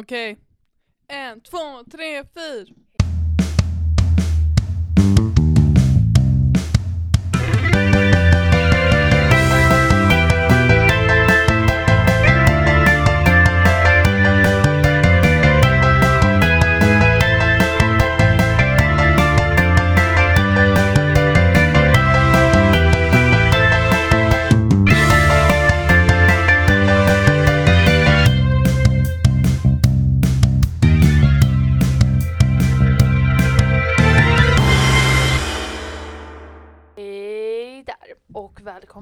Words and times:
Okej. 0.00 0.36
En, 1.08 1.40
två, 1.40 1.84
tre, 1.90 2.24
fyra. 2.24 2.74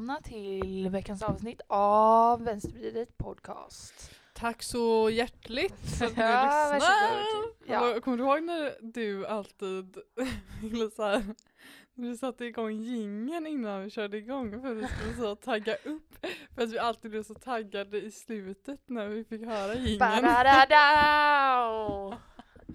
Välkomna 0.05 0.21
till 0.21 0.89
veckans 0.91 1.23
avsnitt 1.23 1.61
av 1.69 2.45
Vänstervridet 2.45 3.19
podcast. 3.19 4.11
Tack 4.35 4.63
så 4.63 5.11
hjärtligt 5.11 5.75
för 5.99 6.07
att 6.07 6.17
ni 6.17 6.23
Ja, 6.23 6.71
lyssnar. 6.75 7.11
Ja. 7.67 8.01
Kommer- 8.01 8.17
du 8.17 8.25
ihåg 8.25 8.43
när 8.43 8.73
du 8.81 9.27
alltid 9.27 9.97
ville 10.63 10.91
så 10.91 11.03
här, 11.03 11.25
när 11.95 12.09
du 12.09 12.17
satte 12.17 12.45
igång 12.45 12.71
gingen 12.73 13.47
innan 13.47 13.83
vi 13.85 13.91
körde 13.91 14.17
igång 14.17 14.61
för 14.63 14.71
att 14.71 14.77
vi 14.77 14.87
skulle 14.87 15.15
så 15.15 15.35
tagga 15.37 15.75
upp 15.85 16.27
för 16.55 16.63
att 16.63 16.73
vi 16.73 16.79
alltid 16.79 17.11
blev 17.11 17.23
så 17.23 17.35
taggade 17.35 18.03
i 18.03 18.11
slutet 18.11 18.81
när 18.89 19.09
vi 19.09 19.25
fick 19.25 19.45
höra 19.45 19.75
gingen. 19.75 19.99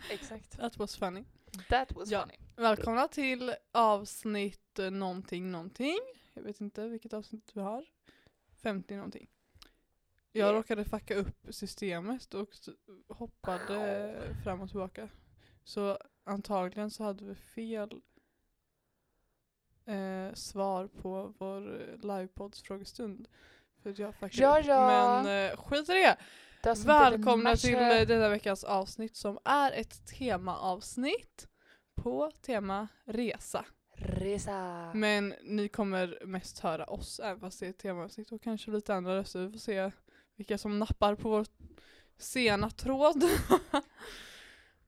Exakt. 0.10 0.58
That 0.60 0.78
was 0.78 0.98
funny. 0.98 1.24
That 1.70 1.92
was 1.92 2.12
Ja. 2.12 2.22
funny. 2.22 2.38
Välkomna 2.56 3.08
till 3.08 3.54
avsnitt 3.74 4.80
eh, 4.80 4.92
någonting 4.92 5.52
någonting. 5.52 6.00
Jag 6.40 6.44
vet 6.44 6.62
inte 6.62 6.88
vilket 6.88 7.14
avsnitt 7.14 7.52
vi 7.54 7.62
har. 7.62 7.86
50 8.62 8.96
någonting. 8.96 9.30
Jag 10.32 10.56
råkade 10.56 10.86
fucka 10.86 11.16
upp 11.16 11.38
systemet 11.50 12.34
och 12.34 12.50
hoppade 13.08 14.16
fram 14.44 14.62
och 14.62 14.70
tillbaka. 14.70 15.10
Så 15.64 15.98
antagligen 16.24 16.92
så 16.92 17.04
hade 17.04 17.26
vi 17.26 17.36
fel 17.36 18.02
eh, 19.86 20.34
svar 20.34 20.88
på 20.88 21.34
vår 21.38 21.62
livepods 22.02 22.62
frågestund. 22.62 23.28
För 23.84 23.90
att 23.90 24.00
jag 24.00 24.16
fuckade 24.16 24.44
Ja, 24.44 24.60
upp. 24.60 24.66
ja. 24.66 25.22
Men 25.24 25.52
eh, 25.52 25.58
skit 25.58 25.90
i 25.90 25.94
det. 25.94 26.18
Välkomna 26.86 27.56
till 27.56 27.76
eh, 27.76 28.02
denna 28.08 28.30
veckas 28.30 28.64
avsnitt 28.64 29.16
som 29.16 29.40
är 29.46 29.72
ett 29.72 30.06
temaavsnitt 30.18 31.48
på 31.96 32.32
tema 32.42 32.88
resa. 33.06 33.66
Resa. 34.02 34.92
Men 34.94 35.34
ni 35.44 35.68
kommer 35.68 36.20
mest 36.26 36.60
höra 36.60 36.86
oss 36.86 37.20
även 37.20 37.40
fast 37.40 37.60
det 37.60 37.66
är 37.66 37.70
ett 37.70 37.78
temaavsnitt 37.78 38.32
och 38.32 38.42
kanske 38.42 38.72
lite 38.72 38.96
andra 38.96 39.16
röster. 39.16 39.40
Vi 39.40 39.52
får 39.52 39.60
se 39.60 39.92
vilka 40.36 40.58
som 40.58 40.80
nappar 40.80 41.16
på 41.16 41.30
vår 41.30 41.46
sena 42.18 42.70
tråd. 42.70 43.24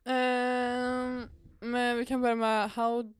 Ehm, 0.04 1.28
men 1.60 1.98
vi 1.98 2.06
kan 2.06 2.22
börja 2.22 2.36
med 2.36 2.72
How 2.72 3.14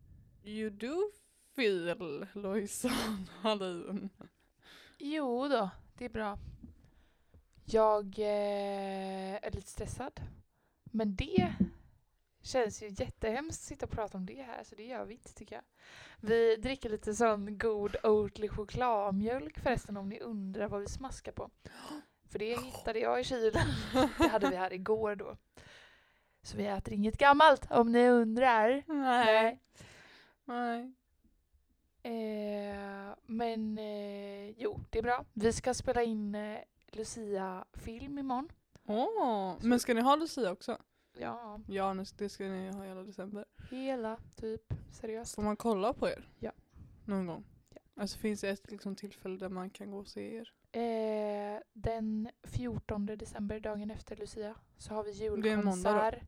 you 0.44 0.70
do 0.70 1.12
feel 1.56 2.28
Lojsan 2.34 3.30
Hallin. 3.42 4.10
Jo 4.98 5.48
då, 5.48 5.70
det 5.98 6.06
är 6.06 6.10
bra. 6.10 6.38
Jag 7.66 8.20
eh, 8.20 9.36
är 9.36 9.52
lite 9.52 9.68
stressad. 9.68 10.22
Men 10.84 11.16
det 11.16 11.54
känns 12.42 12.84
ju 12.84 12.88
jättehemskt 12.90 13.62
att 13.62 13.68
sitta 13.68 13.86
och 13.86 13.92
prata 13.92 14.18
om 14.18 14.26
det 14.26 14.42
här, 14.42 14.64
så 14.64 14.76
det 14.76 14.84
gör 14.84 15.06
vi 15.06 15.14
inte 15.14 15.34
tycker 15.34 15.56
jag. 15.56 15.64
Vi 16.20 16.56
dricker 16.56 16.90
lite 16.90 17.14
sån 17.14 17.58
god 17.58 17.96
Oatly 18.04 18.50
chokladmjölk 18.50 19.60
förresten 19.60 19.98
om 19.98 20.10
ni 20.10 20.20
undrar 20.20 20.68
vad 20.68 20.82
vi 20.82 20.88
smaskar 20.88 21.32
på. 21.32 21.50
För 22.30 22.40
det 22.40 22.60
hittade 22.60 23.00
jag 23.00 23.22
i 23.22 23.24
kylen. 23.24 23.68
Det 24.18 24.28
hade 24.28 24.50
vi 24.50 24.56
här 24.56 24.74
igår 24.74 25.16
då. 25.16 25.38
Så 26.44 26.58
vi 26.58 26.66
äter 26.66 26.94
inget 26.94 27.18
gammalt 27.18 27.72
om 27.72 27.92
ni 27.92 28.10
undrar. 28.10 28.84
Nej. 28.88 29.60
Nej. 30.46 30.94
Eh, 32.04 33.16
men 33.26 33.78
eh, 33.78 34.50
jo, 34.50 34.80
det 34.90 35.00
är 35.00 35.04
bra. 35.04 35.26
Vi 35.34 35.54
ska 35.54 35.74
spela 35.74 36.04
in 36.04 36.36
eh, 36.36 36.60
Lucia-film 36.92 38.20
imorgon. 38.20 38.50
Åh, 38.86 39.56
men 39.62 39.80
ska 39.80 39.94
ni 39.94 40.02
ha 40.02 40.16
Lucia 40.16 40.52
också? 40.52 40.78
Ja, 41.20 41.60
Ja, 41.68 41.94
nu- 41.94 42.04
det 42.18 42.30
ska 42.30 42.44
ni 42.44 42.72
ha 42.72 42.84
hela 42.84 43.04
december. 43.04 43.46
hela 43.72 44.18
typ. 44.36 44.74
Seriöst. 44.92 45.36
Får 45.36 45.42
man 45.44 45.56
kolla 45.58 45.94
på 45.94 46.10
er? 46.10 46.30
Ja. 46.40 46.52
Någon 47.06 47.28
gång? 47.28 47.44
Ja. 47.70 47.82
Alltså 47.96 48.18
finns 48.18 48.42
det 48.42 48.50
ett 48.50 48.72
liksom, 48.72 48.96
tillfälle 48.96 49.38
där 49.38 49.50
man 49.50 49.70
kan 49.70 49.92
gå 49.92 49.98
och 49.98 50.08
se 50.08 50.36
er? 50.36 50.54
Eh, 50.72 51.60
den 51.74 52.30
14 52.44 53.06
december, 53.06 53.60
dagen 53.60 53.92
efter 53.92 54.16
Lucia, 54.16 54.56
så 54.78 54.94
har 54.94 55.04
vi 55.04 55.30
måndag 55.30 55.42
då. 55.42 55.48
julkonsert. 55.50 56.24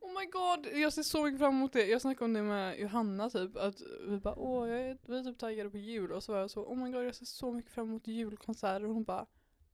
Oh 0.00 0.10
my 0.20 0.26
god, 0.26 0.66
jag 0.80 0.92
ser 0.92 1.02
så 1.02 1.24
mycket 1.24 1.38
fram 1.40 1.54
emot 1.54 1.72
det. 1.72 1.86
Jag 1.86 2.00
snackade 2.00 2.24
om 2.24 2.32
det 2.32 2.42
med 2.42 2.78
Johanna 2.80 3.30
typ, 3.30 3.56
att 3.56 3.74
vi 4.08 4.18
bara 4.18 4.34
åh, 4.38 4.68
jag 4.68 4.80
är, 4.80 4.98
vi 5.02 5.18
är 5.18 5.22
typ 5.24 5.38
taggade 5.38 5.70
på 5.70 5.76
jul 5.76 6.12
och 6.12 6.22
så 6.22 6.32
var 6.32 6.40
jag 6.40 6.50
så 6.50 6.64
oh 6.64 6.76
my 6.84 6.90
god 6.92 7.04
jag 7.06 7.14
ser 7.14 7.24
så 7.24 7.52
mycket 7.52 7.70
fram 7.72 7.88
emot 7.88 8.06
julkonserter 8.06 8.84
och 8.84 8.94
hon 8.94 9.04
bara 9.04 9.26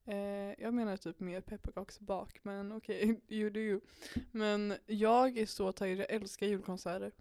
eh, 0.06 0.62
jag 0.62 0.74
menar 0.74 0.96
typ 0.96 1.20
mer 1.20 1.40
pepparkaksbak 1.40 2.38
men 2.42 2.72
okej, 2.72 3.20
you 3.28 3.50
do 3.50 3.60
you. 3.60 3.80
Men 4.30 4.74
jag 4.86 5.38
är 5.38 5.46
så 5.46 5.72
taggad, 5.72 5.98
jag 5.98 6.10
älskar 6.10 6.46
julkonserter. 6.46 7.12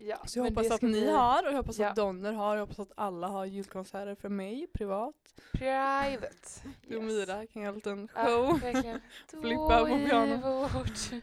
Ja, 0.00 0.16
Så 0.26 0.38
jag 0.38 0.44
hoppas 0.44 0.70
att 0.70 0.82
ni 0.82 1.08
har 1.10 1.42
och 1.46 1.48
jag 1.52 1.56
hoppas 1.56 1.78
Ja. 1.78 1.88
att 1.88 1.96
Donner 1.96 2.32
har 2.32 2.50
och 2.50 2.56
jag 2.56 2.60
hoppas 2.60 2.78
att 2.78 2.92
alla 2.96 3.26
har 3.28 3.44
julkonserter 3.44 4.14
för 4.14 4.28
mig 4.28 4.66
privat. 4.72 5.14
Private. 5.52 6.36
Du 6.88 6.96
och 6.96 7.04
Mira 7.04 7.46
kan 7.46 7.62
göra 7.62 7.68
en 7.68 7.74
liten 7.74 8.08
Ja, 8.14 8.24
show. 8.26 8.60
verkligen. 8.60 9.00
Flippa 9.42 9.78
på 9.78 9.86
Då 9.86 9.98
i 9.98 10.06
piano. 10.06 10.60
vårt- 10.68 11.22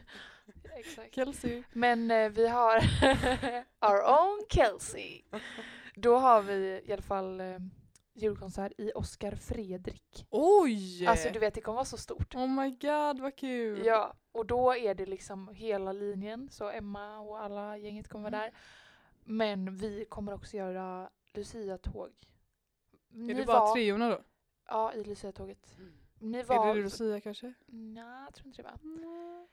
Exakt. 0.78 1.14
Kelsey. 1.14 1.62
Men 1.72 2.10
eh, 2.10 2.28
vi 2.28 2.48
har 2.48 2.76
our 3.80 4.02
own 4.20 4.44
Kelsey. 4.48 5.22
Då 5.94 6.16
har 6.16 6.42
vi 6.42 6.82
i 6.84 6.92
alla 6.92 7.02
fall 7.02 7.40
eh, 7.40 7.56
julkonsert 8.16 8.72
i 8.78 8.92
Oscar 8.94 9.32
Fredrik. 9.34 10.26
Oj! 10.30 11.06
Alltså 11.06 11.28
du 11.32 11.38
vet 11.38 11.54
det 11.54 11.60
kommer 11.60 11.74
vara 11.76 11.84
så 11.84 11.96
stort. 11.96 12.34
Oh 12.34 12.46
my 12.48 12.70
god 12.70 13.20
vad 13.20 13.36
kul! 13.36 13.82
Ja, 13.86 14.14
och 14.32 14.46
då 14.46 14.74
är 14.76 14.94
det 14.94 15.06
liksom 15.06 15.48
hela 15.48 15.92
linjen. 15.92 16.48
Så 16.50 16.70
Emma 16.70 17.18
och 17.20 17.40
alla 17.42 17.76
gänget 17.78 18.08
kommer 18.08 18.30
vara 18.30 18.42
Mm. 18.42 18.50
där. 18.52 18.60
Men 19.24 19.76
vi 19.76 20.04
kommer 20.04 20.34
också 20.34 20.56
göra 20.56 21.10
Lucia-tåg. 21.34 22.10
Ni 23.08 23.32
Är 23.32 23.36
det 23.36 23.44
bara 23.46 23.60
var- 23.60 23.74
treorna 23.74 24.08
då? 24.10 24.20
Ja, 24.68 24.92
i 24.92 25.04
Lucia-tåget. 25.04 25.76
Ni 26.18 26.38
Är 26.38 26.44
var... 26.44 26.74
det 26.74 26.82
Lucia 26.82 27.20
kanske? 27.20 27.52
Nej, 27.66 28.24
jag 28.24 28.34
tror 28.34 28.46
inte 28.46 28.62
det 28.62 28.68
var. 28.68 29.46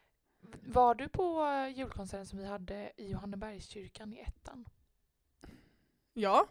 Var 0.74 0.96
du 0.96 1.10
på 1.10 1.46
eh, 1.46 1.78
julkonserten 1.78 2.26
som 2.26 2.40
vi 2.40 2.46
hade 2.46 2.92
i 2.98 3.12
Johannebergskyrkan 3.12 4.14
i 4.14 4.20
ettan? 4.20 4.66
Ja, 6.14 6.48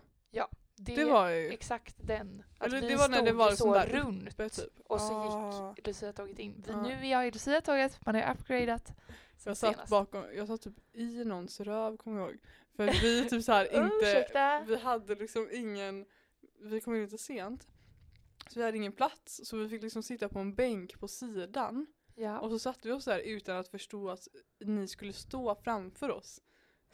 Det, 0.85 0.95
det 0.97 1.05
var 1.05 1.29
ju. 1.29 1.49
exakt 1.49 1.97
den. 1.99 2.43
Att 2.59 2.67
Eller 2.67 2.81
vi 2.81 2.89
det 2.89 2.97
var 2.97 3.09
när 3.09 3.23
det 3.23 3.33
var 3.33 3.49
sån 3.49 3.57
så 3.57 3.75
där 3.75 3.87
runt 3.87 4.39
typ. 4.39 4.81
och 4.87 5.01
så 5.01 5.15
Ah. 5.15 5.75
gick 5.77 5.87
Lucia-tåget 5.87 6.39
in. 6.39 6.65
Ja. 6.69 6.83
Nu 6.83 6.93
är 6.93 7.05
jag 7.11 7.29
i 7.29 7.31
Lucia-tåget, 7.31 7.99
man 8.07 8.15
är 8.15 8.35
upgradat. 8.35 8.87
sen 8.87 8.95
Jag 9.45 9.57
satt 9.57 9.73
senast. 9.75 9.91
bakom, 9.91 10.25
jag 10.37 10.47
satt 10.49 10.63
typ 10.63 10.75
i 10.97 11.25
någons 11.25 11.61
röv 11.61 11.97
kommer 11.97 12.21
jag 12.21 12.31
ihåg. 12.31 12.39
För 12.77 12.87
vi 13.03 13.29
typ 13.29 13.45
så 13.45 13.53
här 13.53 13.65
inte, 13.85 14.65
vi 14.67 14.77
hade 14.77 15.15
liksom 15.15 15.49
ingen, 15.53 16.07
vi 16.61 16.81
kom 16.81 16.95
in 16.95 17.03
lite 17.03 17.19
sent. 17.19 17.67
Så 18.49 18.59
vi 18.59 18.65
hade 18.65 18.77
ingen 18.77 18.93
plats 18.93 19.41
så 19.45 19.57
vi 19.57 19.69
fick 19.69 19.83
liksom 19.83 20.03
sitta 20.03 20.29
på 20.29 20.39
en 20.39 20.55
bänk 20.55 21.01
på 21.01 21.09
sidan. 21.09 21.87
Ja. 22.15 22.41
Och 22.41 22.51
så 22.51 22.59
satte 22.59 22.89
vi 22.89 22.95
oss 22.95 23.05
där 23.05 23.19
utan 23.19 23.57
att 23.57 23.69
förstå 23.69 24.11
att 24.11 24.29
ni 24.65 24.89
skulle 24.89 25.13
stå 25.13 25.55
framför 25.55 26.11
oss. 26.11 26.41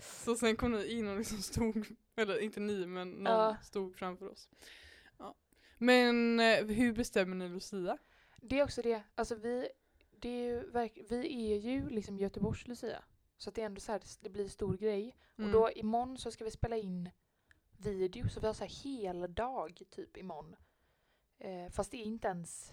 Så 0.01 0.35
sen 0.37 0.57
kom 0.57 0.73
ni 0.73 0.87
in 0.87 1.09
och 1.09 1.19
liksom 1.19 1.39
stod, 1.43 1.87
eller 2.19 2.38
inte 2.41 2.61
ni 2.61 2.87
men 2.87 3.11
någon 3.11 3.32
Ja. 3.32 3.56
stod 3.62 3.97
framför 3.97 4.29
oss. 4.31 4.49
Ja. 5.19 5.35
Men 5.79 6.41
eh, 6.41 6.65
hur 6.67 6.93
bestämmer 6.93 7.37
ni 7.37 7.49
Lucia? 7.49 7.99
Det 8.43 8.59
är 8.59 8.65
också 8.65 8.82
det. 8.82 9.03
Alltså 9.15 9.35
vi, 9.35 9.69
det 10.19 10.29
är 10.29 10.43
ju 10.44 10.70
verk- 10.70 11.06
vi 11.09 11.53
är 11.53 11.56
ju 11.59 11.88
liksom 11.88 12.19
Göteborgs 12.19 12.67
Lucia. 12.69 13.05
Så 13.37 13.49
att 13.49 13.55
det 13.55 13.62
är 13.62 13.67
ändå 13.67 13.81
så 13.81 13.93
här, 13.93 14.03
det 14.20 14.31
blir 14.31 14.49
stor 14.49 14.76
grej. 14.76 15.17
Mm. 15.38 15.49
Och 15.55 15.61
då 15.61 15.70
imorgon 15.70 16.19
så 16.19 16.31
ska 16.31 16.44
vi 16.44 16.50
spela 16.50 16.76
in 16.76 17.11
video. 17.76 18.29
Så 18.29 18.41
vi 18.41 18.47
har 18.47 18.55
så 18.55 18.64
här 18.64 18.85
hel 18.85 19.35
dag 19.35 19.82
typ 19.91 20.17
imorgon. 20.17 20.56
Eh, 21.38 21.71
fast 21.73 21.91
det 21.91 21.97
är 21.97 22.03
inte 22.05 22.29
ens... 22.29 22.73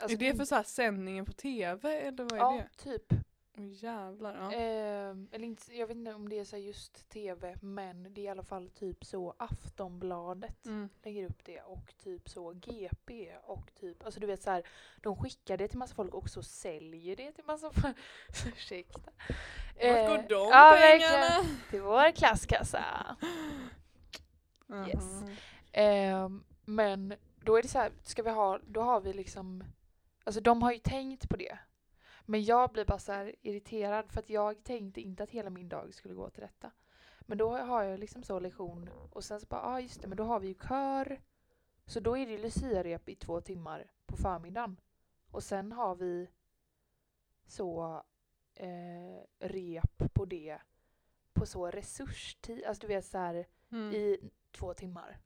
alltså 0.00 0.16
är 0.16 0.18
det 0.18 0.36
för 0.36 0.44
så 0.44 0.54
här 0.54 0.62
sändningen 0.62 1.24
på 1.24 1.32
tv 1.32 2.00
eller 2.00 2.24
vad 2.24 2.32
är 2.32 2.36
Ja, 2.36 2.62
det? 2.76 2.84
typ. 2.84 3.12
Åh 3.58 3.66
jävlar. 3.72 4.34
Ja. 4.34 4.52
Ehm, 4.52 5.28
eller 5.32 5.44
inte, 5.44 5.76
jag 5.76 5.86
vet 5.86 5.96
inte 5.96 6.14
om 6.14 6.28
det 6.28 6.38
är 6.38 6.44
så 6.44 6.56
just 6.56 7.08
tv, 7.08 7.56
men 7.62 8.14
det 8.14 8.20
är 8.20 8.24
i 8.24 8.28
alla 8.28 8.42
fall 8.42 8.70
typ 8.70 9.04
så 9.04 9.34
Aftonbladet 9.38 10.66
Mm. 10.66 10.88
lägger 11.02 11.24
upp 11.30 11.44
det 11.44 11.60
och 11.60 11.94
typ 11.98 12.28
så 12.28 12.52
GP 12.52 13.32
och 13.42 13.74
typ, 13.80 14.04
alltså 14.04 14.20
du 14.20 14.26
vet 14.26 14.42
så 14.42 14.50
här, 14.50 14.62
de 15.02 15.16
skickar 15.16 15.56
det 15.56 15.68
till 15.68 15.78
massa 15.78 15.94
folk 15.94 16.14
och 16.14 16.30
så 16.30 16.42
säljer 16.42 17.16
det 17.16 17.32
till 17.32 17.44
massa 17.44 17.70
folk. 17.72 17.96
Ursäkta. 18.46 19.10
Vart 19.10 19.82
går 19.82 19.88
Eh, 19.88 20.22
de 20.28 20.34
ja, 20.34 20.76
pengarna? 20.80 21.16
verkligen. 21.16 21.56
Till 21.70 21.82
vår 21.82 22.10
klasskassa. 22.12 23.16
Yes. 24.88 25.04
Mhm. 25.22 25.36
Ehm, 25.72 26.44
men 26.64 27.14
då 27.44 27.56
är 27.58 27.62
det 27.62 27.68
så 27.68 27.78
här, 27.78 27.92
ska 28.02 28.22
vi 28.22 28.30
ha, 28.30 28.58
då 28.66 28.80
har 28.80 29.00
vi 29.00 29.12
liksom, 29.12 29.64
alltså 30.24 30.40
de 30.40 30.62
har 30.62 30.72
ju 30.72 30.78
tänkt 30.78 31.28
på 31.28 31.36
det. 31.36 31.58
Men 32.30 32.44
jag 32.44 32.70
blir 32.70 32.84
bara 32.84 32.98
så 32.98 33.12
här 33.12 33.34
irriterad 33.42 34.12
för 34.12 34.20
att 34.20 34.30
jag 34.30 34.64
tänkte 34.64 35.00
inte 35.00 35.22
att 35.22 35.30
hela 35.30 35.50
min 35.50 35.68
dag 35.68 35.94
skulle 35.94 36.14
gå 36.14 36.30
till 36.30 36.40
detta. 36.40 36.70
Men 37.20 37.38
då 37.38 37.56
har 37.56 37.82
jag 37.82 38.00
liksom 38.00 38.22
så 38.22 38.40
lektion 38.40 38.90
och 39.12 39.24
sen 39.24 39.40
så 39.40 39.46
bara, 39.46 39.60
ja 39.60 39.68
ah, 39.68 39.80
just 39.80 40.02
det, 40.02 40.08
men 40.08 40.16
då 40.16 40.24
har 40.24 40.40
vi 40.40 40.48
ju 40.48 40.54
kör. 40.54 41.20
Så 41.86 42.00
då 42.00 42.16
är 42.16 42.26
det 42.26 42.38
luciarep 42.38 43.08
i 43.08 43.16
två 43.16 43.40
timmar 43.40 43.90
på 44.06 44.16
förmiddagen. 44.16 44.80
Och 45.30 45.42
sen 45.42 45.72
har 45.72 45.94
vi 45.94 46.28
så 47.46 48.02
eh, 48.54 49.22
rep 49.38 50.14
på 50.14 50.24
det 50.24 50.58
på 51.32 51.46
så 51.46 51.70
resurstid, 51.70 52.64
alltså 52.64 52.80
du 52.80 52.86
vet 52.86 53.04
så 53.04 53.18
här 53.18 53.46
Mm. 53.70 53.94
i 53.94 54.30
två 54.50 54.74
timmar. 54.74 55.18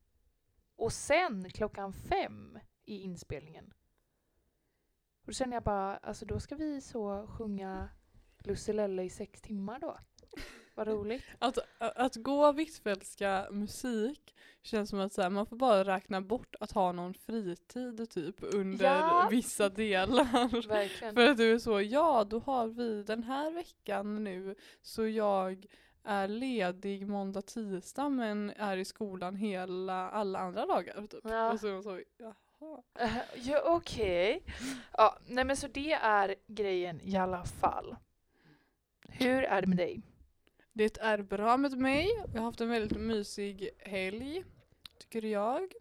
Och 0.77 0.93
sen 0.93 1.51
klockan 1.51 1.93
fem 1.93 2.59
i 2.85 3.01
inspelningen. 3.01 3.73
Och 5.23 5.27
då 5.27 5.33
känner 5.33 5.57
jag 5.57 5.63
bara, 5.63 5.97
alltså 5.97 6.25
då 6.25 6.41
ska 6.41 6.55
vi 6.55 6.81
så 6.81 7.27
sjunga 7.27 7.89
Lusselelle 8.45 9.03
i 9.03 9.11
sex 9.11 9.41
timmar 9.41 9.79
då. 9.79 9.99
Vad 10.75 10.89
roligt. 10.89 11.25
Att, 11.39 11.59
att 11.79 12.17
gå 12.17 12.53
Hvitfeldtska 12.53 13.47
musik 13.51 14.35
känns 14.63 14.91
som 14.91 15.01
att 15.01 15.13
så 15.13 15.23
här, 15.23 15.31
man 15.31 15.47
får 15.47 15.57
bara 15.57 15.85
räkna 15.85 16.21
bort 16.21 16.55
att 16.61 16.73
ha 16.73 16.93
någon 16.93 17.15
fritid 17.15 18.11
typ 18.11 18.37
under 18.41 18.85
Ja. 18.85 19.29
vissa 19.31 19.69
delar. 19.69 20.69
Verkligen. 20.69 21.15
För 21.15 21.29
att 21.29 21.37
du 21.37 21.53
är 21.53 21.59
så, 21.59 21.81
ja 21.81 22.25
då 22.25 22.39
har 22.39 22.67
vi 22.67 23.03
den 23.03 23.23
här 23.23 23.51
veckan 23.51 24.25
nu 24.25 24.55
så 24.81 25.07
jag 25.07 25.67
är 26.05 26.29
ledig 26.29 27.09
måndag, 27.09 27.43
tisdag 27.43 28.09
men 28.09 28.51
är 28.51 28.77
i 28.77 28.85
skolan 28.85 29.37
hela, 29.37 30.11
alla 30.11 30.39
andra 30.39 30.67
dagar. 30.67 31.07
Typ. 31.07 31.21
Ja. 31.25 31.53
Och 31.53 31.61
så, 31.61 31.83
så 31.83 32.01
jaha. 32.63 32.83
Eh, 33.07 33.49
ja, 33.49 33.63
okej. 33.65 34.43
Ja, 34.93 35.19
nej 35.27 35.45
men 35.45 35.57
så 35.57 35.69
det 35.69 35.93
är 35.93 36.35
grejen 36.47 37.01
i 37.01 37.17
alla 37.17 37.45
fall. 37.45 37.97
Hur 39.09 39.43
är 39.43 39.61
det 39.61 39.67
med 39.67 39.77
dig? 39.77 40.03
Det 40.73 40.99
är 40.99 41.23
bra 41.23 41.57
med 41.57 41.79
mig. 41.79 42.09
Jag 42.33 42.41
har 42.41 42.45
haft 42.45 42.61
en 42.61 42.69
väldigt 42.69 42.99
mysig 42.99 43.71
helg, 43.79 44.45
tycker 44.99 45.25
jag. 45.25 45.73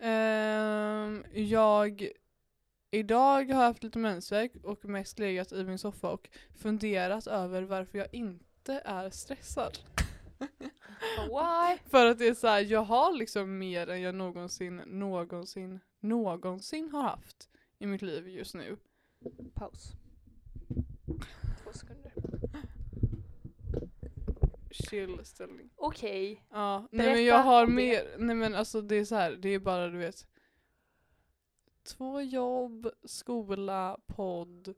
Ehm, 0.00 1.24
jag 1.32 2.10
idag 2.90 3.34
har 3.34 3.42
jag 3.42 3.56
haft 3.56 3.82
lite 3.82 3.98
mensvärk 3.98 4.52
och 4.62 4.84
mest 4.84 5.18
legat 5.18 5.52
i 5.52 5.64
min 5.64 5.78
soffa 5.78 6.10
och 6.10 6.28
funderat 6.58 7.26
över 7.26 7.62
varför 7.62 7.98
jag 7.98 8.14
inte 8.14 8.82
är 8.84 9.10
stressad. 9.10 9.78
Why? 11.18 11.78
För 11.90 12.06
att 12.06 12.18
det 12.18 12.28
är 12.28 12.34
så 12.34 12.46
här, 12.46 12.60
jag 12.60 12.82
har 12.82 13.12
liksom 13.12 13.58
mer 13.58 13.90
än 13.90 14.02
jag 14.02 14.14
någonsin, 14.14 14.76
någonsin, 14.76 15.80
någonsin 16.08 16.90
har 16.92 17.02
haft 17.02 17.48
i 17.78 17.86
mitt 17.86 18.02
liv 18.02 18.28
just 18.28 18.54
nu. 18.54 18.76
Paus. 19.54 19.92
Två 21.64 21.72
sekunder. 21.72 22.12
Chill 24.70 25.24
ställning. 25.24 25.70
Okej. 25.76 26.44
Ja, 26.50 26.78
nej 26.90 26.98
Berätta 26.98 27.12
men 27.16 27.24
jag 27.24 27.42
har 27.42 27.62
om 27.64 27.68
det. 27.70 27.74
mer, 27.76 28.14
nej 28.18 28.36
men 28.36 28.54
alltså 28.54 28.80
det 28.80 28.96
är 28.96 29.04
så 29.04 29.14
här, 29.14 29.32
det 29.32 29.48
är 29.48 29.58
bara 29.58 29.88
du 29.88 29.98
vet 29.98 30.26
Två 31.82 32.20
jobb, 32.20 32.90
skola, 33.04 33.98
podd, 34.06 34.74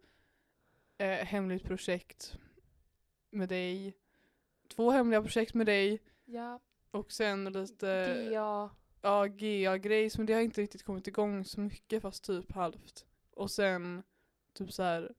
eh, 0.98 1.08
hemligt 1.08 1.64
projekt 1.64 2.38
med 3.30 3.48
dig, 3.48 3.96
två 4.69 4.90
hemliga 4.90 5.22
projekt 5.22 5.54
med 5.54 5.66
dig 5.66 6.02
Ja. 6.25 6.60
och 6.90 7.12
sen 7.12 7.44
lite 7.44 8.28
GA. 8.30 8.70
Ja, 9.03 9.27
GA-grejs 9.27 10.17
men 10.19 10.27
det 10.27 10.33
har 10.33 10.41
inte 10.41 10.61
riktigt 10.62 10.83
kommit 10.85 11.06
igång 11.06 11.45
så 11.45 11.61
mycket 11.61 12.03
fast 12.03 12.25
typ 12.25 12.53
halvt. 12.53 13.06
Och 13.31 13.50
sen 13.50 14.03
typ 14.53 14.73
så 14.73 14.83
här 14.83 15.15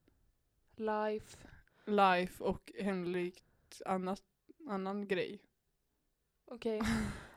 Life. 0.75 1.37
life 1.85 2.43
och 2.43 2.71
hemligt 2.79 3.81
annat, 3.85 4.23
annan 4.69 5.07
grej. 5.07 5.39
Okej. 6.45 6.81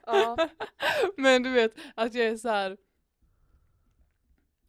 Ja. 0.06 0.48
Men 1.16 1.42
du 1.42 1.50
vet 1.52 1.74
att 1.94 2.14
jag 2.14 2.26
är 2.26 2.36
så 2.36 2.48
här. 2.48 2.76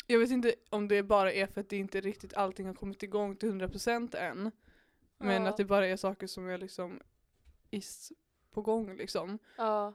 Jag 0.07 0.19
vet 0.19 0.31
inte 0.31 0.55
om 0.69 0.87
det 0.87 1.03
bara 1.03 1.33
är 1.33 1.47
för 1.47 1.61
att 1.61 1.69
det 1.69 1.77
inte 1.77 2.01
riktigt 2.01 2.33
allting 2.33 2.65
har 2.67 2.73
kommit 2.73 3.03
igång 3.03 3.35
till 3.35 3.49
100% 3.51 4.15
än. 4.15 4.51
Men 5.17 5.43
Ja. 5.43 5.49
att 5.49 5.57
det 5.57 5.65
bara 5.65 5.87
är 5.87 5.97
saker 5.97 6.27
som 6.27 6.47
är 6.49 6.57
liksom 6.57 6.99
is 7.69 8.11
på 8.51 8.61
gång 8.61 8.95
liksom. 8.95 9.39
Ja. 9.57 9.93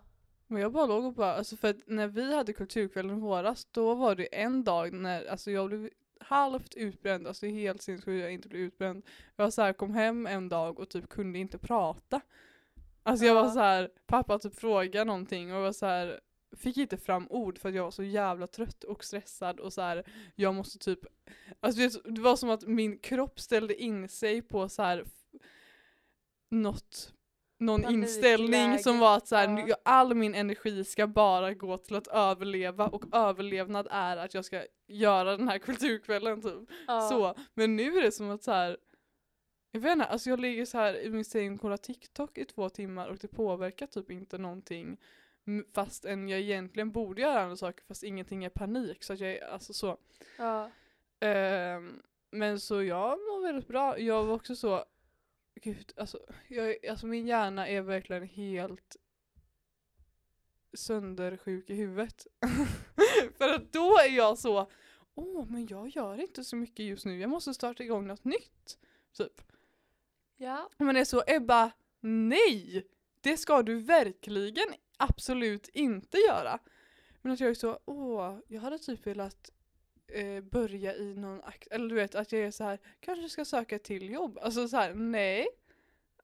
Men 0.49 0.63
jag 0.63 0.73
bara 0.73 0.87
låg 0.87 1.05
och 1.05 1.15
bara, 1.15 1.35
alltså 1.35 1.57
för 1.57 1.69
att 1.69 1.77
när 1.87 2.09
vi 2.09 2.35
hade 2.35 2.53
kulturkvällen 2.53 3.17
i 3.17 3.21
våras 3.21 3.65
då 3.71 3.95
var 3.95 4.15
det 4.15 4.25
en 4.25 4.65
dag 4.65 4.93
när 4.93 5.27
alltså 5.27 5.51
jag 5.51 5.69
blev 5.69 5.91
halvt 6.21 6.75
utbränd, 6.75 7.27
alltså 7.27 7.47
helt 7.47 7.83
sinnessjukt 7.83 8.09
att 8.19 8.23
jag 8.23 8.33
inte 8.33 8.49
blev 8.49 8.63
utbränd. 8.63 9.05
Jag 9.37 9.53
så 9.53 9.63
här, 9.63 9.73
kom 9.73 9.95
hem 9.95 10.27
en 10.27 10.49
dag 10.49 10.79
och 10.79 10.89
typ 10.89 11.09
kunde 11.09 11.39
inte 11.39 11.59
prata. 11.59 12.21
Alltså 13.03 13.27
jag 13.27 13.35
var 13.35 13.49
så 13.49 13.59
här, 13.59 13.91
pappa 14.07 14.39
typ 14.39 14.55
frågade 14.55 15.05
någonting 15.05 15.51
och 15.51 15.57
jag 15.57 15.63
var 15.63 15.73
så 15.73 15.87
här, 15.87 16.21
fick 16.57 16.77
inte 16.77 16.97
fram 16.97 17.27
ord 17.31 17.59
för 17.59 17.69
att 17.69 17.75
jag 17.75 17.85
var 17.85 17.91
så 17.91 18.03
jävla 18.03 18.47
trött 18.47 18.85
och 18.85 19.05
stressad 19.05 19.61
och 19.61 19.73
så 19.73 19.81
här, 19.81 20.05
jag 20.35 20.55
måste 20.55 20.79
typ, 20.79 21.01
alltså 21.61 22.01
det, 22.05 22.21
var 22.21 22.37
som 22.37 22.51
att 22.51 22.67
min 22.67 22.99
kropp 22.99 23.41
ställde 23.41 23.83
in 23.83 24.09
sig 24.09 24.43
på 24.43 24.69
så 24.69 24.83
här 24.83 25.05
något 26.51 27.15
någon 27.59 27.85
inställning 27.85 28.79
som 28.79 28.99
var 28.99 29.17
att 29.17 29.29
så 29.29 29.37
här, 29.37 29.65
Ja. 29.69 29.77
all 29.83 30.15
min 30.15 30.35
energi 30.35 30.85
ska 30.85 31.07
bara 31.07 31.55
gå 31.55 31.77
till 31.77 31.97
att 31.97 32.07
överleva 32.07 32.87
och 32.89 33.05
överlevnad 33.13 33.89
är 33.91 34.17
att 34.17 34.35
jag 34.35 34.45
ska 34.45 34.63
göra 34.87 35.37
den 35.37 35.49
här 35.49 35.59
kulturkvällen 35.59 36.43
typ. 36.43 36.69
ja. 36.87 37.01
Så, 37.01 37.35
men 37.55 37.77
nu 37.77 37.99
är 37.99 38.03
det 38.03 38.13
som 38.13 38.31
att 38.31 38.43
så 38.43 38.53
här. 38.53 38.77
Jag 39.71 39.81
vet 39.81 39.93
inte, 39.93 40.05
alltså 40.05 40.31
jag 40.31 40.41
ligger 40.41 40.65
så 40.65 40.79
här 40.79 40.95
i 41.03 41.11
min 41.11 41.25
säng 41.25 41.55
och 41.55 41.61
kollar 41.61 41.77
TikTok 41.77 42.39
i 42.39 42.45
två 42.45 42.69
timmar 42.69 43.09
och 43.09 43.17
det 43.17 43.29
påverkar 43.29 43.87
typ 43.87 44.11
inte 44.11 44.39
någonting. 44.39 44.97
Fastän 45.75 46.29
jag 46.29 46.41
egentligen 46.41 46.91
borde 46.91 47.23
göra 47.23 47.41
andra 47.41 47.57
saker 47.57 47.85
fast 47.89 48.03
ingenting 48.03 48.45
är 48.45 48.49
panik. 48.51 49.05
Så 49.05 49.13
att 49.13 49.21
jag 49.21 49.41
alltså 49.43 49.73
så. 49.73 49.97
Ja. 50.39 50.71
Ehm, 51.21 52.03
men 52.31 52.61
så 52.61 52.83
jag 52.83 53.11
mår 53.19 53.43
väldigt 53.43 53.69
bra. 53.69 53.99
Jag 53.99 54.25
var 54.25 54.35
också 54.35 54.57
så, 54.57 54.85
gud 55.63 55.93
alltså, 55.97 56.19
jag, 56.49 56.87
alltså 56.87 57.07
min 57.07 57.27
hjärna 57.27 57.69
är 57.69 57.83
verkligen 57.83 58.27
helt 58.27 58.97
söndersjuk 60.73 61.71
i 61.71 61.75
huvudet. 61.75 62.27
För 63.39 63.55
att 63.55 63.73
då 63.73 63.99
är 63.99 64.17
jag 64.17 64.39
så, 64.39 64.71
åh 65.15 65.47
men 65.51 65.67
jag 65.67 65.89
gör 65.89 66.21
inte 66.21 66.45
så 66.45 66.57
mycket 66.57 66.87
just 66.87 67.07
nu, 67.07 67.21
jag 67.21 67.31
måste 67.31 67.55
starta 67.55 67.83
igång 67.83 68.07
något 68.07 68.25
nytt. 68.25 68.79
Typ. 69.17 69.43
Ja. 70.37 70.71
Men 70.79 70.95
det 70.95 71.01
är 71.01 71.05
så, 71.05 71.23
Ebba, 71.27 71.71
nej! 72.01 72.87
Det 73.21 73.37
ska 73.37 73.63
du 73.63 73.81
verkligen 73.81 74.69
absolut 74.97 75.69
inte 75.69 76.19
göra. 76.19 76.59
Men 77.23 77.33
att 77.33 77.41
jag 77.41 77.51
är 77.51 77.55
så, 77.55 77.79
åh, 77.85 78.39
jag 78.49 78.61
hade 78.61 78.79
typ 78.79 79.07
velat 79.07 79.51
eh, 80.09 80.41
börja 80.41 80.95
i 80.97 81.15
någon, 81.15 81.41
eller 81.71 81.89
du 81.89 81.95
vet 81.95 82.15
att 82.15 82.33
jag 82.33 82.43
är 82.43 82.51
så 82.51 82.65
här, 82.65 82.79
kanske 83.01 83.29
ska 83.29 83.45
söka 83.45 83.79
till 83.79 84.11
jobb. 84.11 84.39
Alltså 84.43 84.69
så 84.69 84.77
här, 84.77 84.95
nej. 84.95 85.49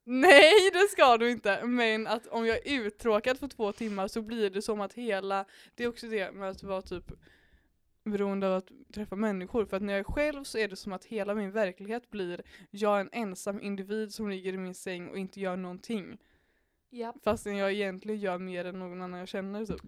Nej 0.05 0.71
det 0.73 0.89
ska 0.91 1.17
du 1.17 1.31
inte. 1.31 1.67
Men 1.67 2.07
att 2.07 2.27
om 2.27 2.47
jag 2.47 2.67
är 2.67 2.81
uttråkad 2.81 3.39
för 3.39 3.49
två 3.49 3.73
timmar 3.73 4.09
så 4.09 4.23
blir 4.23 4.51
det 4.51 4.63
som 4.63 4.81
att 4.81 4.93
hela, 4.93 5.45
det 5.75 5.85
är 5.85 5.89
också 5.89 6.07
det 6.07 6.33
med 6.33 6.51
att 6.51 6.63
vara 6.63 6.83
typ 6.83 7.13
beroende 8.05 8.47
av 8.47 8.57
att 8.57 8.71
träffa 8.95 9.17
människor. 9.17 9.65
För 9.65 9.77
att 9.77 9.83
när 9.83 9.93
jag 9.93 10.01
är 10.01 10.13
själv 10.13 10.45
så 10.45 10.59
är 10.59 10.69
det 10.69 10.77
som 10.77 10.93
att 10.93 11.05
hela 11.05 11.35
min 11.35 11.51
verklighet 11.51 12.11
blir 12.11 12.43
jag 12.71 12.97
är 12.97 13.01
en 13.01 13.11
ensam 13.13 13.61
individ 13.61 14.15
som 14.15 14.29
ligger 14.29 14.53
i 14.53 14.59
min 14.59 14.75
säng 14.75 15.09
och 15.09 15.19
inte 15.19 15.41
gör 15.41 15.57
någonting. 15.57 16.19
Ja. 16.91 17.15
Fastän 17.25 17.57
jag 17.57 17.73
egentligen 17.73 18.21
gör 18.21 18.39
mer 18.39 18.65
än 18.65 18.79
någon 18.79 19.03
annan 19.03 19.21
jag 19.21 19.29
känner 19.29 19.67
typ. 19.67 19.83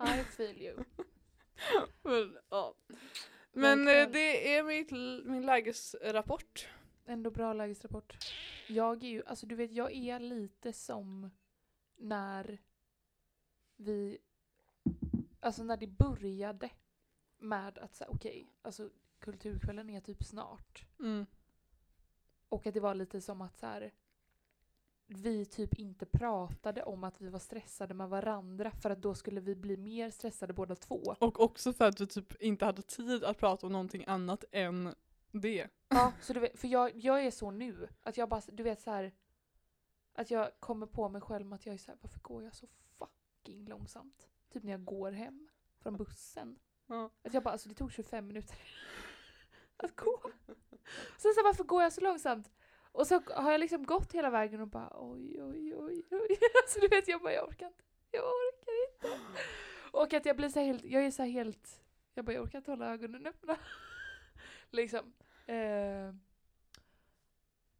I 0.00 0.24
feel 0.36 0.62
you. 0.62 0.76
Men, 2.02 2.36
ja. 2.50 2.74
Men 3.52 3.80
eh, 3.80 3.84
Verkligen. 3.84 4.12
det 4.12 4.56
är 4.56 4.62
mitt, 4.62 4.90
min 5.26 5.46
lägesrapport. 5.46 6.68
Ändå 7.06 7.30
bra 7.30 7.52
lägesrapport. 7.52 8.16
Jag 8.68 9.04
är 9.04 9.08
ju, 9.08 9.22
alltså 9.26 9.46
du 9.46 9.54
vet 9.54 9.72
jag 9.72 9.92
är 9.92 10.20
lite 10.20 10.72
som 10.72 11.30
när 11.96 12.58
vi, 13.76 14.18
alltså 15.40 15.62
när 15.64 15.76
det 15.76 15.86
började 15.86 16.70
med 17.38 17.78
att 17.78 17.94
säga 17.94 18.10
okej, 18.10 18.46
alltså 18.62 18.90
kulturkvällen 19.18 19.90
är 19.90 20.00
typ 20.00 20.24
snart. 20.24 20.86
Mm. 21.00 21.26
Och 22.48 22.66
att 22.66 22.74
det 22.74 22.80
var 22.80 22.94
lite 22.94 23.20
som 23.20 23.40
att 23.40 23.58
så 23.58 23.66
här, 23.66 23.92
vi 25.16 25.44
typ 25.44 25.74
inte 25.74 26.06
pratade 26.06 26.82
om 26.82 27.04
att 27.04 27.20
vi 27.20 27.28
var 27.28 27.38
stressade 27.38 27.94
med 27.94 28.08
varandra 28.08 28.70
för 28.70 28.90
att 28.90 29.02
då 29.02 29.14
skulle 29.14 29.40
vi 29.40 29.54
bli 29.54 29.76
mer 29.76 30.10
stressade 30.10 30.52
båda 30.52 30.74
två. 30.74 31.16
Och 31.18 31.40
också 31.40 31.72
för 31.72 31.84
att 31.84 32.00
vi 32.00 32.06
typ 32.06 32.42
inte 32.42 32.64
hade 32.64 32.82
tid 32.82 33.24
att 33.24 33.38
prata 33.38 33.66
om 33.66 33.72
någonting 33.72 34.04
annat 34.06 34.44
än 34.52 34.94
det. 35.32 35.68
Ja, 35.88 36.12
så 36.20 36.32
du 36.32 36.40
vet, 36.40 36.58
för 36.58 36.68
jag, 36.68 36.96
jag 36.96 37.26
är 37.26 37.30
så 37.30 37.50
nu. 37.50 37.88
Att 38.02 38.16
jag 38.16 38.28
bara, 38.28 38.42
du 38.52 38.62
vet 38.62 38.80
så 38.80 38.90
här. 38.90 39.12
Att 40.14 40.30
jag 40.30 40.50
kommer 40.60 40.86
på 40.86 41.08
mig 41.08 41.20
själv 41.20 41.46
med 41.46 41.56
att 41.56 41.66
jag 41.66 41.74
är 41.74 41.78
så 41.78 41.90
här, 41.90 41.98
varför 42.02 42.20
går 42.20 42.42
jag 42.44 42.54
så 42.54 42.66
fucking 42.98 43.68
långsamt? 43.68 44.28
Typ 44.52 44.62
när 44.62 44.72
jag 44.72 44.84
går 44.84 45.12
hem 45.12 45.48
från 45.78 45.96
bussen. 45.96 46.58
Ja. 46.86 47.10
Att 47.22 47.34
jag 47.34 47.42
bara, 47.42 47.50
alltså 47.50 47.68
det 47.68 47.74
tog 47.74 47.92
25 47.92 48.26
minuter 48.26 48.56
att 49.76 49.96
gå. 49.96 50.20
Sen 51.18 51.34
så 51.34 51.40
här, 51.40 51.44
varför 51.44 51.64
går 51.64 51.82
jag 51.82 51.92
så 51.92 52.00
långsamt? 52.00 52.50
Och 52.92 53.06
så 53.06 53.20
har 53.26 53.52
jag 53.52 53.60
liksom 53.60 53.86
gått 53.86 54.12
hela 54.12 54.30
vägen 54.30 54.60
och 54.60 54.68
bara 54.68 54.90
oj, 54.94 55.42
oj, 55.42 55.74
oj, 55.76 56.04
oj. 56.10 56.38
Alltså 56.62 56.80
du 56.80 56.88
vet, 56.88 57.08
jag 57.08 57.22
bara, 57.22 57.32
jag 57.32 57.48
orkar 57.48 57.66
inte. 57.66 57.84
Jag 58.10 58.24
orkar 58.24 58.72
inte. 58.86 59.22
Och 59.92 60.14
att 60.14 60.26
jag 60.26 60.36
blir 60.36 60.48
så 60.48 60.60
helt, 60.60 60.84
jag 60.84 61.04
är 61.04 61.10
så 61.10 61.22
helt, 61.22 61.84
jag 62.14 62.24
bara, 62.24 62.32
jag 62.32 62.42
orkar 62.42 62.58
inte 62.58 62.70
hålla 62.70 62.92
ögonen 62.92 63.26
öppna. 63.26 63.56
liksom. 64.70 65.12
Eh, 65.46 66.14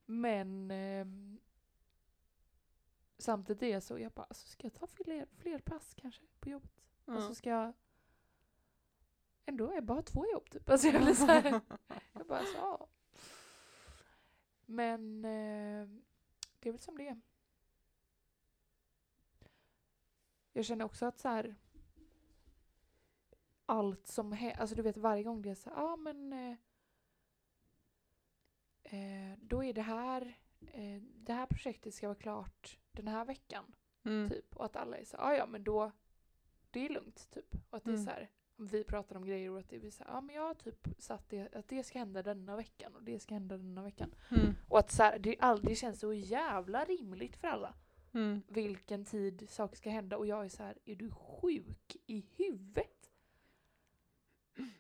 men 0.07 0.71
eh, 0.71 1.07
samtidigt 3.19 3.63
är 3.63 3.67
jag 3.67 3.83
så, 3.83 3.99
jag 3.99 4.13
bara, 4.13 4.27
alltså, 4.27 4.49
ska 4.49 4.67
jag 4.67 4.75
ta 4.75 4.87
fler, 4.87 5.27
fler 5.37 5.59
pass 5.59 5.95
kanske 5.95 6.23
på 6.41 6.49
jobbet? 6.49 6.71
Och 7.05 7.23
så 7.23 7.35
ska 7.35 7.51
jag 7.51 7.73
ändå 9.47 9.75
jag 9.75 9.85
bara 9.85 10.03
två 10.03 10.27
jobb 10.33 10.51
typ. 10.51 10.71
Alltså 10.71 10.89
jag 10.89 11.03
blir 11.03 11.15
så 11.15 11.27
här, 11.27 11.61
jag 12.13 12.27
bara 12.27 12.45
så, 12.45 12.57
ja. 12.57 12.89
Men 14.67 15.25
eh, 15.25 15.89
det 16.59 16.69
är 16.69 16.73
väl 16.73 16.81
som 16.81 16.97
det 16.99 17.09
är. 17.09 17.21
Jag 20.53 20.65
känner 20.65 20.85
också 20.85 21.07
att 21.07 21.19
så 21.19 21.29
här 21.29 21.55
allt 23.67 24.07
som 24.07 24.33
händer, 24.33 24.61
alltså 24.61 24.77
du 24.77 24.83
vet 24.83 24.97
varje 24.97 25.23
gång 25.23 25.43
det 25.43 25.51
är 25.51 25.55
så 25.55 25.71
ja 25.71 25.83
ah, 25.83 25.97
men 25.97 26.33
eh, 26.33 26.57
eh, 28.83 29.39
då 29.39 29.65
är 29.65 29.73
det 29.73 29.83
här, 29.83 30.39
eh, 30.73 31.03
det 31.03 31.33
här 31.33 31.47
projektet 31.47 31.95
ska 31.95 32.09
vara 32.09 32.19
klart 32.19 32.79
den 32.93 33.09
här 33.09 33.25
veckan. 33.25 33.75
Mm. 34.05 34.29
Typ. 34.31 34.57
Och 34.57 34.65
att 34.65 34.77
alla 34.77 34.97
är 34.97 35.05
så 35.05 35.17
ja 35.17 35.23
ah, 35.25 35.35
ja 35.35 35.47
men 35.47 35.65
då, 35.65 35.93
det 36.71 36.87
är 36.87 36.89
lugnt 36.89 37.31
typ. 37.31 37.55
Och 37.71 37.77
att 37.77 37.85
det 37.85 37.91
är 37.91 37.95
Mm. 37.95 38.05
så 38.05 38.11
här, 38.11 38.31
om 38.57 38.67
vi 38.67 38.85
pratar 38.85 39.17
om 39.17 39.25
grejer 39.25 39.51
och 39.51 39.59
att 39.59 39.69
det 39.69 39.79
blir 39.79 39.91
så 39.91 40.05
här, 40.05 40.11
ja 40.11 40.21
men 40.21 40.37
jag 40.37 40.43
har 40.43 40.55
typ 40.55 40.89
satt 40.99 41.31
det, 41.31 41.55
att 41.55 41.69
det 41.69 41.85
ska 41.85 41.99
hända 41.99 42.23
denna 42.23 42.57
veckan 42.57 42.95
och 42.97 43.03
det 43.03 43.19
ska 43.19 43.35
hända 43.35 43.57
denna 43.57 43.83
veckan. 43.83 44.15
Mm. 44.31 44.55
Och 44.69 44.79
att 44.79 44.91
så 44.91 45.03
här, 45.03 45.19
det 45.19 45.37
aldrig 45.41 45.79
känns 45.79 46.01
så 46.01 46.13
jävla 46.13 46.85
rimligt 46.85 47.37
för 47.37 47.49
alla 47.49 47.75
Mm. 48.15 48.43
vilken 48.49 49.05
tid 49.05 49.51
saker 49.51 49.77
ska 49.77 49.91
hända 49.91 50.17
och 50.17 50.27
jag 50.27 50.45
är 50.45 50.49
så 50.49 50.63
här, 50.63 50.79
är 50.85 50.97
du 50.97 51.11
sjuk 51.11 51.97
i 52.07 52.27
huvudet? 52.37 53.11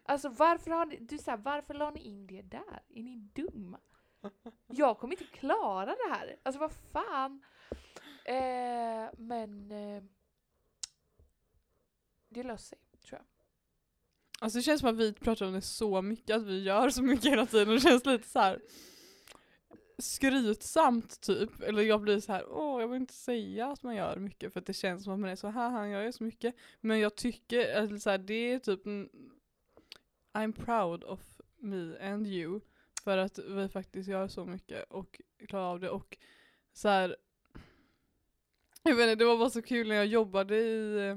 Alltså 0.03 0.29
varför 0.29 0.71
har 0.71 0.87
ni, 0.87 0.97
du 0.97 1.19
så 1.19 1.31
här, 1.31 1.39
varför 1.39 1.75
la 1.75 1.91
ni 1.91 2.01
in 2.01 2.27
det 2.27 2.43
där? 2.43 2.83
Är 2.89 3.03
ni 3.03 3.17
dumma? 3.17 3.81
Jag 4.67 4.99
kommer 4.99 5.15
inte 5.15 5.39
klara 5.39 5.87
det 5.87 6.15
här. 6.15 6.37
Alltså 6.43 6.61
vad 6.61 6.73
fan. 6.73 7.43
Eh, 8.25 9.11
men 9.19 9.71
eh, 9.73 10.03
det 12.29 12.43
löser 12.43 12.77
sig. 12.77 12.79
Alltså 14.43 14.59
det 14.59 14.63
känns 14.63 14.81
som 14.81 14.89
att 14.89 14.97
vi 14.97 15.13
pratar 15.13 15.47
om 15.47 15.53
det 15.53 15.61
så 15.61 16.03
mycket, 16.03 16.37
att 16.37 16.47
vi 16.47 16.63
gör 16.63 16.91
så 16.91 17.03
mycket 17.03 17.33
hela 17.33 17.47
tiden 17.47 17.69
och 17.69 17.75
det 17.75 17.81
känns 17.81 18.07
lite 18.07 18.29
så 18.29 18.39
här 18.39 18.61
skrytsamt 19.99 21.21
typ. 21.21 21.63
Eller 21.63 21.83
jag 21.83 22.01
blir 22.01 22.21
så 22.21 22.33
här, 22.33 22.45
åh 22.49 22.81
jag 22.81 22.89
vill 22.89 23.01
inte 23.01 23.15
säga 23.15 23.67
att 23.67 23.83
man 23.83 23.97
gör 23.97 24.17
mycket 24.17 24.53
för 24.53 24.61
att 24.61 24.67
det 24.67 24.73
känns 24.73 25.05
som 25.05 25.13
att 25.13 25.21
man 25.21 25.31
är 25.31 25.37
så 25.37 25.49
här, 25.49 25.71
han 25.71 25.91
gör 25.91 26.11
så 26.11 26.25
mycket. 26.25 26.55
Men 26.81 27.01
jag 27.01 27.15
tycker 27.15 27.75
att 27.77 28.03
så 28.03 28.11
här, 28.11 28.19
det 28.19 28.53
är 28.53 28.59
typ, 28.59 28.85
I'm 30.33 30.53
proud 30.53 31.05
of 31.05 31.21
me 31.59 31.99
and 31.99 32.27
you. 32.27 32.61
För 33.05 33.19
att 33.19 33.39
vi 33.39 33.69
faktiskt 33.69 34.09
gör 34.09 34.29
så 34.29 34.45
mycket 34.45 34.91
och 34.91 35.21
klarar 35.49 35.71
av 35.71 35.81
det 35.81 35.91
och 35.91 36.19
så 36.73 36.89
här. 36.89 37.17
Jag 38.83 38.95
vet 38.95 39.11
inte, 39.11 39.25
det 39.25 39.29
var 39.29 39.39
bara 39.39 39.51
så 39.51 39.63
kul 39.63 39.89
när 39.89 39.97
jag 39.97 40.07
jobbade 40.07 40.57
i 40.57 41.09
eh, 41.09 41.17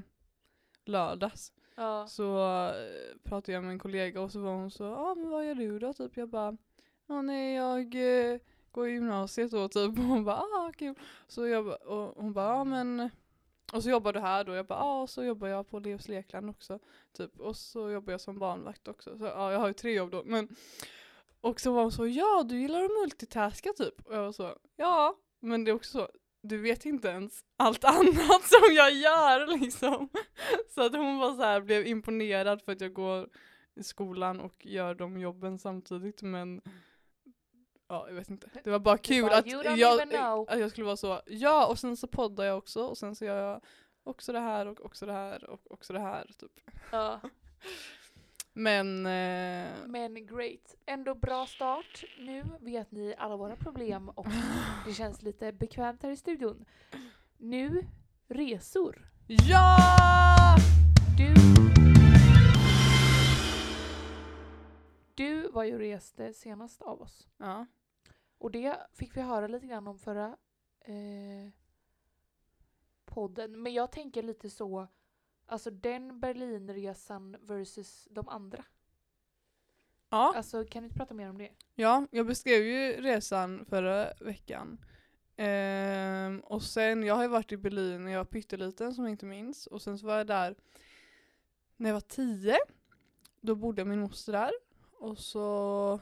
lördags 0.86 1.51
Ja. 1.75 2.08
så 2.08 2.39
eh, 2.67 3.17
pratade 3.24 3.51
jag 3.51 3.63
med 3.63 3.72
en 3.72 3.79
kollega 3.79 4.22
och 4.22 4.32
så 4.32 4.39
var 4.39 4.53
hon 4.53 4.72
så, 4.72 4.84
ja 4.84 4.96
ah, 4.98 5.15
men 5.15 5.29
vad 5.29 5.48
gör 5.48 5.55
du 5.55 5.79
då? 5.79 5.94
Typ 5.94 6.17
jag 6.17 6.29
bara, 6.29 6.58
ja 7.08 7.22
nej 7.22 7.55
jag 7.55 7.96
eh, 7.96 8.39
går 8.72 8.88
i 8.88 8.91
gymnasiet 8.91 9.51
då 9.51 9.67
typ. 9.67 9.98
Och 10.00 10.03
hon 10.03 10.24
bara, 10.24 10.36
ah 10.38 10.72
kul. 10.77 10.96
Så 11.27 11.48
jag, 11.48 11.65
ba- 11.65 11.75
och 11.75 12.24
hon 12.24 12.34
bara, 12.34 12.55
ja 12.55 12.63
men 12.63 13.10
och 13.74 13.84
så 13.84 13.89
jobbar 13.89 14.13
du 14.13 14.20
här 14.20 14.44
då? 14.44 14.53
Jag 14.53 14.65
bara, 14.65 14.79
ja 14.79 15.01
och 15.01 15.10
så 15.10 15.24
jobbar 15.24 15.48
jag 15.48 15.70
på 15.70 15.79
Leos 15.79 16.08
Lekland 16.08 16.50
också. 16.50 16.79
Typ. 17.17 17.39
Och 17.39 17.55
så 17.58 17.89
jobbar 17.89 18.13
jag 18.13 18.22
som 18.22 18.39
barnvakt 18.39 18.88
också. 18.88 19.17
Så 19.17 19.25
ja, 19.25 19.51
jag 19.51 19.60
har 19.60 19.67
ju 19.67 19.74
tre 19.74 19.94
jobb 19.94 20.12
då. 20.12 20.24
Men, 20.25 20.55
och 21.41 21.60
så 21.60 21.74
var 21.74 21.82
hon 21.82 21.91
så, 21.91 22.08
ja 22.08 22.44
du 22.44 22.60
gillar 22.62 22.84
att 22.84 22.91
multitaska 23.01 23.74
typ. 23.77 24.05
Och 24.05 24.15
jag 24.15 24.22
var 24.22 24.32
så, 24.32 24.55
ja 24.75 25.15
men 25.39 25.63
det 25.63 25.72
är 25.72 25.75
också 25.75 25.91
så, 26.00 26.10
du 26.48 26.58
vet 26.58 26.86
inte 26.86 27.08
ens 27.08 27.40
allt 27.58 27.84
annat 27.84 28.44
som 28.44 28.74
jag 28.75 28.94
gör 28.94 29.60
liksom. 29.60 30.10
Så 30.75 30.82
att 30.86 30.96
hon 30.96 31.18
var 31.18 31.34
så 31.36 31.42
här, 31.42 31.62
blev 31.62 31.88
imponerad 31.88 32.62
för 32.62 32.72
att 32.72 32.82
jag 32.82 32.94
går 32.94 33.30
i 33.75 33.84
skolan 33.84 34.40
och 34.40 34.66
gör 34.66 34.96
de 34.96 35.18
jobben 35.18 35.60
samtidigt 35.60 36.22
men 36.22 36.62
Ja, 37.88 38.06
jag 38.08 38.16
vet 38.16 38.30
inte. 38.30 38.50
Det 38.64 38.70
var 38.70 38.80
bara 38.80 38.98
kul 38.98 39.25
bara, 39.25 39.38
att 39.38 39.48
"You 39.48 39.64
don't 39.64 39.75
jag, 39.75 39.96
even 39.96 40.10
know." 40.10 40.50
att 40.50 40.60
jag 40.60 40.72
skulle 40.72 40.86
vara 40.86 40.98
så, 40.98 41.22
ja 41.25 41.68
och 41.68 41.80
sen 41.80 41.98
så 41.98 42.08
poddar 42.08 42.44
jag 42.46 42.58
också 42.58 42.82
och 42.86 42.98
sen 42.98 43.16
så 43.16 43.25
gör 43.25 43.38
jag 43.50 43.62
också 44.04 44.34
det 44.34 44.40
här 44.40 44.68
och 44.68 44.86
också 44.86 45.06
det 45.06 45.12
här 45.14 45.50
och 45.50 45.72
också 45.72 45.94
det 45.94 46.00
här 46.00 46.32
typ. 46.40 46.52
ja. 46.92 47.22
Men 48.58 49.06
eh, 49.06 49.88
Men 49.88 50.26
great. 50.26 50.76
Ändå 50.86 51.16
bra 51.16 51.46
start. 51.46 52.04
Nu 52.20 52.44
vet 52.60 52.92
ni 52.92 53.16
alla 53.18 53.36
våra 53.38 53.56
problem 53.56 54.10
och 54.10 54.28
det 54.86 54.94
känns 54.98 55.22
lite 55.22 55.52
bekvämt 55.52 56.04
här 56.04 56.10
i 56.10 56.18
studion. 56.18 56.66
Nu, 57.38 57.88
resor. 58.28 59.10
ja! 59.28 60.56
Du... 61.18 61.34
Du 65.16 65.48
var 65.52 65.64
ju 65.64 65.74
och 65.74 65.80
reste 65.80 66.34
senast 66.34 66.82
av 66.82 67.02
oss. 67.02 67.28
Ja. 67.38 67.66
Och 68.38 68.52
det 68.52 68.78
fick 68.94 69.18
vi 69.18 69.22
höra 69.22 69.48
lite 69.48 69.68
grann 69.68 69.88
om 69.88 70.00
förra 70.00 70.38
eh, 70.82 71.52
podden. 73.06 73.62
Men 73.62 73.74
jag 73.74 73.92
tänker 73.92 74.24
lite 74.24 74.50
så, 74.50 74.88
alltså 75.46 75.72
den 75.72 76.20
Berlinresan 76.20 77.38
versus 77.42 78.08
de 78.12 78.28
andra. 78.30 78.66
Ja. 80.10 80.34
Alltså 80.36 80.66
kan 80.66 80.84
du 80.84 80.86
inte 80.86 80.98
prata 80.98 81.14
mer 81.14 81.30
om 81.30 81.38
det? 81.38 81.52
ja, 81.75 82.08
jag 82.12 82.28
beskrev 82.28 82.62
ju 82.62 83.02
resan 83.02 83.66
förra 83.66 84.14
veckan. 84.20 84.78
Ehm, 85.38 86.40
och 86.40 86.64
sen, 86.64 87.04
jag 87.04 87.16
har 87.16 87.22
ju 87.22 87.28
varit 87.28 87.52
i 87.52 87.58
Berlin 87.58 88.04
när 88.04 88.12
jag 88.12 88.20
var 88.20 88.25
pytteliten 88.25 88.94
som 88.94 89.04
jag 89.04 89.12
inte 89.12 89.25
minns. 89.25 89.68
Och 89.68 89.82
sen 89.82 90.00
så 90.00 90.06
var 90.06 90.18
jag 90.18 90.28
där 90.28 90.56
när 91.78 91.90
jag 91.90 91.94
var 91.94 92.02
tio. 92.02 92.58
Då 93.42 93.56
bodde 93.56 93.86
min 93.86 94.00
moster 94.00 94.32
där. 94.32 94.52
Och 95.00 95.18
så, 95.18 96.00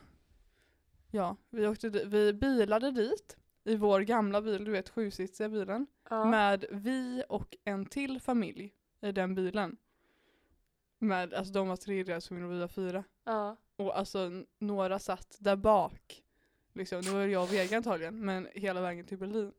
ja, 1.11 1.35
vi, 1.49 1.67
åkte, 1.67 1.89
vi 1.89 2.33
bilade 2.33 2.91
dit 2.91 3.37
i 3.63 3.75
vår 3.75 4.01
gamla 4.01 4.41
bil, 4.41 4.65
du 4.65 4.71
vet 4.71 4.89
sjusitsiga 4.89 5.49
bilen. 5.49 5.87
Ja. 6.09 6.25
Med 6.25 6.65
vi 6.71 7.23
och 7.29 7.57
en 7.63 7.85
till 7.85 8.19
familj 8.19 8.73
i 9.03 9.11
den 9.11 9.35
bilen. 9.35 9.77
Med, 10.99 11.33
alltså 11.33 11.53
de 11.53 11.67
var 11.67 11.75
tre 11.75 12.03
deras 12.03 12.27
familj 12.27 12.45
och 12.45 12.53
vi 12.53 12.59
var 12.59 12.67
fyra. 12.67 13.03
ja. 13.23 13.57
Och 13.75 13.97
alltså 13.97 14.31
några 14.59 14.99
satt 14.99 15.35
där 15.39 15.55
bak. 15.55 16.23
Liksom, 16.73 17.01
det 17.01 17.11
var 17.11 17.21
jag 17.21 17.43
och 17.43 17.53
Vega 17.53 17.77
antagligen, 17.77 18.25
men 18.25 18.47
hela 18.53 18.81
vägen 18.81 19.05
till 19.05 19.17
Berlin. 19.17 19.51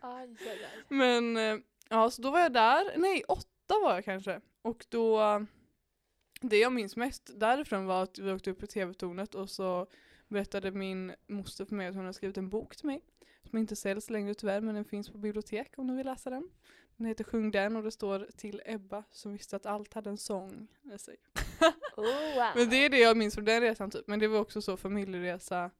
Aj, 0.00 0.36
aj, 0.40 0.48
aj. 0.48 0.84
Men 0.88 1.36
eh, 1.36 1.58
ja, 1.88 2.10
så 2.10 2.22
då 2.22 2.30
var 2.30 2.40
jag 2.40 2.52
där, 2.52 2.98
nej 2.98 3.22
åtta 3.28 3.74
var 3.82 3.94
jag 3.94 4.04
kanske. 4.04 4.40
Och 4.62 4.86
då, 4.88 5.20
det 6.40 6.58
jag 6.58 6.72
minns 6.72 6.96
mest 6.96 7.30
därifrån 7.40 7.86
var 7.86 8.02
att 8.02 8.18
vi 8.18 8.32
åkte 8.32 8.50
upp 8.50 8.62
i 8.62 8.66
tv-tornet 8.66 9.34
och 9.34 9.50
så 9.50 9.86
berättade 10.28 10.70
min 10.70 11.14
moster 11.26 11.64
för 11.64 11.74
mig 11.74 11.86
att 11.86 11.94
hon 11.94 12.04
hade 12.04 12.14
skrivit 12.14 12.38
en 12.38 12.48
bok 12.50 12.76
till 12.76 12.86
mig. 12.86 13.00
Som 13.50 13.58
inte 13.58 13.76
säljs 13.76 14.10
längre 14.10 14.34
tyvärr 14.34 14.60
men 14.60 14.74
den 14.74 14.84
finns 14.84 15.10
på 15.10 15.18
bibliotek 15.18 15.72
om 15.76 15.86
du 15.86 15.94
vill 15.96 16.06
läsa 16.06 16.30
den. 16.30 16.50
Den 17.00 17.06
heter 17.06 17.24
Sjung 17.24 17.50
den 17.50 17.76
och 17.76 17.82
det 17.82 17.90
står 17.90 18.28
till 18.36 18.62
Ebba 18.64 19.04
som 19.10 19.32
visste 19.32 19.56
att 19.56 19.66
allt 19.66 19.94
hade 19.94 20.10
en 20.10 20.16
sång 20.16 20.68
i 20.94 20.98
sig. 20.98 21.16
Oh, 21.96 22.34
wow. 22.34 22.52
Men 22.56 22.70
det 22.70 22.76
är 22.76 22.88
det 22.90 22.98
jag 22.98 23.16
minns 23.16 23.34
från 23.34 23.44
den 23.44 23.60
resan 23.60 23.90
typ. 23.90 24.06
Men 24.06 24.18
det 24.18 24.28
var 24.28 24.40
också 24.40 24.62
så 24.62 24.76
familjeresa 24.76 25.70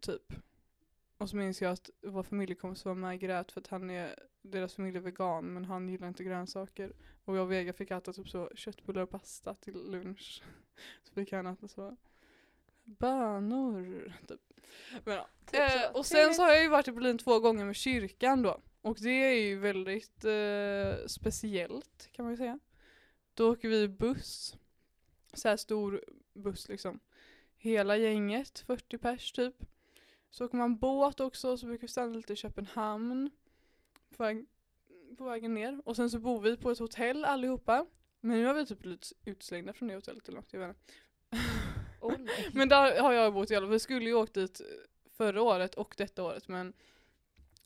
typ. 0.00 0.32
Och 1.18 1.30
så 1.30 1.36
minns 1.36 1.62
jag 1.62 1.72
att 1.72 1.90
vår 2.02 2.22
familjekompis 2.22 2.84
var 2.84 2.94
med 2.94 3.20
grät 3.20 3.52
för 3.52 3.60
att 3.60 3.66
han 3.66 3.90
är, 3.90 4.14
deras 4.42 4.74
familj 4.74 4.96
är 4.96 5.00
vegan 5.00 5.54
men 5.54 5.64
han 5.64 5.88
gillar 5.88 6.08
inte 6.08 6.24
grönsaker. 6.24 6.92
Och 7.24 7.36
jag 7.36 7.42
och 7.42 7.52
Vega 7.52 7.72
fick 7.72 7.90
äta 7.90 8.12
typ 8.12 8.28
så 8.28 8.50
köttbullar 8.54 9.02
och 9.02 9.10
pasta 9.10 9.54
till 9.54 9.90
lunch. 9.90 10.42
Så 11.02 11.14
fick 11.14 11.32
han 11.32 11.46
äta 11.46 11.68
så 11.68 11.96
bönor 12.84 14.12
typ. 14.28 14.40
Men 15.04 15.14
ja. 15.14 15.28
Typ 15.50 15.60
Eh, 15.60 15.90
och 15.92 16.06
sen 16.06 16.34
så 16.34 16.42
har 16.42 16.50
jag 16.50 16.62
ju 16.62 16.68
varit 16.68 16.88
i 16.88 16.92
Berlin 16.92 17.18
två 17.18 17.40
gånger 17.40 17.64
med 17.64 17.76
kyrkan 17.76 18.42
då. 18.42 18.60
Och 18.82 18.96
det 19.00 19.10
är 19.10 19.40
ju 19.40 19.58
väldigt 19.58 20.24
eh, 20.24 21.06
speciellt 21.06 22.08
kan 22.12 22.24
man 22.24 22.32
ju 22.32 22.36
säga. 22.36 22.58
Då 23.34 23.52
åker 23.52 23.68
vi 23.68 23.88
buss. 23.88 24.56
Så 25.32 25.48
här 25.48 25.56
stor 25.56 26.04
buss 26.32 26.68
liksom. 26.68 27.00
Hela 27.56 27.96
gänget, 27.96 28.58
40 28.58 28.98
pers 28.98 29.32
typ. 29.32 29.54
Så 30.30 30.44
åker 30.44 30.56
man 30.56 30.78
båt 30.78 31.20
också, 31.20 31.56
så 31.56 31.66
brukar 31.66 31.82
vi 31.82 31.88
stanna 31.88 32.14
lite 32.14 32.32
i 32.32 32.36
Köpenhamn. 32.36 33.30
På, 34.16 34.22
väg, 34.22 34.46
på 35.18 35.24
vägen 35.24 35.54
ner. 35.54 35.82
Och 35.84 35.96
sen 35.96 36.10
så 36.10 36.18
bor 36.18 36.40
vi 36.40 36.56
på 36.56 36.70
ett 36.70 36.78
hotell 36.78 37.24
allihopa. 37.24 37.86
Men 38.20 38.38
nu 38.38 38.46
har 38.46 38.54
vi 38.54 38.66
typ 38.66 38.78
blivit 38.78 39.12
utslängda 39.24 39.72
från 39.72 39.88
det 39.88 39.94
hotellet 39.94 40.28
eller 40.28 40.38
något, 40.38 40.52
jag 40.52 40.60
vet 40.60 40.68
inte. 40.68 40.92
Nej. 41.30 42.28
Men 42.52 42.68
där 42.68 43.00
har 43.00 43.12
jag 43.12 43.34
bott 43.34 43.50
i 43.50 43.56
alla 43.56 43.66
fall. 43.66 43.72
Vi 43.72 43.78
skulle 43.78 44.04
ju 44.04 44.14
åkt 44.14 44.34
dit 44.34 44.60
förra 45.10 45.42
året 45.42 45.74
och 45.74 45.94
detta 45.96 46.22
året 46.22 46.48
men 46.48 46.72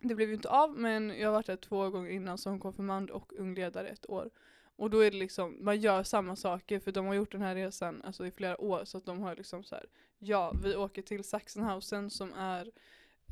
det 0.00 0.14
blev 0.14 0.28
ju 0.28 0.34
inte 0.34 0.48
av 0.48 0.78
men 0.78 1.18
jag 1.18 1.28
har 1.28 1.32
varit 1.32 1.46
där 1.46 1.56
två 1.56 1.90
gånger 1.90 2.10
innan 2.10 2.38
som 2.38 2.60
konfirmand 2.60 3.10
och 3.10 3.32
ungledare 3.38 3.88
ett 3.88 4.10
år. 4.10 4.30
Och 4.76 4.90
då 4.90 5.00
är 5.00 5.10
det 5.10 5.16
liksom, 5.16 5.56
man 5.60 5.80
gör 5.80 6.02
samma 6.02 6.36
saker 6.36 6.80
för 6.80 6.92
de 6.92 7.06
har 7.06 7.14
gjort 7.14 7.32
den 7.32 7.42
här 7.42 7.54
resan 7.54 8.02
alltså, 8.02 8.26
i 8.26 8.30
flera 8.30 8.60
år 8.60 8.84
så 8.84 8.98
att 8.98 9.06
de 9.06 9.20
har 9.20 9.36
liksom 9.36 9.64
så 9.64 9.74
här, 9.74 9.86
ja 10.18 10.54
vi 10.62 10.76
åker 10.76 11.02
till 11.02 11.24
Sachsenhausen 11.24 12.10
som 12.10 12.32
är 12.32 12.70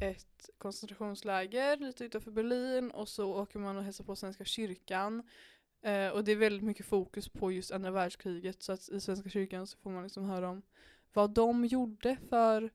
ett 0.00 0.50
koncentrationsläger 0.58 1.76
lite 1.76 2.04
utanför 2.04 2.30
Berlin 2.30 2.90
och 2.90 3.08
så 3.08 3.34
åker 3.34 3.58
man 3.58 3.76
och 3.76 3.84
hälsar 3.84 4.04
på 4.04 4.16
Svenska 4.16 4.44
kyrkan. 4.44 5.22
Eh, 5.82 6.08
och 6.08 6.24
det 6.24 6.32
är 6.32 6.36
väldigt 6.36 6.64
mycket 6.64 6.86
fokus 6.86 7.28
på 7.28 7.52
just 7.52 7.72
andra 7.72 7.90
världskriget 7.90 8.62
så 8.62 8.72
att 8.72 8.88
i 8.88 9.00
Svenska 9.00 9.28
kyrkan 9.28 9.66
så 9.66 9.78
får 9.78 9.90
man 9.90 10.02
liksom 10.02 10.24
höra 10.24 10.48
om 10.48 10.62
vad 11.12 11.30
de 11.30 11.64
gjorde 11.64 12.16
för 12.28 12.70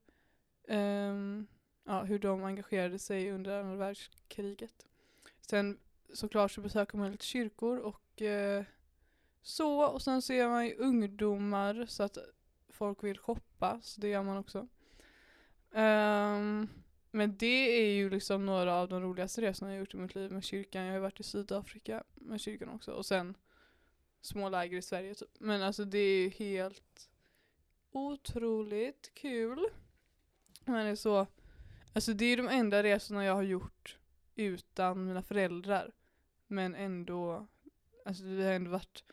ehm, 0.68 1.46
ja, 1.88 2.04
hur 2.04 2.18
de 2.18 2.44
engagerade 2.44 2.98
sig 2.98 3.30
under 3.30 3.60
andra 3.60 3.76
världskriget. 3.76 4.86
Sen 5.40 5.78
såklart 6.14 6.52
så 6.52 6.60
besöker 6.60 6.98
man 6.98 7.12
lite 7.12 7.24
kyrkor 7.24 7.78
och 7.78 8.22
eh, 8.22 8.64
så 9.42 9.84
och 9.86 10.02
sen 10.02 10.22
ser 10.22 10.48
man 10.48 10.66
ju 10.66 10.74
ungdomar 10.74 11.86
så 11.86 12.02
att 12.02 12.18
folk 12.68 13.04
vill 13.04 13.18
shoppa 13.18 13.80
så 13.82 14.00
det 14.00 14.08
gör 14.08 14.22
man 14.22 14.36
också. 14.36 14.58
Um, 15.70 16.68
men 17.10 17.36
det 17.38 17.80
är 17.80 17.92
ju 17.92 18.10
liksom 18.10 18.46
några 18.46 18.74
av 18.74 18.88
de 18.88 19.02
roligaste 19.02 19.42
resorna 19.42 19.70
jag 19.70 19.80
gjort 19.80 19.94
i 19.94 19.96
mitt 19.96 20.14
liv 20.14 20.32
med 20.32 20.44
kyrkan. 20.44 20.82
Jag 20.82 20.90
har 20.90 20.96
ju 20.96 21.02
varit 21.02 21.20
i 21.20 21.22
Sydafrika 21.22 22.04
med 22.14 22.40
kyrkan 22.40 22.68
också 22.68 22.92
och 22.92 23.06
sen 23.06 23.34
små 24.20 24.48
läger 24.48 24.78
i 24.78 24.82
Sverige 24.82 25.14
typ. 25.14 25.40
Men 25.40 25.62
alltså 25.62 25.84
det 25.84 25.98
är 25.98 26.22
ju 26.22 26.28
helt 26.28 27.10
otroligt 27.90 29.10
kul. 29.14 29.68
Men 30.64 30.84
det 30.84 30.90
är 30.90 30.96
så, 30.96 31.26
alltså 31.98 32.12
det 32.12 32.24
är 32.24 32.36
de 32.36 32.48
enda 32.48 32.82
resorna 32.82 33.24
jag 33.24 33.34
har 33.34 33.42
gjort 33.42 33.98
utan 34.34 35.06
mina 35.06 35.22
föräldrar. 35.22 35.92
Men 36.46 36.74
ändå, 36.74 37.46
alltså 38.04 38.24
vi 38.24 38.44
har 38.44 38.52
ändå 38.52 38.70
varit 38.70 39.04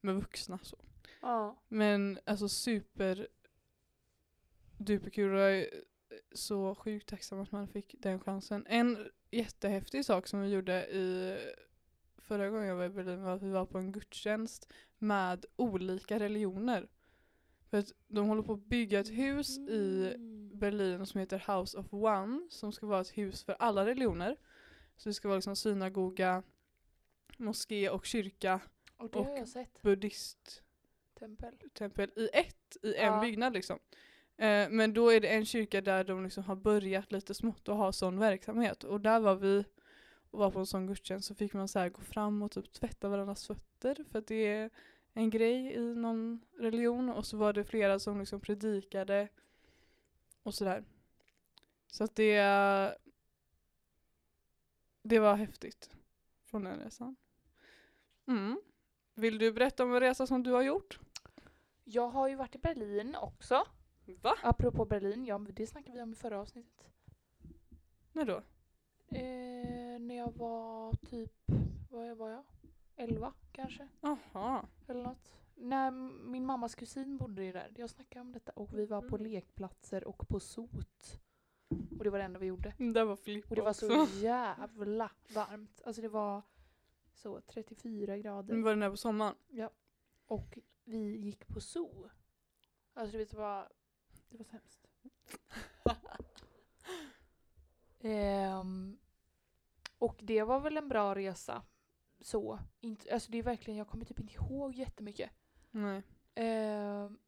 med 0.00 0.14
vuxna 0.14 0.58
så. 0.62 0.76
Ja. 1.20 1.62
Men 1.68 2.18
alltså 2.24 2.48
super 2.48 3.28
duperkul 4.78 5.34
och 5.34 5.40
jag 5.40 5.58
är 5.58 5.66
så 6.32 6.74
sjukt 6.74 7.08
tacksam 7.08 7.40
att 7.40 7.52
man 7.52 7.68
fick 7.68 7.94
den 7.98 8.20
chansen. 8.20 8.66
En 8.68 9.10
jättehäftig 9.30 10.04
sak 10.04 10.26
som 10.26 10.40
vi 10.40 10.48
gjorde 10.48 10.86
i 10.86 11.36
förra 12.18 12.50
gången 12.50 12.68
jag 12.68 12.76
var 12.76 12.84
i 12.84 12.88
Berlin 12.88 13.22
var 13.22 13.34
att 13.34 13.42
vi 13.42 13.50
var 13.50 13.66
på 13.66 13.78
en 13.78 13.92
gudstjänst 13.92 14.72
med 14.98 15.44
olika 15.56 16.18
religioner. 16.18 16.88
För 17.70 17.78
att 17.78 17.92
de 18.08 18.26
håller 18.28 18.42
på 18.42 18.52
att 18.52 18.64
bygga 18.64 19.00
ett 19.00 19.10
hus 19.10 19.58
i 19.58 20.12
Mm. 20.14 20.31
Berlin 20.62 21.06
som 21.06 21.20
heter 21.20 21.38
House 21.58 21.78
of 21.78 21.86
One 21.92 22.40
som 22.50 22.72
ska 22.72 22.86
vara 22.86 23.00
ett 23.00 23.18
hus 23.18 23.44
för 23.44 23.56
alla 23.58 23.86
religioner. 23.86 24.36
Så 24.96 25.08
det 25.08 25.14
ska 25.14 25.28
vara 25.28 25.36
liksom 25.36 25.56
synagoga, 25.56 26.42
moské 27.36 27.90
och 27.90 28.04
kyrka, 28.06 28.60
Och 28.96 29.10
det 29.10 29.18
och- 29.18 29.24
har 29.26 29.36
jag 29.36 29.48
sett. 29.48 29.82
buddhist 29.82 30.62
Tempel. 31.18 31.54
tempel 31.74 32.10
i 32.16 32.28
ett, 32.32 32.76
i 32.82 32.94
en 32.94 33.12
Ja. 33.14 33.20
byggnad 33.20 33.52
liksom. 33.52 33.78
Eh, 34.36 34.68
men 34.70 34.94
då 34.94 35.10
är 35.12 35.20
det 35.20 35.28
en 35.28 35.44
kyrka 35.46 35.80
där 35.80 36.04
de 36.04 36.24
liksom 36.24 36.44
har 36.44 36.56
börjat 36.56 37.12
lite 37.12 37.34
smått 37.34 37.68
och 37.68 37.76
ha 37.76 37.92
sån 37.92 38.18
verksamhet. 38.18 38.84
Och 38.84 39.00
där 39.00 39.20
var 39.20 39.34
vi 39.34 39.64
och 40.30 40.38
var 40.38 40.50
på 40.50 40.58
en 40.58 40.66
sån 40.66 40.86
gudstjänst 40.86 41.28
så 41.28 41.34
fick 41.34 41.52
man 41.52 41.68
så 41.68 41.88
gå 41.88 42.00
fram 42.00 42.42
och 42.42 42.50
typ 42.50 42.72
tvätta 42.72 43.08
varandras 43.08 43.46
fötter 43.46 44.04
för 44.10 44.18
att 44.18 44.26
det 44.26 44.46
är 44.46 44.70
en 45.14 45.30
grej 45.30 45.72
i 45.74 45.80
någon 45.94 46.40
religion. 46.58 47.08
Och 47.10 47.26
så 47.26 47.36
var 47.36 47.52
det 47.52 47.64
flera 47.64 47.98
som 47.98 48.18
liksom 48.20 48.40
predikade 48.40 49.28
och 50.42 50.54
sådär. 50.54 50.84
Så 51.86 52.04
att 52.04 52.14
det, 52.14 52.38
det 55.02 55.18
var 55.18 55.34
häftigt 55.34 55.90
från 56.44 56.64
den 56.64 56.78
resan. 56.78 57.16
Mm. 58.26 58.60
Vill 59.14 59.38
du 59.38 59.52
berätta 59.52 59.82
om 59.82 59.94
en 59.94 60.00
resa 60.00 60.26
som 60.26 60.42
du 60.42 60.52
har 60.52 60.62
gjort? 60.62 60.98
Jag 61.84 62.08
har 62.08 62.28
ju 62.28 62.34
varit 62.34 62.54
i 62.54 62.58
Berlin 62.58 63.16
också. 63.20 63.66
Va? 64.22 64.34
Apropå 64.42 64.84
Berlin, 64.84 65.26
ja 65.26 65.38
det 65.38 65.66
snackade 65.66 65.96
vi 65.96 66.02
om 66.02 66.12
i 66.12 66.16
förra 66.16 66.40
avsnittet. 66.40 66.88
När 68.12 68.24
då? 68.24 68.36
Eh, 69.08 70.00
när 70.00 70.14
jag 70.14 70.32
var 70.36 70.94
typ, 70.94 71.32
vad 71.90 72.16
var 72.16 72.30
jag? 72.30 72.44
11 72.96 73.32
kanske? 73.52 73.88
Jaha. 74.00 74.66
Eller 74.88 75.02
något. 75.02 75.41
När 75.62 75.90
min 76.30 76.46
mammas 76.46 76.74
kusin 76.74 77.16
bodde 77.16 77.44
ju 77.44 77.52
där. 77.52 77.72
Jag 77.76 77.90
snackade 77.90 78.20
om 78.20 78.32
detta 78.32 78.52
och 78.52 78.78
vi 78.78 78.86
var 78.86 79.00
på 79.02 79.16
Mm. 79.16 79.30
lekplatser 79.32 80.04
och 80.04 80.28
på 80.28 80.40
sot. 80.40 81.20
Och 81.98 82.04
det 82.04 82.10
var 82.10 82.18
det 82.18 82.24
enda 82.24 82.38
vi 82.38 82.46
gjorde. 82.46 82.74
Det 82.78 83.04
var 83.04 83.16
Filippa 83.16 83.48
Och 83.50 83.56
det 83.56 83.62
var 83.62 83.70
också. 83.70 83.88
så 83.88 84.06
jävla 84.20 85.10
varmt. 85.34 85.80
Alltså 85.84 86.02
det 86.02 86.08
var 86.08 86.42
så 87.14 87.40
34 87.40 88.18
grader. 88.18 88.62
Var 88.62 88.70
den 88.70 88.80
där 88.80 88.90
på 88.90 88.96
sommaren? 88.96 89.34
Ja. 89.48 89.70
Och 90.26 90.58
vi 90.84 91.16
gick 91.16 91.48
på 91.48 91.60
zoo. 91.60 92.10
Alltså 92.94 93.12
du 93.12 93.18
vet 93.18 93.30
det 93.30 93.36
var, 93.36 93.68
det 94.28 94.38
var 94.38 94.46
hemskt. 94.50 94.86
Ehm, 98.00 98.98
och 99.98 100.20
det 100.22 100.42
var 100.42 100.60
väl 100.60 100.76
en 100.76 100.88
bra 100.88 101.14
resa. 101.14 101.62
Så. 102.20 102.58
Inte, 102.80 103.14
alltså 103.14 103.30
det 103.32 103.38
är 103.38 103.42
verkligen, 103.42 103.78
jag 103.78 103.88
kommer 103.88 104.04
typ 104.04 104.20
inte 104.20 104.34
ihåg 104.34 104.74
jättemycket. 104.74 105.30
Nej. 105.72 106.02
Ehm, 106.34 107.18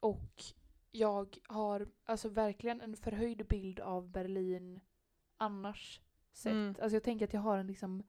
och 0.00 0.42
jag 0.90 1.38
har 1.46 1.88
alltså 2.04 2.28
verkligen 2.28 2.80
en 2.80 2.96
förhöjd 2.96 3.46
bild 3.46 3.80
av 3.80 4.10
Berlin 4.10 4.80
annars 5.36 6.00
sett. 6.32 6.52
Mm. 6.52 6.74
Alltså 6.82 6.96
jag 6.96 7.02
tänker 7.02 7.24
att 7.24 7.32
jag 7.32 7.40
har 7.40 7.58
en 7.58 7.66
liksom 7.66 8.02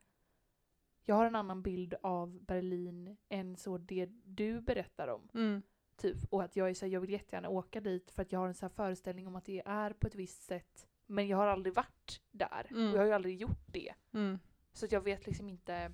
jag 1.06 1.15
har 1.15 1.26
en 1.26 1.36
annan 1.36 1.62
bild 1.62 1.93
av 2.04 2.43
Berlin 2.46 3.17
än 3.30 3.56
så 3.56 3.78
det 3.78 4.06
du 4.24 4.62
berättar 4.62 5.08
om. 5.08 5.30
Mm. 5.34 5.62
Typ. 5.96 6.17
Och 6.30 6.43
att 6.43 6.56
jag 6.56 6.69
är 6.69 6.74
så 6.74 6.86
här, 6.86 6.93
jag 6.93 7.02
vill 7.02 7.10
jättegärna 7.10 7.50
åka 7.50 7.82
dit 7.82 8.12
för 8.12 8.22
att 8.22 8.32
jag 8.32 8.39
har 8.39 8.48
en 8.48 8.54
så 8.54 8.69
föreställning 8.69 9.28
om 9.28 9.36
att 9.36 9.46
det 9.46 9.62
är 9.65 9.93
på 9.93 10.08
ett 10.08 10.15
visst 10.15 10.43
sätt. 10.43 10.88
Men 11.06 11.28
jag 11.28 11.38
har 11.38 11.48
aldrig 11.48 11.76
varit 11.76 12.22
där. 12.32 12.67
Mm. 12.69 12.88
Och 12.88 12.93
jag 12.96 13.02
har 13.02 13.06
ju 13.06 13.13
aldrig 13.13 13.41
gjort 13.41 13.67
det. 13.67 13.93
Mm. 14.13 14.39
Så 14.74 14.86
att 14.86 14.91
jag 14.91 15.02
vet 15.02 15.26
liksom 15.26 15.50
inte 15.50 15.93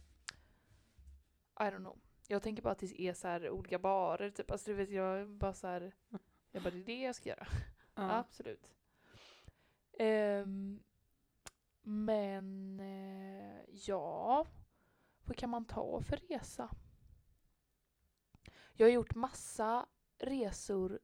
I 1.60 1.64
don't 1.64 1.78
know. 1.78 2.00
Jag 2.32 2.42
tänker 2.42 2.64
bara 2.64 2.72
att 2.72 2.80
det 2.80 3.02
är 3.02 3.14
så 3.14 3.28
här 3.28 3.50
olika 3.50 3.80
barer 3.80 4.30
typ. 4.30 4.52
Alltså 4.52 4.72
du 4.72 4.74
vet 4.76 4.90
jag 4.92 5.30
bara 5.30 5.54
så 5.54 5.68
här 5.68 5.96
Jag 6.52 6.64
bara 6.64 6.70
det 6.72 6.80
är 6.80 6.86
det 6.86 7.02
jag 7.02 7.16
ska 7.16 7.30
göra. 7.30 7.48
Ja. 7.96 8.12
Absolut. 8.18 8.72
Ehm, 10.00 10.84
men 11.82 12.80
eh, 12.80 13.62
ja, 13.88 14.48
vad 15.26 15.36
kan 15.38 15.50
man 15.50 15.66
ta 15.66 16.02
för 16.02 16.18
resa? 16.18 16.70
Jag 18.74 18.88
har 18.88 18.92
gjort 18.92 19.16
massa 19.16 19.86
resor 20.18 21.00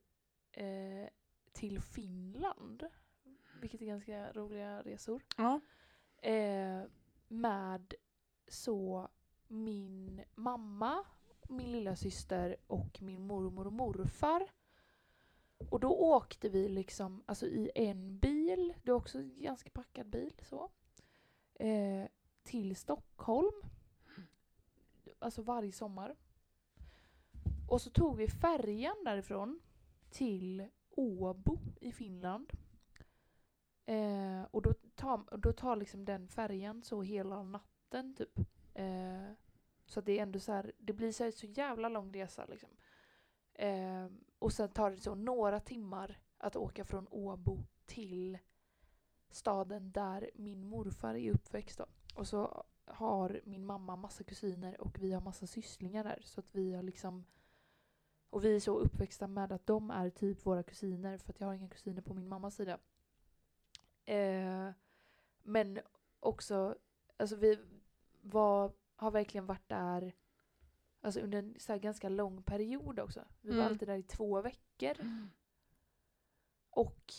eh, 0.51 1.09
till 1.51 1.81
Finland. 1.81 2.87
Vilket 3.61 3.81
är 3.81 3.85
ganska 3.85 4.31
roliga 4.31 4.81
resor. 4.81 5.21
ja. 5.37 5.59
Eh, 6.17 6.83
med 7.27 7.93
så 8.47 9.09
min 9.47 10.23
mamma, 10.35 11.05
min 11.49 11.71
lilla 11.71 11.95
syster 11.95 12.55
och 12.67 13.01
min 13.01 13.27
mormor 13.27 13.67
och 13.67 13.73
morfar. 13.73 14.47
Och 15.57 15.79
då 15.79 15.89
åkte 15.89 16.49
vi 16.49 16.69
liksom 16.69 17.23
alltså 17.25 17.47
i 17.47 17.71
en 17.75 18.19
bil, 18.19 18.73
det 18.83 18.91
var 18.91 18.97
också 18.97 19.17
en 19.17 19.41
ganska 19.41 19.69
packad 19.69 20.09
bil 20.09 20.33
så. 20.41 20.69
Eh, 21.53 22.07
till 22.43 22.75
Stockholm. 22.75 23.61
Alltså 25.19 25.41
varje 25.41 25.71
sommar. 25.71 26.15
Och 27.67 27.81
så 27.81 27.89
tog 27.89 28.17
vi 28.17 28.27
färjan 28.27 28.95
därifrån 29.05 29.59
till 30.09 30.67
Åbo 30.89 31.59
i 31.81 31.91
Finland. 31.91 32.53
Eh, 33.85 34.43
och 34.51 34.61
då 34.61 34.73
tar, 34.73 35.37
då 35.37 35.53
tar 35.53 35.75
liksom 35.75 36.05
den 36.05 36.27
färjan 36.27 36.83
så 36.83 37.01
hela 37.01 37.43
natten 37.43 38.15
typ. 38.15 38.39
Eh, 38.73 39.31
så 39.85 39.99
att 39.99 40.05
det 40.05 40.19
är 40.19 40.23
ändå 40.23 40.39
så 40.39 40.51
här, 40.51 40.71
det 40.77 40.93
blir 40.93 41.11
så, 41.11 41.23
här, 41.23 41.31
så 41.31 41.45
jävla 41.45 41.89
lång 41.89 42.13
resa 42.13 42.45
liksom. 42.45 42.69
Eh, 43.53 44.07
och 44.39 44.53
sen 44.53 44.69
tar 44.69 44.91
det 44.91 44.97
så 44.97 45.15
några 45.15 45.59
timmar 45.59 46.19
att 46.37 46.55
åka 46.55 46.85
från 46.85 47.07
Åbo 47.11 47.63
till 47.85 48.37
staden 49.29 49.91
där 49.91 50.31
min 50.35 50.65
morfar 50.65 51.15
är 51.15 51.31
uppväxt. 51.31 51.77
Då. 51.77 51.85
Och 52.15 52.27
så 52.27 52.65
har 52.85 53.41
min 53.43 53.65
mamma 53.65 53.95
massa 53.95 54.23
kusiner 54.23 54.81
och 54.81 54.99
vi 54.99 55.11
har 55.11 55.21
massa 55.21 55.47
sysslingar 55.47 56.03
där. 56.03 56.21
Så 56.23 56.39
att 56.39 56.55
vi 56.55 56.73
har 56.73 56.83
liksom 56.83 57.25
och 58.29 58.43
vi 58.43 58.55
är 58.55 58.59
så 58.59 58.79
uppväxta 58.79 59.27
med 59.27 59.51
att 59.51 59.67
de 59.67 59.91
är 59.91 60.09
typ 60.09 60.45
våra 60.45 60.63
kusiner 60.63 61.17
för 61.17 61.33
att 61.33 61.39
jag 61.39 61.47
har 61.47 61.53
inga 61.53 61.69
kusiner 61.69 62.01
på 62.01 62.13
min 62.13 62.27
mammas 62.27 62.55
sida. 62.55 62.79
Eh, 64.05 64.69
men 65.43 65.79
också, 66.19 66.75
alltså 67.17 67.35
vi 67.35 67.59
var, 68.21 68.71
har 68.95 69.11
verkligen 69.11 69.45
varit 69.45 69.69
där 69.69 70.15
alltså 71.01 71.19
under 71.19 71.39
en 71.39 71.55
så 71.59 71.77
ganska 71.77 72.09
lång 72.09 72.43
period 72.43 72.99
också. 72.99 73.25
Vi 73.41 73.49
var 73.49 73.57
Mm. 73.57 73.67
alltid 73.67 73.87
där 73.87 73.97
i 73.97 74.03
två 74.03 74.41
veckor. 74.41 74.95
Och 76.69 77.13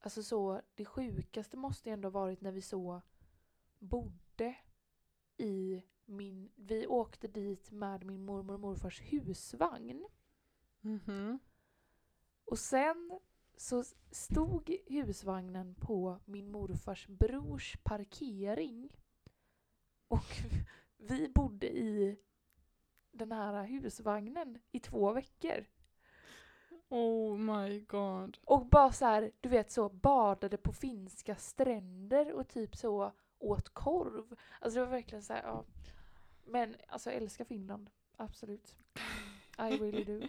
alltså 0.00 0.22
så, 0.22 0.62
det 0.74 0.84
sjukaste 0.84 1.56
måste 1.56 1.88
ju 1.88 1.92
ändå 1.92 2.10
varit 2.10 2.40
när 2.40 2.52
vi 2.52 2.62
så 2.62 3.02
bodde 3.78 4.56
i 5.36 5.82
min, 6.04 6.52
vi 6.56 6.86
åkte 6.86 7.28
dit 7.28 7.70
med 7.70 8.04
min 8.04 8.24
mormor 8.24 8.54
och 8.54 8.60
morfars 8.60 9.00
husvagn. 9.00 10.06
Mhm. 10.80 11.38
Och 12.44 12.58
sen 12.58 13.18
så 13.56 13.84
stod 14.10 14.76
husvagnen 14.86 15.74
på 15.74 16.20
min 16.24 16.50
morfars 16.50 17.06
brors 17.08 17.76
parkering. 17.82 18.90
Och 20.08 20.24
vi 20.98 21.28
bodde 21.28 21.66
i 21.66 22.18
den 23.12 23.32
här 23.32 23.64
husvagnen 23.64 24.58
i 24.72 24.80
två 24.80 25.12
veckor. 25.12 25.64
Oh 26.88 27.38
my 27.38 27.80
god. 27.80 28.38
Och 28.44 28.66
bara 28.66 28.92
så 28.92 29.04
här, 29.04 29.32
du 29.40 29.48
vet 29.48 29.70
så, 29.70 29.88
badade 29.88 30.56
på 30.56 30.72
finska 30.72 31.36
stränder 31.36 32.32
och 32.32 32.48
typ 32.48 32.76
så 32.76 33.12
åt 33.38 33.68
korv. 33.68 34.36
Alltså 34.60 34.78
det 34.80 34.84
var 34.84 34.92
verkligen 34.92 35.22
så 35.22 35.32
här, 35.32 35.42
ja. 35.42 35.64
Men 36.44 36.76
alltså 36.88 37.10
jag 37.10 37.22
älskar 37.22 37.44
Finland. 37.44 37.90
Absolut. 38.16 38.76
I 39.58 39.62
really 39.62 40.04
do. 40.04 40.26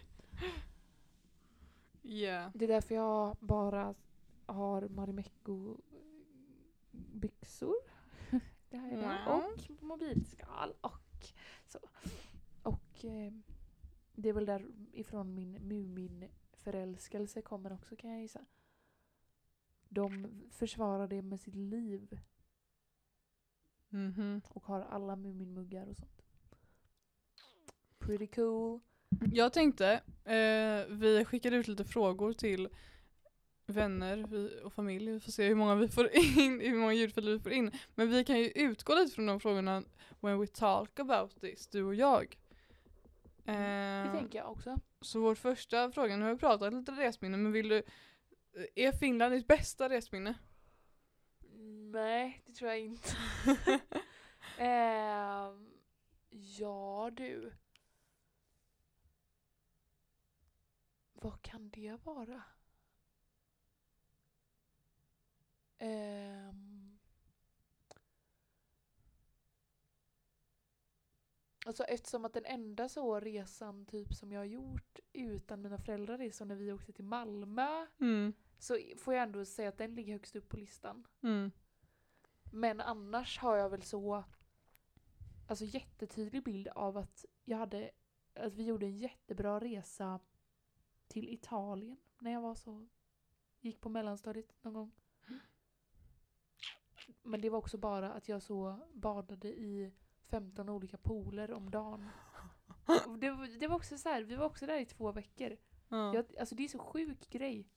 Yeah. 2.03 2.51
Det 2.53 2.65
är 2.65 2.69
därför 2.69 2.95
jag 2.95 3.37
bara 3.39 3.95
har 4.45 4.81
Marimekko 4.87 5.77
byxor. 6.91 7.75
Det 8.69 8.77
här 8.77 8.91
är 8.91 8.97
det. 8.97 9.25
Wow. 9.25 9.43
Och 9.43 9.83
mobilskal 9.83 10.73
och 10.81 11.27
så. 11.67 11.79
Och 12.63 13.05
eh, 13.05 13.33
det 14.13 14.29
är 14.29 14.33
väl 14.33 14.45
därifrån 14.45 15.35
min 15.35 15.57
Mumin-förälskelse 15.67 17.41
kommer 17.41 17.73
också 17.73 17.95
kan 17.95 18.09
jag 18.09 18.21
gissa. 18.21 18.45
De 19.89 20.27
försvarar 20.51 21.07
det 21.07 21.21
med 21.21 21.39
sitt 21.39 21.55
liv 21.55 22.19
Mhm. 23.91 24.41
och 24.49 24.63
har 24.65 24.81
alla 24.81 25.15
Mumin-muggar 25.15 25.87
och 25.87 25.97
sånt. 25.97 26.21
Pretty 27.99 28.27
cool. 28.27 28.79
Jag 29.33 29.53
tänkte, 29.53 29.91
eh, 30.25 30.85
vi 30.95 31.25
skickar 31.25 31.51
ut 31.51 31.67
lite 31.67 31.85
frågor 31.85 32.33
till 32.33 32.69
vänner 33.73 34.25
vi, 34.29 34.61
och 34.63 34.73
familj. 34.73 35.11
Vi 35.11 35.19
får 35.19 35.31
se 35.31 35.47
hur 35.47 35.55
många 35.55 35.75
vi 35.75 35.87
får 35.89 36.09
in, 36.15 36.59
hur 36.61 36.75
många 36.77 36.93
ljudfiler 36.93 37.31
vi 37.31 37.39
får 37.39 37.51
in. 37.51 37.71
Men 37.95 38.09
vi 38.09 38.23
kan 38.23 38.39
ju 38.39 38.45
utgå 38.49 38.95
lite 38.95 39.15
från 39.15 39.25
de 39.25 39.39
frågorna 39.39 39.83
when 40.19 40.39
we 40.39 40.47
talk 40.47 40.99
about 40.99 41.41
this, 41.41 41.67
du 41.67 41.83
och 41.83 41.95
jag. 41.95 42.39
Det 43.43 43.51
Eh, 43.51 44.11
tänker 44.11 44.39
jag 44.39 44.51
också. 44.51 44.77
så 45.01 45.19
vår 45.21 45.35
första 45.35 45.91
fråga, 45.91 46.17
nu 46.17 46.25
har 46.25 46.33
vi 46.33 46.39
pratat 46.39 46.73
lite 46.73 46.91
resminne, 46.91 47.37
men 47.37 47.51
vill 47.51 47.69
du, 47.69 47.83
är 48.75 48.91
Finland 48.91 49.33
ditt 49.33 49.47
bästa 49.47 49.89
resminne? 49.89 50.33
Nej, 51.91 52.43
det 52.45 52.51
tror 52.53 52.69
jag 52.69 52.79
inte. 52.79 53.09
Ehm, 54.57 55.71
ja 56.31 57.09
du. 57.13 57.51
Vad 61.13 61.41
kan 61.41 61.69
det 61.69 61.97
vara? 62.03 62.41
Ehm. 65.79 66.97
Alltså 71.65 71.83
eftersom 71.83 72.25
att 72.25 72.33
den 72.33 72.45
enda 72.45 72.89
så 72.89 73.19
resan 73.19 73.85
typ 73.85 74.13
som 74.13 74.31
jag 74.31 74.39
har 74.39 74.45
gjort 74.45 74.99
utan 75.13 75.61
mina 75.61 75.77
föräldrar 75.77 76.21
är 76.21 76.31
så 76.31 76.45
när 76.45 76.55
vi 76.55 76.71
åkte 76.71 76.93
till 76.93 77.05
Malmö 77.05 77.85
Mm. 77.99 78.33
så 78.59 78.79
får 78.97 79.13
jag 79.13 79.23
ändå 79.23 79.45
säga 79.45 79.69
att 79.69 79.77
den 79.77 79.95
ligger 79.95 80.13
högst 80.13 80.35
upp 80.35 80.49
på 80.49 80.57
listan. 80.57 81.07
Mm. 81.21 81.51
Men 82.51 82.81
annars 82.81 83.39
har 83.39 83.57
jag 83.57 83.69
väl 83.69 83.81
så 83.83 84.23
alltså 85.47 85.65
jättetydlig 85.65 86.43
bild 86.43 86.67
av 86.67 86.97
att 86.97 87.25
jag 87.45 87.57
hade 87.57 87.91
att 88.33 88.53
vi 88.53 88.63
gjorde 88.63 88.85
en 88.85 88.97
jättebra 88.97 89.59
resa 89.59 90.19
till 91.07 91.29
Italien 91.29 91.97
när 92.19 92.31
jag 92.31 92.41
var 92.41 92.55
så 92.55 92.87
gick 93.59 93.81
på 93.81 93.89
mellanstadiet 93.89 94.55
någon 94.61 94.73
gång. 94.73 94.91
Men 97.23 97.41
det 97.41 97.49
var 97.49 97.57
också 97.57 97.77
bara 97.77 98.13
att 98.13 98.29
jag 98.29 98.41
så 98.41 98.79
badade 98.93 99.47
i 99.47 99.91
15 100.27 100.69
olika 100.69 100.97
pooler 100.97 101.51
om 101.51 101.71
dagen. 101.71 102.09
Det, 103.19 103.31
var- 103.31 103.59
det 103.59 103.67
var 103.67 103.75
också 103.75 103.97
så 103.97 104.09
här, 104.09 104.23
vi 104.23 104.35
var 104.35 104.45
också 104.45 104.65
där 104.65 104.79
i 104.79 104.85
två 104.85 105.11
veckor. 105.11 105.57
Ja. 105.89 106.15
Jag, 106.15 106.37
alltså 106.39 106.55
det 106.55 106.63
är 106.63 106.67
så 106.67 106.79
sjuk 106.79 107.29
grej. 107.29 107.69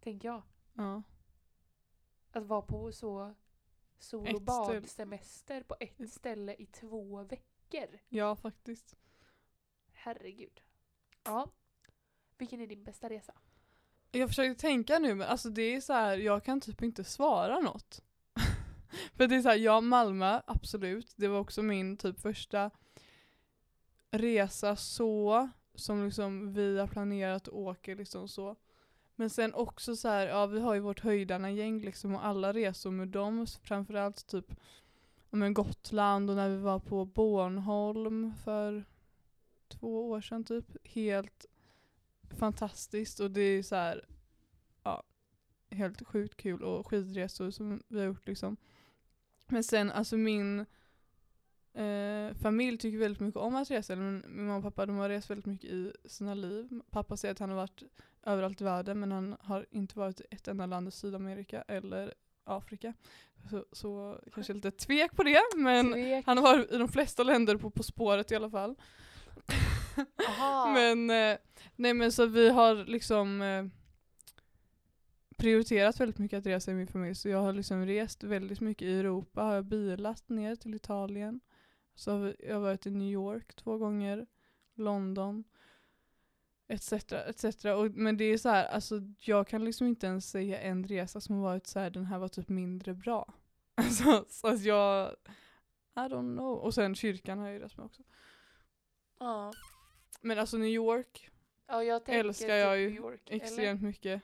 Tänker 0.00 0.28
jag. 0.28 0.42
ja. 0.74 1.02
Att 2.32 2.44
vara 2.46 2.62
på 2.62 2.92
så 2.92 3.34
sol 3.98 4.28
Ett 4.28 4.34
och 4.34 4.42
badsemester 4.42 5.62
på 5.62 5.76
ett 5.80 6.10
ställe 6.12 6.54
i 6.58 6.66
två 6.66 7.22
veckor. 7.22 7.98
ja, 8.08 8.36
faktiskt. 8.36 8.96
Herregud. 9.92 10.60
Ja. 11.24 11.50
Vilken 12.38 12.60
är 12.60 12.66
din 12.66 12.84
bästa 12.84 13.08
resa? 13.08 13.32
Jag 14.10 14.28
försöker 14.28 14.54
tänka 14.54 14.98
nu 14.98 15.14
men 15.14 15.28
alltså 15.28 15.50
det 15.50 15.62
är 15.62 15.80
så 15.80 15.92
här, 15.92 16.16
jag 16.16 16.44
kan 16.44 16.60
typ 16.60 16.82
inte 16.82 17.04
svara 17.04 17.60
något. 17.60 18.02
För 19.16 19.26
det 19.26 19.36
är 19.36 19.42
såhär, 19.42 19.56
ja 19.56 19.80
Malmö, 19.80 20.40
absolut. 20.46 21.12
Det 21.16 21.28
var 21.28 21.38
också 21.38 21.62
min 21.62 21.96
typ 21.96 22.20
första 22.20 22.70
resa 24.10 24.76
så, 24.76 25.48
som 25.74 26.04
liksom 26.04 26.52
vi 26.52 26.78
har 26.78 26.86
planerat 26.86 27.48
och 27.48 27.60
åker 27.60 27.96
liksom 27.96 28.28
så. 28.28 28.56
Men 29.14 29.30
sen 29.30 29.54
också 29.54 29.96
så 29.96 30.08
här, 30.08 30.26
ja 30.26 30.46
vi 30.46 30.60
har 30.60 30.74
ju 30.74 30.80
vårt 30.80 31.00
höjdarna-gäng 31.00 31.80
liksom 31.80 32.14
och 32.14 32.26
alla 32.26 32.52
resor 32.52 32.90
med 32.90 33.08
dem, 33.08 33.46
framförallt 33.62 34.26
typ 34.26 34.54
men 35.30 35.54
Gotland 35.54 36.30
och 36.30 36.36
när 36.36 36.48
vi 36.48 36.56
var 36.56 36.78
på 36.78 37.04
Bornholm 37.04 38.34
för 38.44 38.84
två 39.68 40.10
år 40.10 40.20
sedan 40.20 40.44
typ. 40.44 40.64
Helt 40.84 41.46
fantastiskt 42.30 43.20
och 43.20 43.30
det 43.30 43.40
är 43.40 43.62
så 43.62 43.74
här, 43.74 44.04
ja, 44.82 45.02
helt 45.70 46.06
sjukt 46.06 46.36
kul 46.36 46.62
och 46.62 46.86
skidresor 46.86 47.50
som 47.50 47.82
vi 47.88 47.98
har 47.98 48.06
gjort 48.06 48.26
liksom. 48.26 48.56
Men 49.50 49.64
sen 49.64 49.90
alltså 49.90 50.16
min 50.16 50.60
eh, 51.74 52.34
familj 52.42 52.78
tycker 52.78 52.98
väldigt 52.98 53.20
mycket 53.20 53.40
om 53.40 53.56
att 53.56 53.70
resa. 53.70 53.96
Men 53.96 54.24
min 54.28 54.46
mamma 54.46 54.56
och 54.56 54.62
pappa 54.62 54.86
de 54.86 54.96
har 54.96 55.08
rest 55.08 55.30
väldigt 55.30 55.46
mycket 55.46 55.70
i 55.70 55.92
sina 56.04 56.34
liv. 56.34 56.80
Pappa 56.90 57.16
säger 57.16 57.32
att 57.32 57.38
han 57.38 57.48
har 57.50 57.56
varit 57.56 57.82
överallt 58.26 58.60
i 58.60 58.64
världen 58.64 59.00
men 59.00 59.12
han 59.12 59.36
har 59.40 59.66
inte 59.70 59.98
varit 59.98 60.20
i 60.20 60.24
ett 60.30 60.48
enda 60.48 60.66
land 60.66 60.88
i 60.88 60.90
Sydamerika 60.90 61.64
eller 61.68 62.14
Afrika. 62.44 62.94
Så, 63.50 63.64
så 63.72 64.20
kanske 64.34 64.52
lite 64.52 64.70
tvek 64.70 65.16
på 65.16 65.22
det 65.22 65.42
men 65.56 65.92
Tvek. 65.92 66.26
han 66.26 66.36
har 66.36 66.44
varit 66.44 66.72
i 66.72 66.78
de 66.78 66.88
flesta 66.88 67.22
länder 67.22 67.56
på 67.56 67.70
På 67.70 67.82
spåret 67.82 68.30
i 68.30 68.36
alla 68.36 68.50
fall. 68.50 68.74
Men, 70.74 71.10
eh, 71.10 71.38
nej 71.76 71.94
men 71.94 72.12
så 72.12 72.26
vi 72.26 72.50
har 72.50 72.84
liksom 72.84 73.42
eh, 73.42 73.64
prioriterat 75.40 76.00
väldigt 76.00 76.18
mycket 76.18 76.38
att 76.38 76.46
resa 76.46 76.70
i 76.70 76.74
min 76.74 76.86
familj. 76.86 77.14
Så 77.14 77.28
jag 77.28 77.38
har 77.38 77.52
liksom 77.52 77.86
rest 77.86 78.22
väldigt 78.22 78.60
mycket 78.60 78.82
i 78.88 78.98
Europa. 78.98 79.42
Har 79.42 79.54
jag 79.54 79.64
bilat 79.64 80.28
ner 80.28 80.56
till 80.56 80.74
Italien. 80.74 81.40
Så 81.94 82.12
har 82.12 82.36
jag 82.38 82.60
varit 82.60 82.86
i 82.86 82.90
New 82.90 83.12
York 83.12 83.54
två 83.54 83.78
gånger. 83.78 84.26
London. 84.74 85.44
Etc. 86.68 86.92
etc. 87.12 87.64
Och, 87.64 87.90
men 87.90 88.16
det 88.16 88.24
är 88.24 88.38
så 88.38 88.48
här, 88.48 88.64
alltså 88.64 89.00
jag 89.18 89.48
kan 89.48 89.64
liksom 89.64 89.86
inte 89.86 90.06
ens 90.06 90.30
säga 90.30 90.60
en 90.60 90.84
resa 90.84 91.20
som 91.20 91.34
har 91.34 91.42
varit 91.42 91.66
så 91.66 91.78
här, 91.78 91.90
den 91.90 92.04
här 92.04 92.18
var 92.18 92.28
typ 92.28 92.48
mindre 92.48 92.94
bra. 92.94 93.34
Alltså, 93.74 94.24
så 94.28 94.48
att 94.48 94.62
jag, 94.62 95.16
I 95.94 95.98
don't 95.98 96.36
know. 96.36 96.58
Och 96.58 96.74
sen 96.74 96.94
kyrkan 96.94 97.38
har 97.38 97.46
jag 97.46 97.54
ju 97.54 97.60
rest 97.60 97.76
med 97.76 97.86
också. 97.86 98.02
Ja. 99.18 99.52
Men 100.20 100.38
alltså 100.38 100.56
New 100.56 100.68
York, 100.68 101.30
ja, 101.66 101.84
jag 101.84 102.08
älskar 102.08 102.54
jag 102.54 102.76
typ 102.76 102.90
ju 102.90 102.96
York, 102.96 103.30
eller? 103.30 103.44
extremt 103.44 103.82
mycket. 103.82 104.22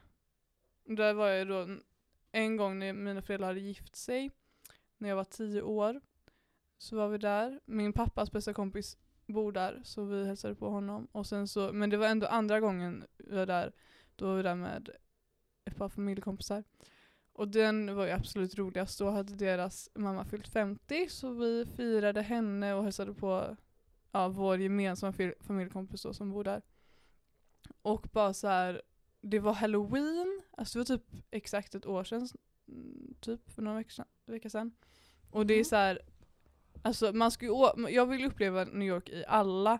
Där 0.87 1.15
var 1.15 1.29
jag 1.29 1.49
då 1.49 1.69
en- 2.33 2.57
gång 2.57 2.79
när 2.79 2.93
mina 2.93 3.23
föräldrar 3.23 3.49
hade 3.49 3.61
gift 3.61 3.97
sig, 3.97 4.31
när 4.99 5.09
jag 5.09 5.17
var 5.17 5.25
tio 5.25 5.63
år. 5.63 6.01
Så 6.79 6.97
var 6.97 7.09
vi 7.09 7.19
där. 7.19 7.61
Min 7.65 7.93
pappas 7.93 8.33
bästa 8.33 8.55
kompis 8.55 8.99
bor 9.27 9.53
där, 9.53 9.81
så 9.85 10.05
vi 10.05 10.27
hälsade 10.27 10.55
på 10.55 10.69
honom. 10.71 11.09
Och 11.13 11.27
sen 11.27 11.49
så, 11.49 11.73
men 11.73 11.91
det 11.91 11.97
var 11.97 12.07
ändå 12.07 12.27
andra 12.27 12.61
gången 12.61 13.05
vi 13.17 13.37
var 13.37 13.47
där, 13.47 13.73
då 14.17 14.27
var 14.27 14.37
vi 14.37 14.43
där 14.43 14.55
med 14.55 14.91
ett 15.65 15.77
par 15.77 15.89
familjekompisar. 15.89 16.65
Och 17.33 17.49
den 17.49 17.95
var 17.95 18.07
ju 18.07 18.13
absolut 18.13 18.59
roligast. 18.59 18.99
Då 18.99 19.11
hade 19.11 19.35
deras 19.35 19.91
mamma 19.95 20.25
fyllt 20.25 20.49
50 20.49 21.09
så 21.09 21.33
vi 21.33 21.67
firade 21.77 22.23
henne 22.23 22.75
och 22.75 22.85
hälsade 22.85 23.15
på 23.15 23.57
ja, 24.13 24.29
vår 24.29 24.59
gemensamma 24.61 25.13
familjekompis 25.41 26.03
då, 26.03 26.15
som 26.15 26.31
bor 26.31 26.45
där. 26.45 26.63
Och 27.83 28.09
bara 28.13 28.35
så 28.35 28.49
här, 28.49 28.83
det 29.27 29.39
var 29.39 29.53
halloween, 29.53 30.43
alltså 30.57 30.79
det 30.79 30.91
var 30.91 30.97
typ 30.99 31.07
exakt 31.31 31.75
ett 31.75 31.87
år 31.87 32.05
sedan, 32.05 32.29
mm, 32.69 33.15
typ 33.21 33.51
för 33.51 33.63
några 33.63 33.77
veckor 34.27 34.49
sedan. 34.49 34.73
Och 35.31 35.47
det 35.47 35.55
är 35.55 35.59
Mhm. 35.59 35.65
så 35.65 35.77
här, 35.77 36.01
alltså 36.83 37.13
man 37.13 37.31
ska 37.31 37.47
ju, 37.47 37.91
jag 37.91 38.07
vill 38.07 38.25
uppleva 38.25 38.65
New 38.65 38.89
York 38.89 39.09
i 39.09 39.25
alla 39.29 39.79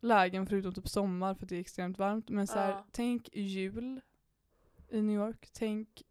lägen 0.00 0.46
förutom 0.46 0.74
typ 0.74 0.88
sommar 0.88 1.34
för 1.34 1.46
det 1.46 1.56
är 1.56 1.60
extremt 1.60 1.98
varmt. 1.98 2.28
Men 2.28 2.46
så 2.46 2.58
här, 2.58 2.70
Ja. 2.70 2.86
tänk 2.92 3.28
jul 3.32 4.00
i 4.88 5.02
New 5.02 5.16
York, 5.16 5.48
tänk 5.52 6.02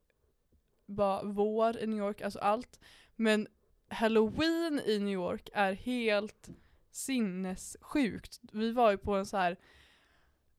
bara 0.86 1.24
vår 1.24 1.78
i 1.78 1.88
New 1.88 1.98
York, 2.00 2.22
alltså 2.22 2.40
allt. 2.40 2.80
Men 3.16 3.48
halloween 3.88 4.80
i 4.86 5.00
New 5.00 5.14
York 5.14 5.50
är 5.54 5.74
helt 5.74 6.50
sinnessjukt. 6.92 8.40
Vi 8.52 8.72
var 8.72 8.92
ju 8.92 8.98
på 8.98 9.16
en 9.16 9.26
så 9.26 9.38
här 9.38 9.58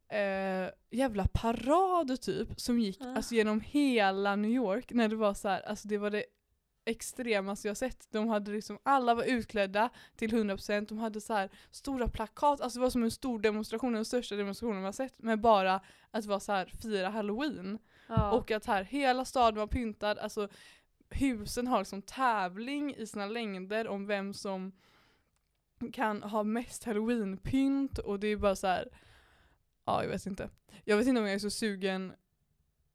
eh, 0.09 0.71
jävla 0.91 1.27
parad 1.33 2.21
typ 2.21 2.61
som 2.61 2.79
gick 2.81 3.01
Ah. 3.01 3.15
alltså, 3.17 3.35
genom 3.35 3.61
hela 3.61 4.37
New 4.37 4.51
York 4.51 4.93
när 4.93 5.09
det 5.09 5.17
var 5.17 5.35
så 5.35 5.49
här, 5.49 5.61
alltså 5.61 5.89
det 5.89 5.99
var 5.99 6.11
det 6.11 6.25
extremaste 6.85 7.69
jag 7.69 7.77
sett. 7.77 8.07
De 8.11 8.29
hade 8.29 8.51
liksom, 8.51 8.79
alla 8.83 9.15
var 9.15 9.25
utklädda 9.25 9.91
till 10.17 10.31
100%, 10.31 10.87
de 10.89 10.99
hade 10.99 11.21
så 11.21 11.33
här 11.35 11.51
stora 11.71 12.09
plakat, 12.09 12.61
alltså 12.61 12.79
det 12.79 12.83
var 12.83 12.91
som 12.91 13.03
en 13.03 13.11
stor 13.11 13.39
demonstration, 13.39 13.93
den 13.93 14.05
största 14.05 14.37
demonstrationen 14.37 14.83
man 14.83 14.93
sett, 14.93 15.23
med 15.23 15.41
bara 15.41 15.81
att 16.11 16.23
det 16.23 16.29
var 16.29 16.39
så 16.39 16.53
här 16.53 16.67
fira 16.83 17.09
halloween. 17.09 17.79
Ja. 18.09 18.31
Och 18.33 18.51
att 18.51 18.67
här 18.67 18.83
hela 18.85 19.25
staden 19.25 19.59
var 19.59 19.67
pyntad, 19.67 20.19
alltså 20.19 20.49
husen 21.11 21.67
har 21.67 21.79
liksom 21.79 22.03
tävling 22.03 22.95
i 22.95 23.07
sina 23.07 23.27
längder 23.27 23.89
om 23.89 24.07
vem 24.07 24.35
som 24.35 24.73
kan 25.93 26.23
ha 26.23 26.43
mest 26.43 26.85
halloweenpynt 26.85 27.99
och 27.99 28.21
det 28.21 28.27
är 28.27 28.37
bara 28.37 28.57
så 28.57 28.67
här. 28.67 28.89
Ja 29.87 30.03
jag 30.03 30.11
vet 30.11 30.27
inte. 30.27 30.51
Jag 30.85 30.97
vet 30.97 31.07
inte 31.07 31.21
om 31.21 31.27
jag 31.27 31.35
är 31.35 31.39
så 31.39 31.51
sugen 31.51 32.13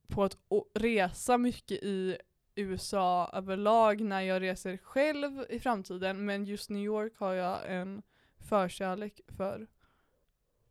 på 0.07 0.23
att 0.23 0.37
resa 0.73 1.37
mycket 1.37 1.83
i 1.83 2.17
USA 2.55 3.29
överlag 3.33 4.01
när 4.01 4.21
jag 4.21 4.41
reser 4.41 4.77
själv 4.77 5.45
i 5.49 5.59
framtiden 5.59 6.25
men 6.25 6.45
just 6.45 6.69
New 6.69 6.83
York 6.83 7.13
har 7.17 7.33
jag 7.33 7.59
en 7.65 8.01
förkärlek 8.37 9.21
för. 9.27 9.67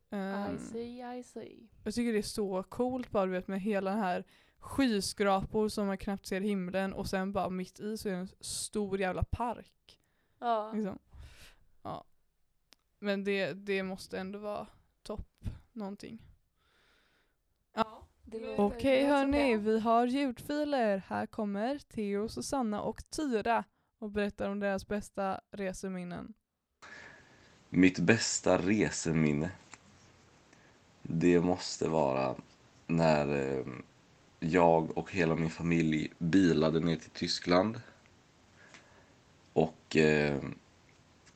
Ehm, 0.09 0.55
I 0.55 0.59
see, 0.59 1.17
I 1.19 1.23
see. 1.23 1.69
jag 1.83 1.93
tycker 1.93 2.13
det 2.13 2.19
är 2.19 2.23
så 2.23 2.63
coolt 2.63 3.11
bara 3.11 3.25
du 3.25 3.31
vet 3.31 3.47
med 3.47 3.61
hela 3.61 3.91
den 3.91 3.99
här 3.99 4.23
skyskrapor 4.59 5.69
som 5.69 5.87
man 5.87 5.97
knappt 5.97 6.25
ser 6.25 6.41
himlen 6.41 6.93
och 6.93 7.07
sen 7.07 7.31
bara 7.31 7.49
mitt 7.49 7.79
i 7.79 7.97
så 7.97 8.09
är 8.09 8.13
det 8.13 8.19
en 8.19 8.29
stor 8.39 8.99
jävla 8.99 9.23
park. 9.23 9.99
Ja. 10.39 10.71
Liksom. 10.73 10.99
Ja. 11.81 12.05
Men 12.99 13.23
det, 13.23 13.53
det 13.53 13.83
måste 13.83 14.19
ändå 14.19 14.39
vara 14.39 14.67
topp 15.03 15.45
någonting. 15.73 16.21
Ja. 17.73 18.07
Okej 18.57 19.05
hörni, 19.05 19.57
vi 19.57 19.79
har 19.79 20.07
ljudfiler. 20.07 21.03
Här 21.07 21.25
kommer 21.25 21.79
Theo, 21.79 22.29
Susanna 22.29 22.81
och 22.81 23.09
Tyra 23.09 23.63
och 23.99 24.11
berättar 24.11 24.49
om 24.49 24.59
deras 24.59 24.87
bästa 24.87 25.41
reseminnen. 25.51 26.33
Mitt 27.69 27.99
bästa 27.99 28.57
reseminne. 28.57 29.51
Det 31.01 31.39
måste 31.39 31.87
vara 31.89 32.35
när 32.87 33.57
eh, 33.57 33.65
jag 34.39 34.97
och 34.97 35.11
hela 35.11 35.35
min 35.35 35.49
familj 35.49 36.11
bilade 36.17 36.79
ner 36.79 36.95
till 36.95 37.09
Tyskland. 37.09 37.81
Och 39.53 39.95
eh, 39.95 40.41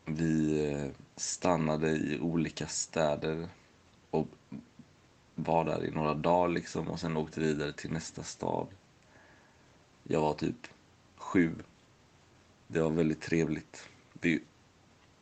vi 0.06 0.66
eh, 0.72 0.92
stannade 1.16 1.90
i 1.90 2.20
olika 2.20 2.68
städer 2.68 3.48
var 5.36 5.66
där 5.66 5.86
i 5.86 5.92
några 5.92 6.14
dagar 6.14 6.50
liksom 6.50 6.88
och 6.88 7.00
sen 7.00 7.18
åkte 7.18 7.40
vidare 7.40 7.74
till 7.74 7.92
nästa 7.92 8.24
stad. 8.24 8.68
Jag 10.04 10.22
var 10.22 10.34
typ 10.34 10.68
sju. 11.16 11.56
Det 12.68 12.82
var 12.82 12.90
väldigt 12.90 13.22
trevligt. 13.22 13.90
Vi 14.14 14.44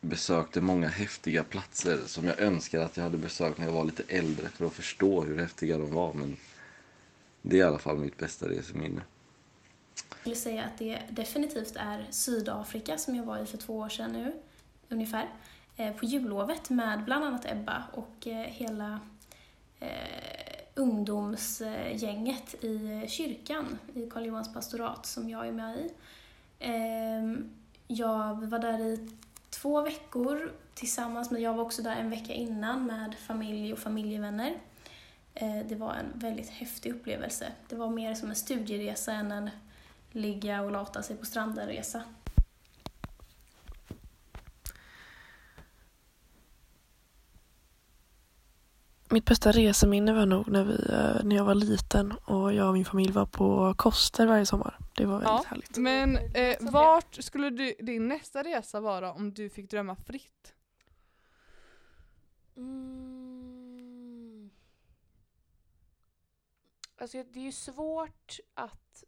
besökte 0.00 0.60
många 0.60 0.88
häftiga 0.88 1.44
platser 1.44 2.00
som 2.06 2.24
jag 2.24 2.38
önskar 2.38 2.80
att 2.80 2.96
jag 2.96 3.04
hade 3.04 3.18
besökt 3.18 3.58
när 3.58 3.66
jag 3.66 3.72
var 3.72 3.84
lite 3.84 4.02
äldre 4.08 4.48
för 4.48 4.66
att 4.66 4.72
förstå 4.72 5.22
hur 5.22 5.38
häftiga 5.38 5.78
de 5.78 5.94
var. 5.94 6.12
Men 6.12 6.36
det 7.42 7.56
är 7.56 7.60
i 7.60 7.62
alla 7.62 7.78
fall 7.78 7.98
mitt 7.98 8.18
bästa 8.18 8.48
reseminne. 8.48 9.02
Jag 10.10 10.18
skulle 10.20 10.36
säga 10.36 10.64
att 10.64 10.78
det 10.78 11.02
definitivt 11.10 11.76
är 11.76 12.06
Sydafrika 12.10 12.98
som 12.98 13.14
jag 13.14 13.24
var 13.24 13.38
i 13.38 13.46
för 13.46 13.58
två 13.58 13.78
år 13.78 13.88
sedan 13.88 14.12
nu, 14.12 14.32
ungefär. 14.88 15.28
Eh, 15.76 15.92
på 15.92 16.04
jullovet 16.04 16.70
med 16.70 17.04
bland 17.04 17.24
annat 17.24 17.52
Ebba 17.52 17.84
och 17.92 18.26
eh, 18.26 18.46
hela 18.46 19.00
eh, 19.80 20.54
ungdomsgänget 20.74 22.64
i 22.64 23.04
kyrkan 23.08 23.78
i 23.94 24.10
Karl 24.10 24.26
Johans 24.26 24.54
pastorat 24.54 25.06
som 25.06 25.30
jag 25.30 25.48
är 25.48 25.52
med 25.52 25.76
i. 25.76 25.90
Eh, 26.58 27.46
jag 27.86 28.46
var 28.46 28.58
där 28.58 28.78
i 28.78 29.08
två 29.50 29.82
veckor 29.82 30.52
tillsammans 30.74 31.30
med, 31.30 31.40
jag 31.40 31.54
var 31.54 31.64
också 31.64 31.82
där 31.82 31.96
en 31.96 32.10
vecka 32.10 32.32
innan 32.32 32.86
med 32.86 33.14
familj 33.14 33.72
och 33.72 33.78
familjevänner. 33.78 34.54
Eh, 35.34 35.58
det 35.68 35.74
var 35.74 35.94
en 35.94 36.12
väldigt 36.14 36.50
häftig 36.50 36.90
upplevelse. 36.90 37.52
Det 37.68 37.76
var 37.76 37.90
mer 37.90 38.14
som 38.14 38.28
en 38.28 38.36
studieresa 38.36 39.12
än 39.12 39.32
en 39.32 39.50
ligga 40.10 40.62
och 40.62 40.70
lata 40.70 41.02
sig 41.02 41.16
på 41.16 41.26
stranden-resa. 41.26 42.02
Mitt 49.14 49.24
bästa 49.24 49.52
reseminne 49.52 50.12
var 50.12 50.26
nog 50.26 50.48
när, 50.48 50.64
vi, 50.64 50.72
eh, 50.74 51.24
när 51.24 51.36
jag 51.36 51.44
var 51.44 51.54
liten 51.54 52.12
och 52.12 52.54
jag 52.54 52.68
och 52.68 52.74
min 52.74 52.84
familj 52.84 53.12
var 53.12 53.26
på 53.26 53.74
Koster 53.78 54.26
varje 54.26 54.46
sommar. 54.46 54.78
Det 54.96 55.04
var 55.06 55.12
väldigt 55.12 55.28
Ja, 55.28 55.44
härligt. 55.46 55.76
Men 55.78 56.16
eh, 56.16 56.56
vart 56.60 57.14
skulle 57.24 57.50
du, 57.50 57.74
din 57.78 58.08
nästa 58.08 58.42
resa 58.42 58.80
vara 58.80 59.12
om 59.12 59.34
du 59.34 59.50
fick 59.50 59.70
drömma 59.70 59.96
fritt? 59.96 60.54
Mm. 62.56 64.50
Alltså 67.00 67.22
det 67.32 67.40
är 67.40 67.44
ju 67.44 67.52
svårt 67.52 68.38
att 68.54 69.04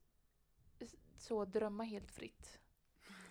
så 1.19 1.45
drömma 1.45 1.83
helt 1.83 2.11
fritt, 2.11 2.59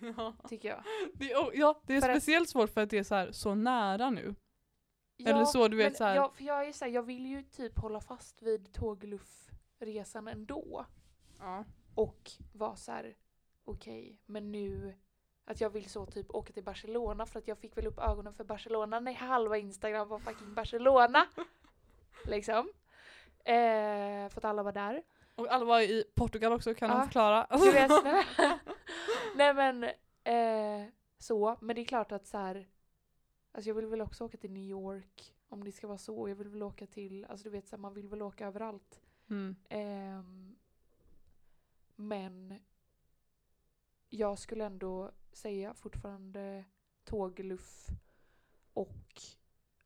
Ja, 0.16 0.34
tycker 0.48 0.68
jag. 0.68 0.82
det, 1.14 1.32
är- 1.32 1.58
ja, 1.58 1.80
det 1.86 1.96
är 1.96 2.00
För 2.00 2.08
att- 2.08 2.16
speciellt 2.16 2.48
svårt 2.48 2.70
för 2.70 2.80
att 2.80 2.90
det 2.90 2.98
är 2.98 3.04
så, 3.04 3.14
här, 3.14 3.32
så 3.32 3.54
nära 3.54 4.10
nu. 4.10 4.34
Eller 5.18 5.38
Ja, 5.38 5.46
så, 5.46 5.68
du 5.68 5.76
vet, 5.76 5.96
så 5.96 6.04
här- 6.04 6.14
Jag, 6.14 6.34
för 6.34 6.44
jag 6.44 6.68
är 6.68 6.72
så 6.72 6.84
här, 6.84 6.92
jag 6.92 7.02
vill 7.02 7.26
ju 7.26 7.42
typ 7.42 7.78
hålla 7.78 8.00
fast 8.00 8.42
vid 8.42 8.72
tågluffresan 8.72 10.28
ändå. 10.28 10.86
Ja. 11.38 11.64
Och 11.94 12.30
vara 12.52 12.76
så 12.76 12.92
här, 12.92 13.16
okej, 13.64 14.20
men 14.26 14.52
nu 14.52 14.94
att 15.44 15.60
jag 15.60 15.70
vill 15.70 15.90
så 15.90 16.06
typ 16.06 16.30
åka 16.30 16.52
till 16.52 16.64
Barcelona 16.64 17.26
för 17.26 17.38
att 17.38 17.48
jag 17.48 17.58
fick 17.58 17.76
väl 17.76 17.86
upp 17.86 17.98
ögonen 17.98 18.34
för 18.34 18.44
Barcelona 18.44 19.00
när 19.00 19.12
halva 19.12 19.58
Instagram 19.58 20.08
var 20.08 20.18
fucking 20.18 20.54
Barcelona. 20.54 21.26
liksom. 22.26 22.70
Eh, 23.44 24.28
för 24.28 24.36
att 24.38 24.44
alla 24.44 24.62
var 24.62 24.72
där. 24.72 25.02
Och 25.34 25.48
alla 25.52 25.64
var 25.64 25.80
i 25.80 26.04
Portugal 26.14 26.52
också, 26.52 26.74
kan 26.74 26.90
Ja. 26.90 26.96
de 26.96 27.04
förklara? 27.04 27.46
Du 27.50 27.72
vet, 27.72 27.90
nej 29.36 29.54
men 29.54 29.84
eh, 30.24 30.88
så, 31.18 31.56
men 31.60 31.76
det 31.76 31.82
är 31.82 31.86
klart 31.86 32.12
att 32.12 32.26
så 32.26 32.38
här. 32.38 32.66
Alltså 33.56 33.70
jag 33.70 33.74
vill 33.74 33.86
väl 33.86 34.00
också 34.00 34.24
åka 34.24 34.36
till 34.36 34.50
New 34.50 34.62
York 34.62 35.34
om 35.48 35.64
det 35.64 35.72
ska 35.72 35.86
vara 35.86 35.98
så. 35.98 36.28
Jag 36.28 36.36
vill 36.36 36.48
väl 36.48 36.62
åka 36.62 36.86
till, 36.86 37.24
alltså 37.24 37.44
du 37.44 37.50
vet 37.50 37.68
så 37.68 37.76
här, 37.76 37.80
man 37.80 37.94
vill 37.94 38.08
väl 38.08 38.22
åka 38.22 38.46
överallt. 38.46 39.00
Mm. 39.28 39.56
Ehm, 39.68 40.56
men 41.96 42.58
jag 44.08 44.38
skulle 44.38 44.64
ändå 44.64 45.12
säga 45.32 45.74
fortfarande 45.74 46.64
tågluff 47.04 47.86
och 48.72 49.22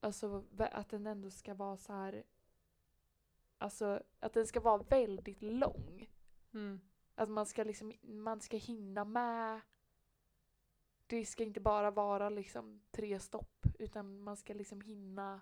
alltså 0.01 0.45
att 0.59 0.89
den 0.89 1.07
ändå 1.07 1.31
ska 1.31 1.55
vara 1.55 1.77
så 1.77 1.93
här. 1.93 2.25
Alltså 3.59 4.03
att 4.21 4.33
den 4.33 4.47
ska 4.47 4.61
vara 4.61 4.83
väldigt 4.83 5.43
lång. 5.43 6.11
Mm. 6.53 6.81
Att 7.15 7.29
man 7.29 7.47
ska 7.47 7.65
liksom, 7.65 7.93
man 8.03 8.41
ska 8.41 8.57
hinna 8.57 9.05
med. 9.05 9.61
Det 11.11 11.25
ska 11.27 11.43
inte 11.43 11.61
bara 11.61 11.91
vara 11.91 12.29
liksom 12.29 12.81
tre 12.91 13.21
stopp 13.21 13.67
utan 13.79 14.21
man 14.21 14.37
ska 14.37 14.55
liksom 14.55 14.81
hinna 14.81 15.41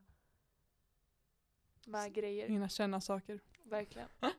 med 1.86 2.12
grejer. 2.14 2.48
Hinna 2.48 2.68
känna 2.68 3.00
saker. 3.00 3.40
Verkligen. 3.62 4.08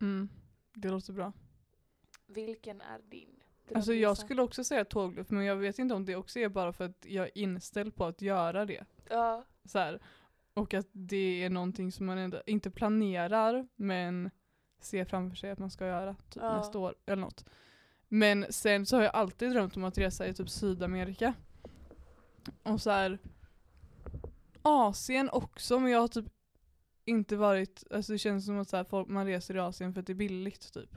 Mm. 0.00 0.28
Det 0.74 0.88
låter 0.88 1.12
bra. 1.12 1.32
Vilken 2.26 2.80
är 2.80 2.98
din? 2.98 3.42
Alltså 3.74 3.92
jag 3.94 4.18
skulle 4.18 4.42
också 4.42 4.64
säga 4.64 4.84
tågluff 4.84 5.30
men 5.30 5.44
jag 5.44 5.56
vet 5.56 5.78
inte 5.78 5.94
om 5.94 6.04
det 6.04 6.16
också 6.16 6.38
är 6.38 6.48
bara 6.48 6.72
för 6.72 6.84
att 6.84 7.04
jag 7.04 7.26
är 7.26 7.38
inställd 7.38 7.94
på 7.94 8.04
att 8.04 8.22
göra 8.22 8.64
det. 8.66 8.84
Ja, 9.08 9.44
Så 9.64 9.78
här. 9.78 10.00
Och 10.54 10.74
att 10.74 10.88
det 10.92 11.44
är 11.44 11.50
någonting 11.50 11.92
som 11.92 12.06
man 12.06 12.18
ändå 12.18 12.42
inte 12.46 12.70
planerar 12.70 13.68
men 13.76 14.30
ser 14.80 15.04
framför 15.04 15.36
sig 15.36 15.50
att 15.50 15.58
man 15.58 15.70
ska 15.70 15.86
göra 15.86 16.14
typ 16.14 16.42
Ja. 16.42 16.56
nästa 16.56 16.78
år 16.78 16.94
eller 17.06 17.20
något. 17.22 17.44
Men 18.08 18.46
sen 18.50 18.86
så 18.86 18.96
har 18.96 19.02
jag 19.02 19.14
alltid 19.14 19.50
drömt 19.50 19.76
om 19.76 19.84
att 19.84 19.98
resa 19.98 20.26
i 20.26 20.34
typ 20.34 20.50
Sydamerika. 20.50 21.34
Och 22.62 22.80
så 22.80 22.90
här 22.90 23.18
Asien 24.62 25.30
också 25.32 25.80
men 25.80 25.92
jag 25.92 26.00
har 26.00 26.08
typ 26.08 26.26
inte 27.04 27.36
varit, 27.36 27.84
alltså 27.90 28.12
det 28.12 28.18
känns 28.18 28.46
som 28.46 28.58
att 28.58 28.68
så 28.68 28.76
här, 28.76 28.84
folk, 28.84 29.08
man 29.08 29.26
reser 29.26 29.56
i 29.56 29.58
Asien 29.58 29.94
för 29.94 30.00
att 30.00 30.06
det 30.06 30.12
är 30.12 30.14
billigt 30.14 30.72
typ. 30.72 30.90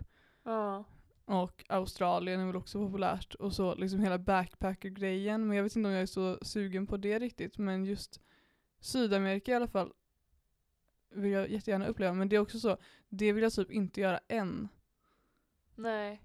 Ja. 0.44 0.84
Och 1.26 1.66
Australien 1.70 2.40
är 2.40 2.46
väl 2.46 2.56
också 2.56 2.86
populärt 2.86 3.36
och 3.36 3.54
så 3.54 3.76
liksom 3.76 4.00
hela 4.00 4.18
backpacker-grejen. 4.20 5.48
Men 5.48 5.58
jag 5.58 5.64
vet 5.64 5.76
inte 5.76 5.88
om 5.88 5.94
jag 5.94 6.02
är 6.02 6.06
så 6.06 6.38
sugen 6.42 6.88
på 6.88 6.98
det 6.98 7.20
riktigt. 7.20 7.58
Men 7.58 7.86
just 7.86 8.22
Sydamerika 8.80 9.52
i 9.52 9.56
alla 9.56 9.68
fall 9.68 9.94
vill 11.10 11.32
jag 11.32 11.50
jättegärna 11.50 11.88
uppleva. 11.88 12.14
Men 12.14 12.30
det 12.30 12.36
är 12.36 12.40
också 12.40 12.60
så, 12.60 12.78
det 13.10 13.34
vill 13.34 13.44
jag 13.44 13.54
typ 13.54 13.72
inte 13.72 14.02
göra 14.02 14.20
än. 14.28 14.68
Nej. 15.76 16.22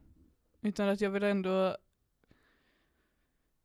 Utan 0.66 0.88
att 0.88 1.00
jag 1.00 1.10
vill 1.10 1.22
ändå 1.22 1.76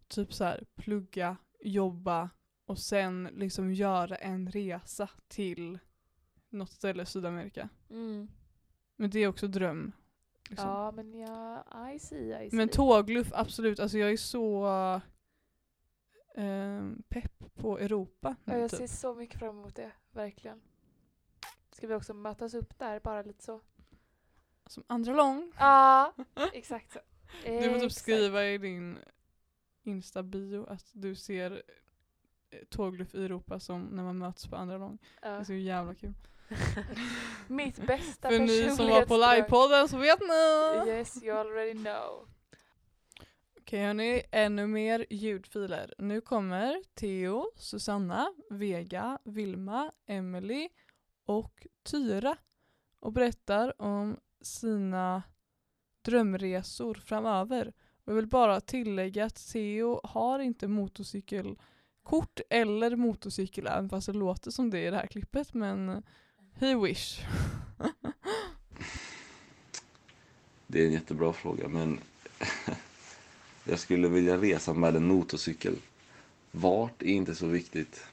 typ 0.08 0.34
så 0.34 0.44
här 0.44 0.64
plugga, 0.76 1.38
jobba 1.60 2.30
och 2.66 2.80
sen 2.80 3.30
liksom 3.34 3.74
göra 3.74 4.16
en 4.16 4.52
resa 4.52 5.10
till 5.28 5.80
något 6.50 6.72
ställe 6.72 7.04
i 7.04 7.06
Sydamerika. 7.06 7.70
Mm. 7.90 8.28
Men 8.96 9.10
det 9.10 9.20
är 9.20 9.28
också 9.28 9.48
dröm. 9.48 9.92
Liksom. 10.50 10.70
Ja 10.70 10.92
men 10.92 11.14
ja, 11.14 11.92
I 11.92 12.00
see, 12.00 12.46
I 12.46 12.50
see. 12.50 12.58
Men 12.58 12.70
tågluff, 12.70 13.32
absolut. 13.34 13.80
Alltså 13.80 13.98
jag 13.98 14.12
är 14.12 14.18
så 14.18 14.66
eh, 16.36 16.90
pepp 17.10 17.54
på 17.54 17.80
Europa. 17.80 18.36
Ja, 18.44 18.58
jag 18.58 18.70
typ. 18.70 18.80
ser 18.80 18.88
så 18.88 19.16
mycket 19.16 19.40
fram 19.40 19.60
emot 19.60 19.76
det, 19.76 19.92
verkligen. 20.12 20.62
Ska 21.72 21.88
vi 21.88 21.94
också 21.94 22.14
mötas 22.14 22.54
upp 22.54 22.80
där, 22.80 23.00
bara 23.00 23.22
lite 23.22 23.44
så? 23.44 23.62
Som 24.72 24.84
andra 24.88 25.14
lång. 25.14 25.52
Ja, 25.58 26.14
exakt 26.54 26.92
så. 26.92 27.00
Du 27.44 27.70
får 27.70 27.80
typ 27.80 27.92
skriva 27.92 28.46
i 28.46 28.58
din 28.58 29.00
Insta-bio 29.84 30.66
att 30.70 30.86
du 30.94 31.16
ser 31.16 31.64
eh, 32.50 32.60
tågluff 32.70 33.16
i 33.16 33.26
Europa 33.26 33.60
som 33.60 33.82
när 33.84 34.04
man 34.04 34.18
möts 34.18 34.48
på 34.48 34.56
andra 34.56 34.78
lång. 34.78 34.98
Det 35.22 35.28
är 35.28 35.38
Ja. 35.38 35.46
så 35.46 35.54
jävla 35.54 35.96
kul. 35.96 36.14
Mitt 37.48 37.88
bästa 37.88 38.30
För 38.30 38.40
ni 38.40 38.76
som 38.76 38.88
var 38.88 39.06
på 39.06 39.18
livepodden 39.18 39.88
så 39.88 39.98
vet 39.98 40.20
ni! 40.20 40.92
Yes, 40.92 41.24
you 41.24 41.38
already 41.38 41.74
know. 41.74 42.28
Okej 43.60 43.86
hörni, 43.86 44.24
ännu 44.32 44.68
mer 44.68 45.06
ljudfiler. 45.10 45.94
Nu 45.98 46.22
kommer 46.22 46.84
Theo, 46.94 47.52
Susanna, 47.56 48.34
Vega, 48.50 49.20
Vilma, 49.24 49.92
Emily 50.08 50.70
och 51.26 51.68
Tyra 51.84 52.38
och 53.00 53.12
berättar 53.12 53.82
om 53.82 54.20
sina 54.42 55.24
drömresor 56.06 56.94
framöver. 56.94 57.74
Och 58.04 58.12
jag 58.12 58.16
vill 58.16 58.28
bara 58.28 58.62
tillägga 58.62 59.26
att 59.26 59.48
Theo 59.52 60.02
har 60.04 60.40
inte 60.40 60.68
motorcykelkort 60.68 62.40
eller 62.50 62.96
motorcykel 62.96 63.68
även 63.68 63.90
fast 63.90 64.08
det 64.08 64.14
låter 64.14 64.52
som 64.52 64.70
det 64.70 64.88
i 64.88 64.90
det 64.90 64.98
här 64.98 65.08
klippet 65.08 65.54
men 65.54 66.04
he 66.54 66.76
wish. 66.76 67.22
Det 70.68 70.82
är 70.82 70.86
en 70.86 70.94
jättebra 70.94 71.34
fråga, 71.34 71.68
men 71.68 72.00
jag 73.64 73.80
skulle 73.80 74.08
vilja 74.08 74.38
resa 74.38 74.74
med 74.74 74.96
en 74.96 75.08
motorcykel. 75.08 75.76
Vart 76.52 77.02
är 77.02 77.08
inte 77.08 77.36
så 77.36 77.48
viktigt. 77.48 78.06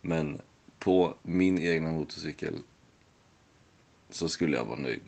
Men 0.00 0.40
på 0.78 1.14
min 1.22 1.58
egna 1.58 1.92
motorcykel 1.92 2.54
så 4.10 4.28
skulle 4.28 4.56
jag 4.56 4.64
vara 4.64 4.78
nöjd. 4.78 5.00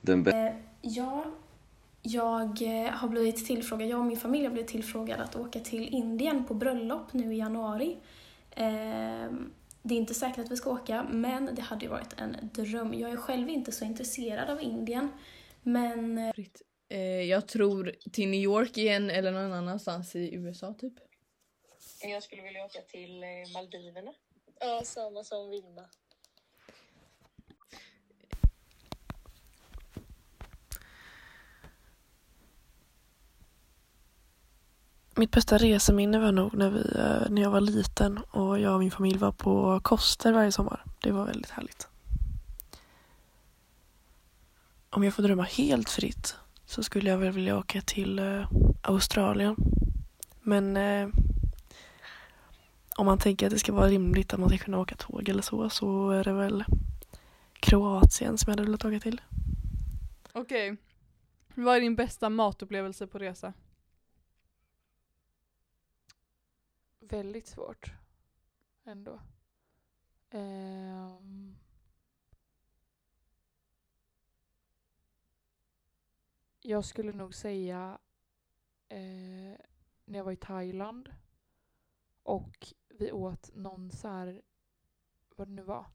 Den 0.00 0.26
Eh, 0.26 0.54
ja, 0.80 1.24
jag 2.02 2.62
eh, 2.62 2.90
har 2.90 3.08
blivit 3.08 3.46
tillfrågad, 3.46 3.88
jag 3.88 4.00
och 4.00 4.06
min 4.06 4.16
familj 4.16 4.44
har 4.44 4.52
blivit 4.52 4.70
tillfrågade 4.70 5.22
att 5.22 5.36
åka 5.36 5.60
till 5.60 5.94
Indien 5.94 6.44
på 6.44 6.54
bröllop 6.54 7.12
nu 7.12 7.34
i 7.34 7.38
januari. 7.38 7.98
Eh, 8.50 9.30
det 9.82 9.94
är 9.94 9.98
inte 9.98 10.14
säkert 10.14 10.38
att 10.38 10.50
vi 10.50 10.56
ska 10.56 10.70
åka, 10.70 11.06
men 11.10 11.54
det 11.54 11.62
hade 11.62 11.84
ju 11.84 11.90
varit 11.90 12.20
en 12.20 12.36
dröm. 12.52 12.94
Jag 12.94 13.10
är 13.10 13.16
själv 13.16 13.48
inte 13.48 13.72
så 13.72 13.84
intresserad 13.84 14.50
av 14.50 14.62
Indien, 14.62 15.08
men 15.62 16.18
eh, 16.88 17.22
jag 17.22 17.48
tror 17.48 17.94
till 18.12 18.28
New 18.28 18.40
York 18.40 18.78
igen 18.78 19.10
eller 19.10 19.32
någon 19.32 19.52
annanstans 19.52 20.16
i 20.16 20.34
USA 20.34 20.74
typ. 20.74 20.94
Jag 22.02 22.22
skulle 22.22 22.42
vilja 22.42 22.64
åka 22.64 22.80
till 22.80 23.22
Maldiverna. 23.54 24.12
Ja, 24.60 24.82
samma 24.84 25.24
som 25.24 25.50
Vilma. 25.50 25.88
Mitt 35.20 35.30
bästa 35.30 35.58
reseminne 35.58 36.18
var 36.18 36.32
nog 36.32 36.54
när, 36.54 36.70
vi, 36.70 36.80
eh, 36.80 37.30
när 37.30 37.42
jag 37.42 37.50
var 37.50 37.60
liten 37.60 38.18
och 38.30 38.60
jag 38.60 38.74
och 38.74 38.80
min 38.80 38.90
familj 38.90 39.18
var 39.18 39.32
på 39.32 39.80
Koster 39.80 40.32
varje 40.32 40.52
sommar. 40.52 40.84
Det 41.00 41.12
var 41.12 41.26
väldigt 41.26 41.50
härligt. 41.50 41.88
Om 44.90 45.04
jag 45.04 45.14
får 45.14 45.22
drömma 45.22 45.42
helt 45.42 45.90
fritt 45.90 46.36
så 46.66 46.82
skulle 46.82 47.10
jag 47.10 47.18
väl 47.18 47.32
vilja 47.32 47.58
åka 47.58 47.80
till 47.80 48.18
eh, 48.18 48.52
Australien. 48.82 49.56
Men 50.42 50.76
eh, 50.76 51.08
om 52.96 53.06
man 53.06 53.18
tänker 53.18 53.46
att 53.46 53.52
det 53.52 53.58
ska 53.58 53.72
vara 53.72 53.88
rimligt 53.88 54.34
att 54.34 54.40
man 54.40 54.48
ska 54.48 54.58
kunna 54.58 54.78
åka 54.78 54.96
tåg 54.96 55.28
eller 55.28 55.42
så 55.42 55.70
så 55.70 56.10
är 56.10 56.24
det 56.24 56.32
väl 56.32 56.64
Kroatien 57.52 58.38
som 58.38 58.50
jag 58.50 58.52
hade 58.52 58.62
velat 58.62 58.84
åka 58.84 59.00
till. 59.00 59.20
Okej. 60.32 60.76
Vad 61.54 61.76
är 61.76 61.80
din 61.80 61.96
bästa 61.96 62.28
matupplevelse 62.28 63.06
på 63.06 63.18
resa? 63.18 63.52
Väldigt 67.10 67.46
svårt. 67.46 67.92
Ändå. 68.84 69.20
Um. 70.30 71.56
Jag 76.60 76.84
skulle 76.84 77.12
nog 77.12 77.34
säga 77.34 77.98
eh, 78.88 79.58
när 80.04 80.18
jag 80.18 80.24
var 80.24 80.32
i 80.32 80.36
Thailand 80.36 81.14
och 82.22 82.74
vi 82.88 83.12
åt 83.12 83.54
någon 83.54 83.90
så 83.90 84.08
här, 84.08 84.42
vad 85.36 85.48
det 85.48 85.54
nu 85.54 85.62
var. 85.62 85.86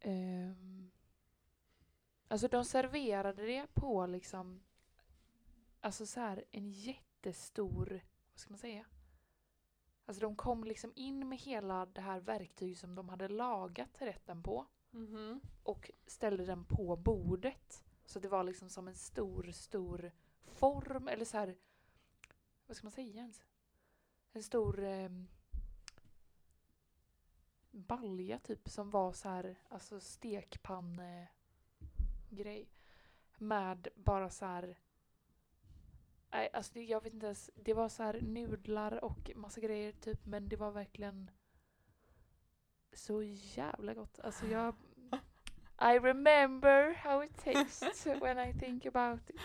Ehm. 0.00 0.90
Alltså 2.28 2.48
de 2.48 2.64
serverade 2.64 3.46
det 3.46 3.66
på 3.74 4.06
liksom, 4.06 4.62
alltså 5.80 6.06
så 6.06 6.20
här 6.20 6.44
en 6.50 6.70
jättestor 6.70 8.02
vad 8.34 8.40
ska 8.40 8.50
man 8.50 8.58
säga? 8.58 8.86
Alltså 10.06 10.20
de 10.20 10.36
kom 10.36 10.64
liksom 10.64 10.92
in 10.96 11.28
med 11.28 11.38
hela 11.38 11.86
det 11.86 12.00
här 12.00 12.20
verktyget 12.20 12.78
som 12.78 12.94
de 12.94 13.08
hade 13.08 13.28
lagat 13.28 14.02
rätten 14.02 14.42
på 14.42 14.66
och 15.62 15.90
ställde 16.06 16.44
den 16.44 16.64
på 16.64 16.96
bordet. 16.96 17.84
Så 18.04 18.20
det 18.20 18.28
var 18.28 18.44
liksom 18.44 18.68
som 18.68 18.88
en 18.88 18.94
stor, 18.94 19.50
stor 19.52 20.12
form 20.44 21.08
eller 21.08 21.24
så 21.24 21.36
här, 21.36 21.56
vad 22.66 22.76
ska 22.76 22.84
man 22.84 22.92
säga 22.92 23.20
ens? 23.20 23.44
En 24.32 24.42
stor 24.42 24.84
eh, 24.84 25.10
balja 27.70 28.38
typ 28.38 28.68
som 28.68 28.90
var 28.90 29.12
så 29.12 29.28
här, 29.28 29.58
alltså 29.68 30.00
stekpanne 30.00 31.28
grej 32.30 32.68
med 33.38 33.88
bara 33.94 34.30
så 34.30 34.46
här 34.46 34.78
Nej, 36.34 36.48
alltså 36.52 36.72
det, 36.74 36.84
jag 36.84 37.02
vet 37.02 37.14
inte 37.14 37.26
ens. 37.26 37.50
Det 37.54 37.74
var 37.74 37.88
så 37.88 38.02
här 38.02 38.20
nudlar 38.22 39.04
och 39.04 39.30
massa 39.34 39.60
grejer 39.60 39.92
typ, 39.92 40.26
men 40.26 40.48
det 40.48 40.56
var 40.56 40.70
verkligen 40.70 41.30
så 42.92 43.22
jävla 43.22 43.94
gott. 43.94 44.20
Alltså 44.20 44.46
jag... 44.46 44.74
I 45.80 45.98
remember 45.98 46.94
how 46.94 47.24
it 47.24 47.44
tastes 47.44 48.06
when 48.06 48.38
I 48.38 48.58
think 48.58 48.86
about 48.86 49.30
it. 49.30 49.40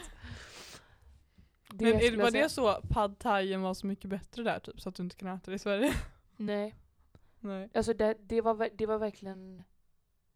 Det 1.73 1.85
Men 1.85 1.93
är, 1.93 2.17
var 2.17 2.31
säga. 2.31 2.43
det 2.43 2.49
så 2.49 2.81
pad 2.89 3.19
thaien 3.19 3.61
var 3.61 3.73
så 3.73 3.87
mycket 3.87 4.09
bättre 4.09 4.43
där 4.43 4.59
typ 4.59 4.81
så 4.81 4.89
att 4.89 4.95
du 4.95 5.03
inte 5.03 5.15
kan 5.15 5.27
äta 5.27 5.51
det 5.51 5.55
i 5.55 5.59
Sverige? 5.59 5.93
Nej, 6.37 6.75
Nej. 7.39 7.69
alltså 7.73 7.93
det, 7.93 8.17
det, 8.19 8.41
var, 8.41 8.69
det 8.73 8.85
var 8.85 8.97
verkligen... 8.97 9.63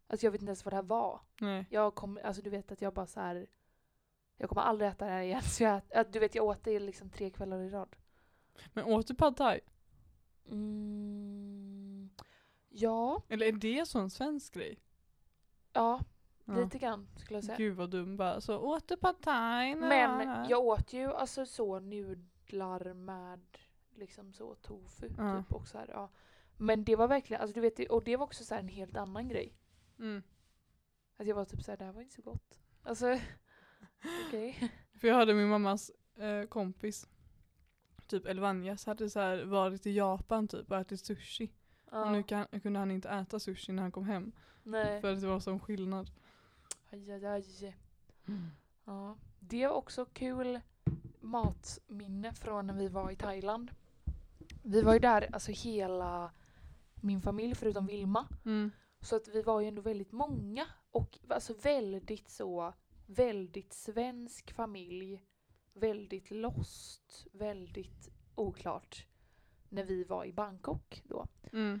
Alltså 0.06 0.26
jag 0.26 0.30
vet 0.32 0.40
inte 0.40 0.50
ens 0.50 0.64
vad 0.64 0.72
det 0.72 0.76
här 0.76 0.82
var. 0.82 1.20
Nej. 1.40 1.66
Jag 1.70 1.94
kom, 1.94 2.18
alltså 2.24 2.42
du 2.42 2.50
vet 2.50 2.72
att 2.72 2.82
jag 2.82 2.94
bara 2.94 3.06
så 3.06 3.20
här. 3.20 3.46
Jag 4.36 4.48
kommer 4.48 4.62
aldrig 4.62 4.90
äta 4.90 5.04
det 5.04 5.10
här 5.10 5.22
igen. 5.22 5.42
Så 5.50 5.62
jag, 5.62 5.80
du 6.12 6.18
vet 6.18 6.34
jag 6.34 6.44
åt 6.44 6.64
det 6.64 6.78
liksom 6.80 7.10
tre 7.10 7.30
kvällar 7.30 7.58
i 7.60 7.68
rad. 7.70 7.96
Men 8.72 8.84
åt 8.84 9.06
du 9.06 9.14
pad 9.14 9.36
thai? 9.36 9.60
Mm, 10.48 12.10
ja, 12.68 13.22
Eller 13.28 13.46
är 13.46 13.52
det 13.52 13.86
så 13.88 13.98
en 13.98 14.10
svensk 14.10 14.54
grej? 14.54 14.80
ja, 15.72 16.00
Ja. 16.46 16.54
lite 16.54 16.78
grann 16.78 17.08
skulle 17.16 17.36
jag 17.36 17.44
säga. 17.44 17.58
Gud 17.58 17.76
vad 17.76 17.90
dum 17.90 18.16
bara. 18.16 18.40
Så 18.40 18.58
åt 18.58 18.88
du 18.88 18.96
pad 18.96 19.20
thai? 19.22 19.74
Men 19.76 20.46
jag 20.48 20.64
åt 20.64 20.92
ju 20.92 21.12
alltså 21.12 21.46
så 21.46 21.80
nudlar 21.80 22.94
med 22.94 23.58
liksom 23.94 24.32
så 24.32 24.54
tofu 24.54 25.10
Ja. 25.18 25.42
typ 25.42 25.52
och 25.52 25.68
så 25.68 25.78
här, 25.78 25.88
ja. 25.92 26.08
Men 26.56 26.84
det 26.84 26.96
var 26.96 27.08
verkligen, 27.08 27.42
alltså 27.42 27.54
du 27.54 27.60
vet, 27.60 27.90
och 27.90 28.04
det 28.04 28.16
var 28.16 28.24
också 28.24 28.44
så 28.44 28.54
här 28.54 28.60
en 28.60 28.68
helt 28.68 28.96
annan 28.96 29.28
grej. 29.28 29.56
Mm. 29.98 30.22
Att 31.16 31.26
jag 31.26 31.34
var 31.34 31.44
typ 31.44 31.62
såhär, 31.62 31.78
det 31.78 31.84
här 31.84 31.92
var 31.92 32.02
inte 32.02 32.14
så 32.14 32.22
gott. 32.22 32.58
Alltså, 32.82 33.18
okej. 34.26 34.72
För 35.00 35.08
jag 35.08 35.14
hade 35.14 35.34
min 35.34 35.48
mammas 35.48 35.90
eh, 36.16 36.42
kompis, 36.42 37.08
typ 38.06 38.26
Elvanjas, 38.26 38.86
hade 38.86 39.10
så 39.10 39.20
här 39.20 39.44
varit 39.44 39.86
i 39.86 39.92
Japan 39.92 40.48
typ 40.48 40.70
och 40.70 40.76
ätit 40.76 41.00
sushi. 41.00 41.52
Och 41.90 42.12
nu 42.12 42.22
kan, 42.22 42.46
kunde 42.62 42.78
han 42.78 42.90
inte 42.90 43.08
äta 43.08 43.40
sushi 43.40 43.72
när 43.72 43.82
han 43.82 43.92
kom 43.92 44.04
hem. 44.04 44.32
Nej. 44.62 45.00
För 45.00 45.12
att 45.12 45.20
det 45.20 45.26
var 45.26 45.40
sån 45.40 45.60
skillnad. 45.60 46.10
Aj, 46.90 47.12
aj, 47.12 47.26
aj. 47.26 47.76
Ja. 48.84 49.16
Det 49.40 49.66
var 49.66 49.74
också 49.74 50.04
kul 50.04 50.60
matminne 51.20 52.32
från 52.32 52.66
när 52.66 52.74
vi 52.74 52.88
var 52.88 53.10
i 53.10 53.16
Thailand. 53.16 53.70
Vi 54.62 54.82
var 54.82 54.92
ju 54.92 54.98
där, 54.98 55.28
alltså 55.32 55.52
hela 55.52 56.30
min 56.94 57.20
familj 57.20 57.54
förutom 57.54 57.86
Vilma. 57.86 58.28
Mm. 58.44 58.70
Så 59.00 59.16
att 59.16 59.28
vi 59.28 59.42
var 59.42 59.60
ju 59.60 59.68
ändå 59.68 59.82
väldigt 59.82 60.12
många 60.12 60.66
och 60.90 61.18
alltså 61.28 61.54
väldigt 61.62 62.30
så, 62.30 62.74
väldigt 63.06 63.72
svensk 63.72 64.52
familj. 64.52 65.22
Väldigt 65.72 66.30
lost, 66.30 67.26
väldigt 67.32 68.08
oklart. 68.34 69.06
När 69.68 69.84
vi 69.84 70.04
var 70.04 70.24
i 70.24 70.32
Bangkok 70.32 71.02
då. 71.04 71.26
Mm. 71.52 71.80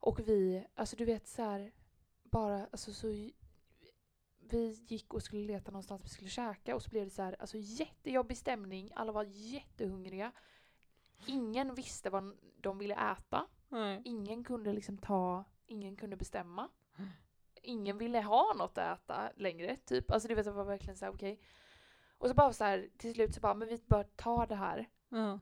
Och 0.00 0.20
vi, 0.28 0.66
alltså 0.74 0.96
du 0.96 1.04
vet 1.04 1.28
så 1.28 1.42
här, 1.42 1.72
bara 2.22 2.66
alltså 2.66 2.92
så 2.92 3.08
vi 4.38 4.84
gick 4.88 5.14
och 5.14 5.22
skulle 5.22 5.46
leta 5.46 5.70
någonstans 5.70 6.04
vi 6.04 6.08
skulle 6.08 6.30
käka 6.30 6.74
och 6.74 6.82
så 6.82 6.90
blev 6.90 7.04
det 7.04 7.10
så 7.10 7.22
här, 7.22 7.36
alltså 7.40 7.56
jättejobbig 7.58 8.36
stämning, 8.36 8.90
alla 8.94 9.12
var 9.12 9.24
jättehungriga. 9.24 10.32
Ingen 11.26 11.74
visste 11.74 12.10
vad 12.10 12.36
de 12.60 12.78
ville 12.78 13.12
äta. 13.12 13.46
Nej. 13.68 14.02
Ingen 14.04 14.44
kunde 14.44 14.72
liksom 14.72 14.98
ta, 14.98 15.44
ingen 15.66 15.96
kunde 15.96 16.16
bestämma. 16.16 16.68
Ingen 17.64 17.98
ville 17.98 18.20
ha 18.20 18.54
något 18.58 18.78
att 18.78 19.00
äta 19.00 19.30
längre, 19.36 19.76
typ. 19.76 20.10
Alltså 20.10 20.28
du 20.28 20.34
vet, 20.34 20.44
det 20.44 20.52
var 20.52 20.64
verkligen 20.64 20.96
så 20.96 21.04
här 21.04 21.12
okej. 21.12 21.40
Och 22.18 22.28
så 22.28 22.34
bara 22.34 22.52
så 22.52 22.64
här, 22.64 22.88
till 22.96 23.14
slut 23.14 23.34
så 23.34 23.40
bara, 23.40 23.54
men 23.54 23.68
vi 23.68 23.82
bara 23.86 24.04
tar 24.04 24.46
det 24.46 24.54
här. 24.54 24.90
Ja. 25.08 25.40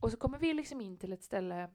Och 0.00 0.10
så 0.10 0.16
kommer 0.16 0.38
vi 0.38 0.54
liksom 0.54 0.80
in 0.80 0.98
till 0.98 1.12
ett 1.12 1.22
ställe 1.22 1.70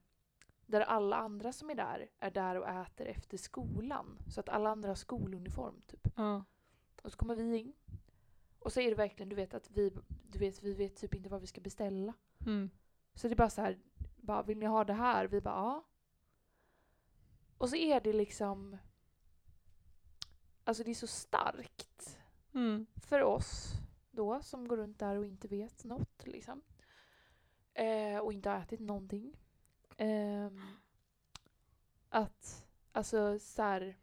där 0.66 0.82
alla 0.82 1.16
andra 1.16 1.52
som 1.52 1.70
är 1.70 1.76
där 1.76 2.10
är 2.20 2.32
där 2.32 2.56
och 2.56 2.68
äter 2.68 3.08
efter 3.08 3.38
skolan. 3.38 4.18
Så 4.28 4.40
att 4.40 4.50
alla 4.50 4.70
andra 4.70 4.90
har 4.90 4.96
skoluniform 4.96 5.82
typ. 5.88 6.08
Ja. 6.16 6.46
Och 7.02 7.12
så 7.12 7.18
kommer 7.18 7.36
vi 7.36 7.58
in. 7.58 7.74
Och 8.60 8.74
så 8.74 8.80
är 8.80 8.90
det 8.90 8.96
verkligen, 8.96 9.30
du 9.30 9.36
vet 9.36 9.54
att 9.54 9.72
vi, 9.72 9.92
du 10.08 10.40
vet, 10.40 10.64
vi 10.64 10.74
vet 10.74 10.96
typ 10.96 11.16
inte 11.16 11.30
vad 11.30 11.42
vi 11.42 11.48
ska 11.48 11.62
beställa. 11.62 12.14
Mm. 12.46 12.70
Så 13.14 13.28
det 13.28 13.34
är 13.34 13.36
bara 13.36 13.50
så 13.50 13.62
här, 13.62 13.80
bara, 14.16 14.44
vill 14.44 14.58
ni 14.58 14.66
ha 14.66 14.84
det 14.84 14.94
här? 14.94 15.28
Vi 15.28 15.42
bara 15.42 15.56
ja. 15.56 15.86
Och 17.58 17.70
så 17.70 17.76
är 17.76 18.02
det 18.02 18.14
liksom, 18.14 18.78
alltså 20.70 20.84
det 20.84 20.92
är 20.92 20.96
så 20.96 21.08
starkt 21.08 22.18
Mm. 22.54 22.86
för 22.96 23.22
oss 23.22 23.74
då 24.12 24.42
som 24.42 24.68
går 24.68 24.78
runt 24.78 25.00
där 25.00 25.16
och 25.18 25.26
inte 25.26 25.48
vet 25.48 25.84
något 25.84 26.28
liksom. 26.28 26.62
Eh, 27.74 28.18
och 28.18 28.34
inte 28.34 28.50
har 28.50 28.58
ätit 28.58 28.80
någonting. 28.80 29.34
Ehm, 29.98 30.62
att, 32.10 32.68
alltså 32.92 33.40
så 33.40 33.62
här. 33.62 33.98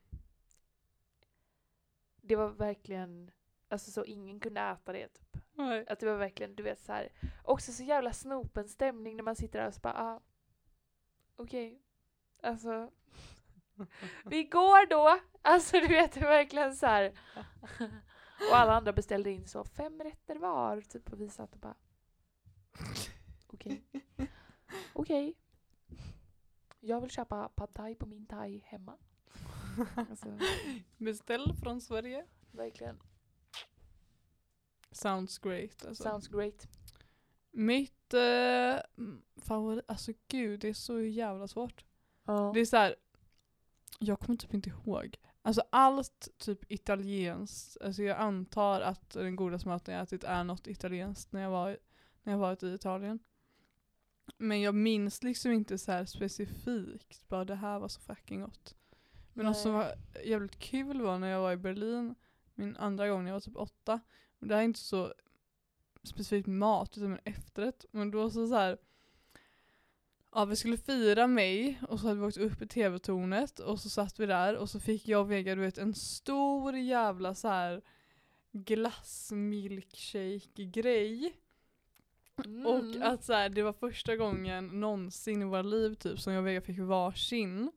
Det 2.16 2.36
var 2.36 2.48
verkligen, 2.48 3.30
alltså 3.68 3.90
så 3.90 4.04
ingen 4.04 4.40
kunde 4.40 4.60
äta 4.60 4.92
det 4.92 5.08
typ. 5.08 5.36
Nej. 5.52 5.86
Att 5.88 6.00
det 6.00 6.06
var 6.06 6.16
verkligen, 6.18 6.54
du 6.54 6.62
vet 6.62 6.80
så 6.80 6.92
här. 6.92 7.12
Också 7.44 7.72
så 7.72 7.82
jävla 7.82 8.12
snopen 8.12 8.68
stämning 8.68 9.16
när 9.16 9.24
man 9.24 9.36
sitter 9.36 9.58
där 9.58 9.68
och 9.68 9.74
så 9.74 9.80
bara, 9.80 9.94
ah, 10.02 10.20
okej. 11.36 11.82
Alltså, 12.42 12.90
vi 14.24 14.44
går 14.44 14.86
då! 14.86 15.18
Alltså 15.42 15.80
du 15.80 15.86
vet, 15.88 16.12
det 16.12 16.20
är 16.20 16.24
verkligen 16.24 16.76
så 16.76 16.86
här. 16.86 17.12
Och 18.50 18.56
alla 18.56 18.72
andra 18.76 18.92
beställde 18.92 19.30
in 19.30 19.46
så 19.46 19.64
fem 19.64 20.00
rätter 20.00 20.36
var, 20.36 20.80
typ 20.80 21.12
och 21.12 21.20
vi 21.20 21.28
satt 21.28 21.54
och 21.54 21.60
bara, 21.60 21.74
okej. 23.46 23.82
Okej. 24.92 25.34
Jag 26.80 27.00
vill 27.00 27.10
köpa 27.10 27.48
pad 27.48 27.74
thai 27.74 27.94
på 27.94 28.06
min 28.06 28.26
thai 28.26 28.62
hemma. 28.66 28.96
Alltså, 29.96 30.38
Beställ 30.96 31.54
från 31.62 31.80
Sverige. 31.80 32.26
verkligen. 32.50 33.00
Sounds 34.90 35.38
great 35.38 35.86
alltså. 35.86 36.02
Sounds 36.02 36.28
great. 36.28 36.68
Mitt 37.50 38.14
eh, 38.14 38.76
favorit, 39.36 39.84
alltså 39.88 40.12
gud 40.28 40.60
det 40.60 40.68
är 40.68 40.74
så 40.74 41.00
jävla 41.00 41.48
svårt. 41.48 41.84
Ja. 42.24 42.50
Det 42.54 42.60
är 42.60 42.64
så 42.64 42.76
här. 42.76 42.96
Jag 43.98 44.20
kommer 44.20 44.36
typ 44.36 44.54
inte 44.54 44.70
ihåg. 44.70 45.16
Alltså 45.42 45.62
allt 45.70 46.28
typ 46.38 46.72
italienskt, 46.72 47.76
alltså 47.82 48.02
jag 48.02 48.18
antar 48.18 48.80
att 48.80 49.10
den 49.10 49.36
godaste 49.36 49.68
maten 49.68 49.94
jag 49.94 50.02
ätit 50.02 50.24
är 50.24 50.44
något 50.44 50.66
italienskt 50.66 51.32
när 51.32 51.42
jag 51.42 51.50
var 51.50 51.78
när 52.22 52.32
jag 52.32 52.38
varit 52.40 52.62
i 52.62 52.74
Italien. 52.74 53.18
Men 54.38 54.60
jag 54.60 54.74
minns 54.74 55.22
liksom 55.22 55.52
inte 55.52 55.78
så 55.78 55.92
här 55.92 56.04
specifikt, 56.04 57.28
bara 57.28 57.44
det 57.44 57.54
här 57.54 57.78
var 57.78 57.88
så 57.88 58.00
fucking 58.00 58.40
gott. 58.40 58.76
Men 59.32 59.46
något 59.46 59.58
som 59.58 59.72
Nej. 59.72 59.80
var 59.80 60.20
jävligt 60.24 60.58
kul 60.58 61.02
var 61.02 61.18
när 61.18 61.28
jag 61.28 61.40
var 61.40 61.52
i 61.52 61.56
Berlin, 61.56 62.14
min 62.54 62.76
andra 62.76 63.08
gång 63.08 63.22
när 63.24 63.30
jag 63.30 63.34
var 63.34 63.40
typ 63.40 63.56
åtta. 63.56 64.00
Det 64.38 64.54
här 64.54 64.60
är 64.60 64.64
inte 64.64 64.80
så 64.80 65.14
specifikt 66.02 66.46
mat 66.46 66.98
utan 66.98 67.12
en 67.12 67.20
efterrätt. 67.24 67.84
Men 67.90 68.10
då 68.10 68.30
så, 68.30 68.46
så 68.46 68.54
här. 68.54 68.78
Ja 70.36 70.44
vi 70.44 70.56
skulle 70.56 70.76
fira 70.76 71.26
mig 71.26 71.80
och 71.88 72.00
så 72.00 72.08
hade 72.08 72.20
vi 72.20 72.26
åkt 72.26 72.36
upp 72.36 72.62
i 72.62 72.66
tv-tornet 72.66 73.58
och 73.58 73.80
så 73.80 73.90
satt 73.90 74.20
vi 74.20 74.26
där 74.26 74.56
och 74.56 74.70
så 74.70 74.80
fick 74.80 75.08
jag 75.08 75.20
och 75.20 75.30
Vega 75.30 75.54
du 75.54 75.60
vet 75.60 75.78
en 75.78 75.94
stor 75.94 76.76
jävla 76.76 77.34
så 77.34 77.48
här 77.48 77.82
glassmilkshake-grej. 78.52 81.36
Mm. 82.44 82.66
Och 82.66 82.84
att 83.02 83.24
så 83.24 83.32
här, 83.32 83.48
det 83.48 83.62
var 83.62 83.72
första 83.72 84.16
gången 84.16 84.80
någonsin 84.80 85.42
i 85.42 85.44
våra 85.44 85.62
liv 85.62 85.94
typ 85.94 86.20
som 86.20 86.32
jag 86.32 86.40
och 86.40 86.46
Vega 86.46 86.60
fick 86.60 86.78
varsin 86.78 87.72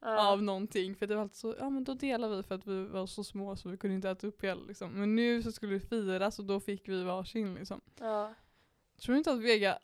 Ja. 0.00 0.32
av 0.32 0.42
någonting. 0.42 0.94
För 0.94 1.06
det 1.06 1.14
var 1.14 1.22
alltid 1.22 1.36
så, 1.36 1.54
ja 1.58 1.70
men 1.70 1.84
då 1.84 1.94
delar 1.94 2.36
vi 2.36 2.42
för 2.42 2.54
att 2.54 2.66
vi 2.66 2.84
var 2.84 3.06
så 3.06 3.24
små 3.24 3.56
så 3.56 3.68
vi 3.68 3.76
kunde 3.76 3.96
inte 3.96 4.10
äta 4.10 4.26
upp 4.26 4.44
hela 4.44 4.62
liksom. 4.62 4.92
Men 4.92 5.16
nu 5.16 5.42
så 5.42 5.52
skulle 5.52 5.72
vi 5.72 5.80
firas 5.80 6.38
och 6.38 6.44
då 6.44 6.60
fick 6.60 6.88
vi 6.88 7.04
varsin 7.04 7.54
liksom. 7.54 7.80
Ja. 8.00 8.34
Tror 9.00 9.12
du 9.12 9.18
inte 9.18 9.32
att 9.32 9.40
Vega 9.40 9.78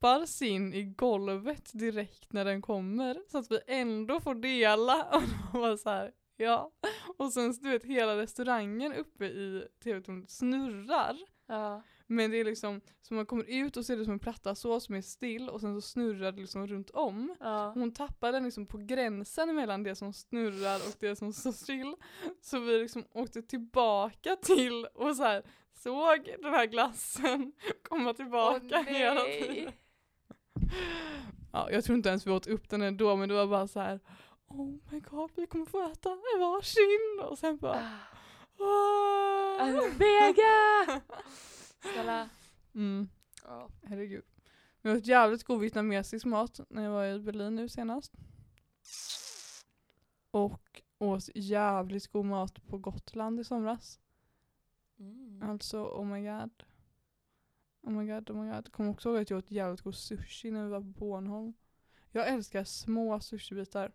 tappar 0.00 0.26
sin 0.26 0.74
i 0.74 0.82
golvet 0.82 1.70
direkt 1.72 2.32
när 2.32 2.44
den 2.44 2.62
kommer? 2.62 3.22
Så 3.28 3.38
att 3.38 3.50
vi 3.50 3.58
ändå 3.66 4.20
får 4.20 4.34
dela. 4.34 5.04
Och 5.12 5.22
då 5.52 5.60
var 5.60 5.76
så 5.76 5.90
här, 5.90 6.12
ja. 6.36 6.72
Och 7.18 7.32
sen 7.32 7.54
du 7.60 7.70
vet 7.70 7.84
hela 7.84 8.16
restaurangen 8.16 8.92
uppe 8.92 9.24
i 9.24 9.68
tv-tornet 9.82 10.30
snurrar. 10.30 11.16
Ja. 11.46 11.82
Men 12.06 12.30
det 12.30 12.36
är 12.40 12.44
liksom, 12.44 12.80
så 13.02 13.14
man 13.14 13.26
kommer 13.26 13.44
ut 13.48 13.76
och 13.76 13.86
ser 13.86 13.96
det 13.96 14.04
som 14.04 14.12
en 14.12 14.18
platta 14.18 14.54
så 14.54 14.80
som 14.80 14.94
är 14.94 15.02
still 15.02 15.48
och 15.48 15.60
sen 15.60 15.74
så 15.74 15.88
snurrar 15.88 16.32
det 16.32 16.40
liksom 16.40 16.66
runt 16.66 16.90
om. 16.90 17.36
Ja. 17.40 17.72
Hon 17.74 17.92
tappar 17.92 18.32
den 18.32 18.44
liksom 18.44 18.66
på 18.66 18.78
gränsen 18.78 19.54
mellan 19.54 19.82
det 19.82 19.94
som 19.94 20.12
snurrar 20.12 20.76
och 20.76 20.94
det 21.00 21.16
som 21.16 21.32
står 21.32 21.52
still. 21.52 21.94
Så 22.40 22.58
vi 22.58 22.78
liksom 22.78 23.04
åkte 23.12 23.42
tillbaka 23.42 24.36
till 24.36 24.86
och 24.94 25.16
så 25.16 25.22
här 25.22 25.42
såg 25.82 26.36
den 26.42 26.54
här 26.54 26.66
glassen 26.66 27.52
komma 27.88 28.14
tillbaka 28.14 28.84
Åh, 28.86 28.94
hela 28.94 29.20
tiden. 29.24 29.72
Ja, 31.52 31.70
jag 31.70 31.84
tror 31.84 31.96
inte 31.96 32.08
ens 32.08 32.26
vi 32.26 32.30
åt 32.30 32.46
upp 32.46 32.68
den 32.68 32.82
ändå 32.82 33.16
men 33.16 33.28
det 33.28 33.34
var 33.34 33.46
bara 33.46 33.68
så 33.68 33.80
här. 33.80 34.00
Oh 34.48 34.78
my 34.90 35.00
god, 35.00 35.30
vi 35.36 35.46
kommer 35.46 35.66
få 35.66 35.90
äta 35.92 36.08
varsin! 36.38 37.30
Och 37.30 37.38
sen 37.38 37.58
bara... 37.58 38.00
Ah. 38.58 39.60
Alltså, 39.60 39.98
Vega! 39.98 41.02
Snälla. 41.92 42.28
Mm. 42.74 43.08
Ja. 43.44 43.68
Herregud. 43.82 44.24
Jag 44.82 44.96
åt 44.96 45.06
jävligt 45.06 45.44
god 45.44 45.60
vietnamesisk 45.60 46.26
mat 46.26 46.60
när 46.68 46.82
jag 46.82 46.90
var 46.90 47.04
i 47.04 47.18
Berlin 47.18 47.54
nu 47.54 47.68
senast. 47.68 48.12
Och 50.30 50.82
åt 50.98 51.28
jävligt 51.34 52.06
god 52.06 52.24
mat 52.24 52.66
på 52.66 52.78
Gotland 52.78 53.40
i 53.40 53.44
somras. 53.44 54.00
Mm. 54.98 55.42
Alltså 55.42 55.84
oh 55.84 56.04
my 56.04 56.22
god. 56.22 56.64
Oh 57.82 57.90
my 57.92 58.06
god, 58.06 58.30
oh 58.30 58.36
my 58.44 58.52
god. 58.52 58.72
Kommer 58.72 58.90
också 58.90 59.08
ihåg 59.08 59.18
att 59.18 59.30
jag 59.30 59.38
åt 59.38 59.50
jävligt 59.50 59.80
god 59.80 59.94
sushi 59.94 60.50
när 60.50 60.64
vi 60.64 60.70
var 60.70 60.80
på 60.80 60.84
Bornholm. 60.86 61.52
Jag 62.10 62.28
älskar 62.28 62.64
små 62.64 63.20
sushibitar. 63.20 63.92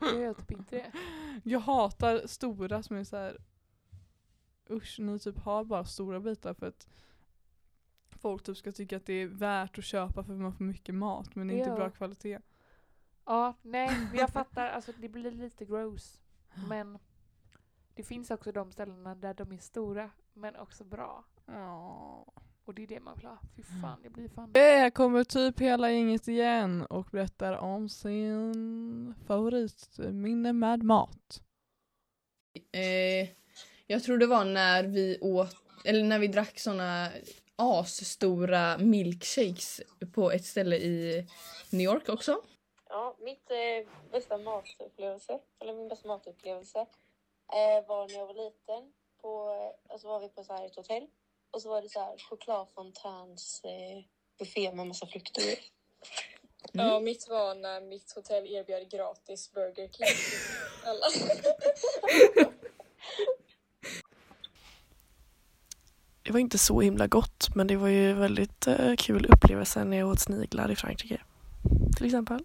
Jag 0.00 0.20
gör 0.20 0.34
typ 0.34 0.50
inte 0.50 0.76
det. 0.76 0.92
Jag 1.50 1.60
hatar 1.60 2.26
stora 2.26 2.82
som 2.82 2.96
är 2.96 3.04
så 3.04 3.16
här. 3.16 3.38
Usch, 4.70 4.98
ni 5.00 5.18
typ 5.18 5.38
har 5.38 5.64
bara 5.64 5.84
stora 5.84 6.20
bitar 6.20 6.54
för 6.54 6.66
att 6.66 6.86
folk 8.10 8.42
typ 8.42 8.56
ska 8.56 8.72
tycka 8.72 8.96
att 8.96 9.06
det 9.06 9.12
är 9.12 9.26
värt 9.26 9.78
att 9.78 9.84
köpa 9.84 10.24
för 10.24 10.32
att 10.32 10.40
man 10.40 10.52
får 10.52 10.64
mycket 10.64 10.94
mat 10.94 11.34
men 11.34 11.48
det 11.48 11.54
är 11.54 11.58
inte 11.58 11.70
Ja. 11.70 11.76
bra 11.76 11.90
kvalitet. 11.90 12.38
Ja, 13.24 13.54
nej, 13.62 14.08
jag 14.14 14.30
fattar. 14.30 14.66
Alltså 14.68 14.92
det 15.00 15.08
blir 15.08 15.30
lite 15.30 15.64
gross. 15.64 16.22
Men 16.68 16.98
det 17.94 18.02
finns 18.02 18.30
också 18.30 18.52
de 18.52 18.72
ställena 18.72 19.14
där 19.14 19.34
de 19.34 19.52
är 19.52 19.58
stora, 19.58 20.10
men 20.32 20.56
också 20.56 20.84
bra. 20.84 21.24
Ja. 21.46 22.26
Och 22.64 22.74
det 22.74 22.82
är 22.82 22.86
det 22.86 23.00
man 23.00 23.16
vill 23.16 23.26
ha. 23.26 23.38
Fy 23.56 23.62
fan, 23.62 24.00
jag 24.02 24.12
blir 24.12 24.28
fan... 24.28 24.50
Här 24.54 24.90
kommer 24.90 25.24
typ 25.24 25.60
hela 25.60 25.90
gänget 25.90 26.28
igen 26.28 26.82
och 26.82 27.06
berättar 27.12 27.52
om 27.52 27.88
sin 27.88 29.14
favoritminne 29.26 30.52
med 30.52 30.82
mat. 30.82 31.42
Eh, 32.72 33.28
jag 33.86 34.02
tror 34.02 34.18
det 34.18 34.26
var 34.26 34.44
när 34.44 34.84
vi 34.84 35.18
åt, 35.20 35.56
eller 35.84 36.04
när 36.04 36.18
vi 36.18 36.28
drack 36.28 36.58
såna 36.58 37.10
asstora 37.56 38.78
milkshakes 38.78 39.80
på 40.12 40.30
ett 40.30 40.44
ställe 40.44 40.76
i 40.76 41.26
New 41.70 41.80
York 41.80 42.08
också. 42.08 42.40
Ja, 42.88 43.16
mitt 43.20 43.50
eh, 43.50 44.10
bästa 44.12 44.38
matupplevelse, 44.38 45.40
eller 45.60 45.74
min 45.74 45.88
bästa 45.88 46.08
matupplevelse 46.08 46.86
eh, 47.52 47.88
var 47.88 48.08
när 48.08 48.14
jag 48.14 48.26
var 48.26 48.34
liten. 48.34 48.92
På, 49.22 49.28
och 49.88 50.00
så 50.00 50.08
var 50.08 50.20
vi 50.20 50.28
på 50.28 50.44
så 50.44 50.52
här 50.52 50.66
ett 50.66 50.76
hotell 50.76 51.06
och 51.50 51.62
så 51.62 51.68
var 51.68 51.82
det 51.82 51.88
så 51.88 52.00
här 52.00 52.18
chokladfontäns 52.18 53.62
eh, 53.64 54.04
buffé 54.38 54.72
med 54.72 54.86
massa 54.86 55.06
frukter 55.06 55.42
i. 55.42 55.56
Ja, 56.72 57.00
mitt 57.00 57.28
var 57.28 57.54
när 57.54 57.80
mitt 57.80 58.12
hotell 58.12 58.46
erbjöd 58.46 58.90
gratis 58.90 59.52
Burger 59.52 59.88
King 59.88 60.06
alla. 60.84 61.06
Det 66.22 66.32
var 66.32 66.40
inte 66.40 66.58
så 66.58 66.80
himla 66.80 67.06
gott 67.06 67.48
men 67.54 67.66
det 67.66 67.76
var 67.76 67.88
ju 67.88 68.12
väldigt 68.12 68.66
eh, 68.66 68.96
kul 68.96 69.26
upplevelse 69.26 69.84
när 69.84 69.96
jag 69.96 70.08
åt 70.08 70.20
sniglar 70.20 70.70
i 70.70 70.76
Frankrike. 70.76 71.20
Till 71.96 72.06
exempel. 72.06 72.44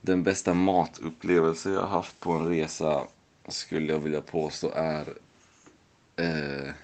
Den 0.00 0.22
bästa 0.22 0.54
matupplevelse 0.54 1.70
jag 1.70 1.86
haft 1.86 2.20
på 2.20 2.32
en 2.32 2.48
resa 2.48 3.06
skulle 3.48 3.92
jag 3.92 4.00
vilja 4.00 4.20
påstå 4.20 4.70
är 4.74 5.08
eh, 6.16 6.74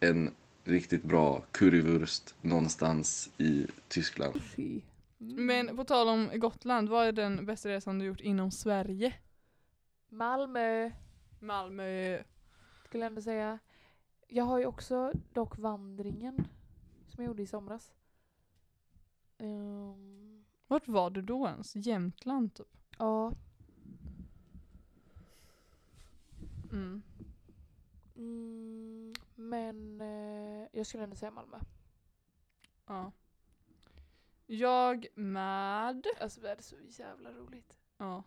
en 0.00 0.30
riktigt 0.64 1.02
bra 1.02 1.42
currywurst 1.50 2.34
någonstans 2.40 3.30
i 3.38 3.66
Tyskland. 3.88 4.42
Fy. 4.42 4.80
Men 5.18 5.76
på 5.76 5.84
tal 5.84 6.08
om 6.08 6.30
Gotland, 6.34 6.88
vad 6.88 7.06
är 7.06 7.12
den 7.12 7.46
bästa 7.46 7.68
resan 7.68 7.98
du 7.98 8.04
gjort 8.04 8.20
inom 8.20 8.50
Sverige? 8.50 9.14
Malmö 10.08 10.90
Malmö. 11.44 12.22
skulle 12.84 13.04
jag 13.04 13.10
ändå 13.10 13.22
säga. 13.22 13.58
Jag 14.28 14.44
har 14.44 14.58
ju 14.58 14.66
också 14.66 15.12
dock 15.32 15.58
vandringen 15.58 16.48
som 17.08 17.24
jag 17.24 17.30
gjorde 17.30 17.42
i 17.42 17.46
somras. 17.46 17.92
Ehm, 19.38 20.23
Vart 20.74 20.88
var 20.88 21.10
du 21.10 21.22
då 21.22 21.46
ens? 21.46 21.76
Jämtland 21.76 22.54
typ? 22.54 22.66
ja. 22.98 23.32
Mm. 26.72 27.02
Mm, 28.16 29.14
men 29.34 30.00
eh, 30.00 30.68
jag 30.72 30.86
skulle 30.86 31.04
ändå 31.04 31.16
säga 31.16 31.30
Malmö. 31.30 31.56
Ja. 32.86 33.12
Jag 34.46 35.06
med. 35.14 36.06
Alltså 36.20 36.40
vi 36.40 36.48
hade 36.48 36.62
så 36.62 36.76
jävla 36.88 37.32
roligt. 37.32 37.78
Ja. 37.98 38.22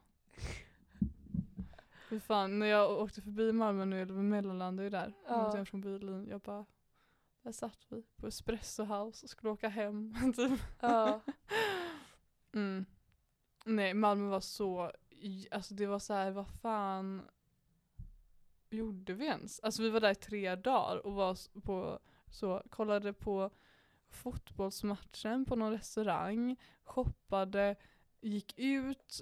Fy 2.09 2.19
fan, 2.19 2.59
när 2.59 2.67
jag 2.67 2.99
åkte 2.99 3.21
förbi 3.21 3.53
Malmö 3.53 3.85
nu, 3.85 4.01
eller 4.01 4.13
mellanlandade 4.13 4.83
ju 4.83 4.89
där. 4.89 5.13
Ja. 5.27 5.57
Ja. 5.57 5.65
från 5.65 5.81
bilen. 5.81 6.27
Jag 6.27 6.41
bara, 6.41 6.65
där 7.41 7.51
satt 7.51 7.85
vi 7.89 8.03
på 8.15 8.27
Espresso 8.27 8.83
House 8.83 9.25
och 9.25 9.29
skulle 9.29 9.51
åka 9.51 9.69
hem. 9.69 10.33
typ. 10.35 10.59
Ja. 10.79 11.21
Mm. 12.57 12.85
Nej, 13.65 13.93
Malmö 13.93 14.29
var 14.29 14.39
så, 14.39 14.91
alltså 15.51 15.73
det 15.73 15.85
var 15.85 15.99
så 15.99 16.13
här, 16.13 16.31
vad 16.31 16.47
fan 16.47 17.27
gjorde 18.69 19.13
vi 19.13 19.25
ens? 19.25 19.59
Alltså 19.59 19.81
vi 19.81 19.89
var 19.89 19.99
där 19.99 20.11
i 20.11 20.15
tre 20.15 20.55
dagar 20.55 21.05
och 21.05 21.13
var 21.13 21.61
på, 21.61 21.99
så, 22.31 22.63
kollade 22.69 23.13
på 23.13 23.49
fotbollsmatchen 24.09 25.45
på 25.45 25.55
någon 25.55 25.71
restaurang, 25.71 26.55
shoppade, 26.83 27.75
gick 28.21 28.59
ut 28.59 29.21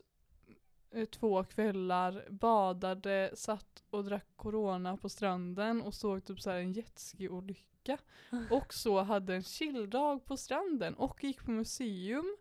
eh, 0.91 1.05
två 1.05 1.43
kvällar, 1.43 2.27
badade, 2.29 3.31
satt 3.35 3.83
och 3.89 4.03
drack 4.03 4.27
corona 4.35 4.97
på 4.97 5.09
stranden 5.09 5.81
och 5.81 5.93
såg 5.93 6.25
typ 6.25 6.41
så 6.41 6.49
här 6.49 6.57
en 6.57 6.73
jetski-olycka. 6.73 7.97
Och 8.51 8.73
så 8.73 9.01
hade 9.01 9.35
en 9.35 9.43
chilldag 9.43 10.25
på 10.25 10.37
stranden 10.37 10.95
och 10.95 11.23
gick 11.23 11.45
på 11.45 11.51
museum. 11.51 12.37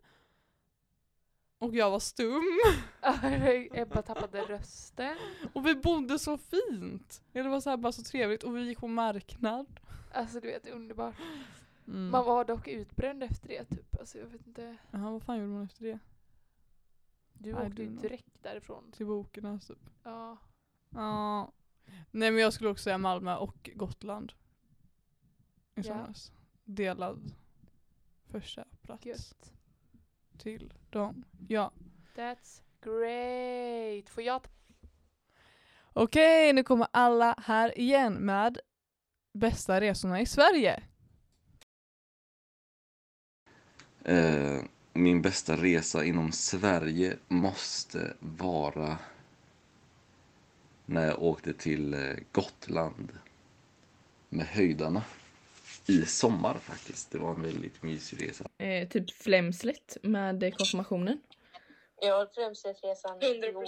Och 1.65 1.75
jag 1.75 1.91
var 1.91 1.99
stum. 1.99 2.43
Ebba 3.73 4.01
tappade 4.01 4.41
rösten. 4.41 5.17
Och 5.53 5.65
vi 5.65 5.75
bodde 5.75 6.19
så 6.19 6.37
fint. 6.37 7.23
Ja, 7.31 7.43
Det 7.43 7.49
var 7.49 7.61
så 7.61 7.69
här 7.69 7.77
bara 7.77 7.91
så 7.91 8.03
trevligt 8.03 8.43
och 8.43 8.57
vi 8.57 8.61
gick 8.67 8.79
på 8.79 8.87
marknad. 8.87 9.79
Alltså 10.13 10.39
du 10.39 10.47
vet, 10.47 10.67
underbart. 10.67 11.15
Mm. 11.87 12.09
Man 12.09 12.25
var 12.25 12.45
dock 12.45 12.67
utbränd 12.67 13.23
efter 13.23 13.47
det 13.47 13.65
typ. 13.65 13.99
Alltså 13.99 14.17
jag 14.17 14.25
vet 14.25 14.47
inte. 14.47 14.77
Jaha, 14.91 15.11
vad 15.11 15.23
fan 15.23 15.37
gjorde 15.37 15.47
man 15.53 15.63
efter 15.63 15.83
det? 15.85 15.99
Du 17.33 17.49
I 17.49 17.53
åkte 17.53 17.83
ju 17.83 17.89
direkt 17.89 18.43
därifrån. 18.43 18.91
Till 18.91 19.05
boken 19.05 19.59
typ. 19.59 19.89
Ja. 20.03 20.37
Ja. 20.89 21.51
Nej 22.11 22.31
men 22.31 22.41
jag 22.41 22.53
skulle 22.53 22.69
också 22.69 22.83
säga 22.83 22.97
Malmö 22.97 23.35
och 23.35 23.69
Gotland. 23.75 24.31
I 25.75 25.81
Ja. 25.81 25.83
somras. 25.83 26.31
Delad 26.63 27.33
första 28.27 28.65
plats 28.81 29.05
Gött. 29.05 29.51
Till 30.37 30.73
dem. 30.89 31.25
Ja. 31.47 31.71
That's 32.15 32.61
great. 32.81 34.09
Får 34.09 34.23
jag 34.23 34.41
Okej, 35.97 36.53
nu 36.53 36.63
kommer 36.63 36.87
alla 36.91 37.35
här 37.37 37.79
igen 37.79 38.13
med 38.13 38.59
bästa 39.33 39.81
resorna 39.81 40.21
i 40.21 40.25
Sverige. 40.25 40.83
Eh, 44.03 44.61
min 44.93 45.21
bästa 45.21 45.55
resa 45.55 46.03
inom 46.03 46.31
Sverige 46.31 47.17
måste 47.27 48.13
vara 48.19 48.97
när 50.85 51.07
jag 51.07 51.23
åkte 51.23 51.53
till 51.53 51.93
eh, 51.93 52.15
Gotland 52.31 53.11
med 54.29 54.45
höjdarna. 54.45 55.03
I 55.85 56.05
sommar 56.05 56.53
faktiskt. 56.53 57.11
Det 57.11 57.17
var 57.17 57.35
en 57.35 57.41
väldigt 57.41 57.83
mysig 57.83 58.29
resa. 58.29 58.45
Eh, 58.57 58.87
typ 58.87 59.11
Flemslet 59.11 59.97
med 60.01 60.57
konfirmationen. 60.57 61.19
Främslättresan 62.35 63.21
i 63.21 63.25
100%. 63.25 63.55
år. 63.55 63.65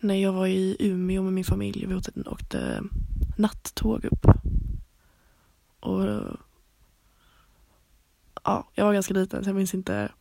När 0.00 0.14
jag 0.14 0.32
var 0.32 0.46
i 0.46 0.76
Umeå 0.80 1.22
med 1.22 1.32
min 1.32 1.44
familj, 1.44 1.86
vi 1.86 1.94
åkte, 1.94 2.12
åkte 2.26 2.82
nattåg 3.36 4.04
upp. 4.04 4.26
Och 5.80 6.04
ja, 8.44 8.68
jag 8.74 8.84
var 8.84 8.92
ganska 8.92 9.14
liten 9.14 9.44
så 9.44 9.48
jag 9.48 9.56
minns 9.56 9.74
inte 9.74 10.12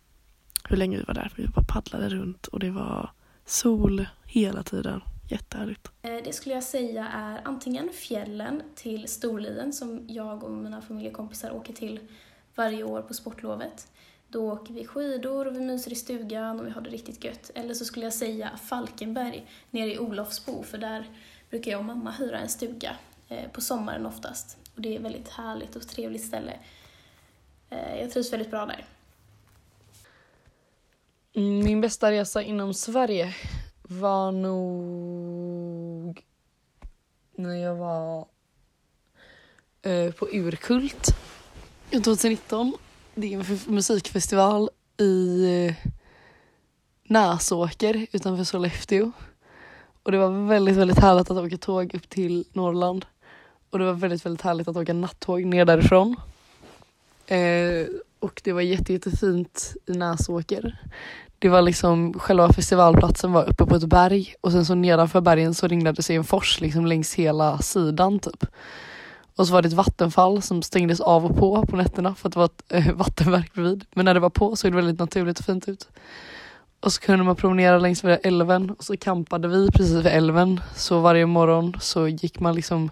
hur 0.69 0.77
länge 0.77 0.97
vi 0.97 1.03
var 1.03 1.13
där. 1.13 1.33
Vi 1.35 1.47
bara 1.47 1.65
paddlade 1.67 2.09
runt 2.09 2.47
och 2.47 2.59
det 2.59 2.71
var 2.71 3.11
sol 3.45 4.05
hela 4.25 4.63
tiden. 4.63 5.01
Jättehärligt. 5.27 5.91
Eh, 6.01 6.15
Det 6.23 6.33
skulle 6.33 6.55
jag 6.55 6.63
säga 6.63 7.07
är 7.07 7.41
antingen 7.45 7.89
fjällen 7.89 8.63
till 8.75 9.07
Storlien 9.07 9.73
som 9.73 10.05
jag 10.09 10.43
och 10.43 10.51
mina 10.51 10.81
familjekompisar 10.81 11.51
åker 11.51 11.73
till 11.73 11.99
varje 12.55 12.83
år 12.83 13.01
på 13.01 13.13
sportlovet. 13.13 13.87
Då 14.27 14.51
åker 14.53 14.73
vi 14.73 14.85
skidor 14.85 15.47
och 15.47 15.55
vi 15.55 15.59
myser 15.59 15.91
i 15.91 15.95
stugan 15.95 16.59
och 16.59 16.65
vi 16.67 16.71
har 16.71 16.81
det 16.81 16.89
riktigt 16.89 17.23
gött. 17.23 17.51
Eller 17.55 17.73
så 17.73 17.85
skulle 17.85 18.05
jag 18.05 18.13
säga 18.13 18.57
Falkenberg 18.57 19.47
nere 19.71 19.93
i 19.93 19.99
Olofsbo 19.99 20.63
för 20.63 20.77
där 20.77 21.05
brukar 21.49 21.71
jag 21.71 21.79
och 21.79 21.85
mamma 21.85 22.11
hyra 22.11 22.39
en 22.39 22.49
stuga 22.49 22.95
eh, 23.29 23.49
på 23.51 23.61
sommaren 23.61 24.05
oftast. 24.05 24.57
Och 24.75 24.81
det 24.81 24.89
är 24.93 24.95
ett 24.95 25.05
väldigt 25.05 25.29
härligt 25.29 25.75
och 25.75 25.87
trevligt 25.87 26.25
ställe. 26.25 26.59
Eh, 27.69 27.99
Jag 28.01 28.11
trivs 28.11 28.33
väldigt 28.33 28.51
bra 28.51 28.65
där. 28.65 28.85
Mm, 31.35 31.59
Min 31.65 31.81
bästa 31.81 32.11
resa 32.11 32.41
inom 32.43 32.73
Sverige 32.73 33.35
var 33.99 34.31
nog 34.31 36.21
när 37.35 37.55
jag 37.55 37.75
var 37.75 38.27
eh, 39.81 40.11
på 40.11 40.27
Urkult 40.31 41.07
2019. 41.91 42.73
Det 43.15 43.33
är 43.33 43.51
en 43.51 43.59
musikfestival 43.67 44.69
i 44.97 45.45
eh, 45.67 45.73
Näsåker 47.03 48.07
utanför 48.11 48.43
Sollefteå. 48.43 49.11
Och 50.03 50.11
det 50.11 50.17
var 50.17 50.47
väldigt, 50.47 50.75
väldigt 50.75 50.99
härligt 50.99 51.31
att 51.31 51.37
åka 51.37 51.57
tåg 51.57 51.95
upp 51.95 52.09
till 52.09 52.45
Norrland. 52.53 53.05
Och 53.69 53.79
det 53.79 53.85
var 53.85 53.93
väldigt, 53.93 54.25
väldigt 54.25 54.41
härligt 54.41 54.67
att 54.67 54.77
åka 54.77 54.93
nattåg 54.93 55.45
ner 55.45 55.65
därifrån. 55.65 56.15
Eh, 57.27 57.87
och 58.19 58.41
det 58.43 58.51
var 58.51 58.61
jätte, 58.61 58.93
jättefint 58.93 59.75
i 59.85 59.91
Näsåker. 59.91 60.81
Det 61.43 61.49
var 61.49 61.61
liksom, 61.61 62.13
själva 62.19 62.53
festivalplatsen 62.53 63.31
var 63.31 63.49
uppe 63.49 63.65
på 63.65 63.75
ett 63.75 63.83
berg 63.83 64.35
och 64.41 64.51
sen 64.51 64.65
så 64.65 64.75
nedanför 64.75 65.21
bergen 65.21 65.53
så 65.53 65.67
ringlade 65.67 66.03
sig 66.03 66.15
en 66.15 66.23
fors 66.23 66.61
liksom 66.61 66.85
längs 66.85 67.13
hela 67.13 67.57
sidan 67.57 68.19
typ. 68.19 68.45
Och 69.35 69.47
så 69.47 69.53
var 69.53 69.61
det 69.61 69.67
ett 69.67 69.73
vattenfall 69.73 70.41
som 70.41 70.61
stängdes 70.61 70.99
av 71.01 71.25
och 71.25 71.37
på 71.37 71.65
på 71.65 71.75
nätterna 71.75 72.15
för 72.15 72.27
att 72.27 72.33
det 72.33 72.39
var 72.39 72.45
ett 72.45 72.63
eh, 72.69 72.91
vattenverk 72.93 73.53
bredvid. 73.53 73.85
Men 73.93 74.05
när 74.05 74.13
det 74.13 74.19
var 74.19 74.29
på 74.29 74.55
såg 74.55 74.71
det 74.71 74.75
väldigt 74.75 74.99
naturligt 74.99 75.39
och 75.39 75.45
fint 75.45 75.67
ut. 75.67 75.89
Och 76.79 76.93
så 76.93 77.01
kunde 77.01 77.25
man 77.25 77.35
promenera 77.35 77.77
längs 77.77 78.03
med 78.03 78.19
älven 78.23 78.69
och 78.69 78.83
så 78.83 78.97
campade 78.97 79.47
vi 79.47 79.67
precis 79.71 79.95
vid 79.95 80.07
älven. 80.07 80.61
Så 80.75 80.99
varje 80.99 81.25
morgon 81.25 81.75
så 81.79 82.07
gick 82.07 82.39
man 82.39 82.55
liksom 82.55 82.89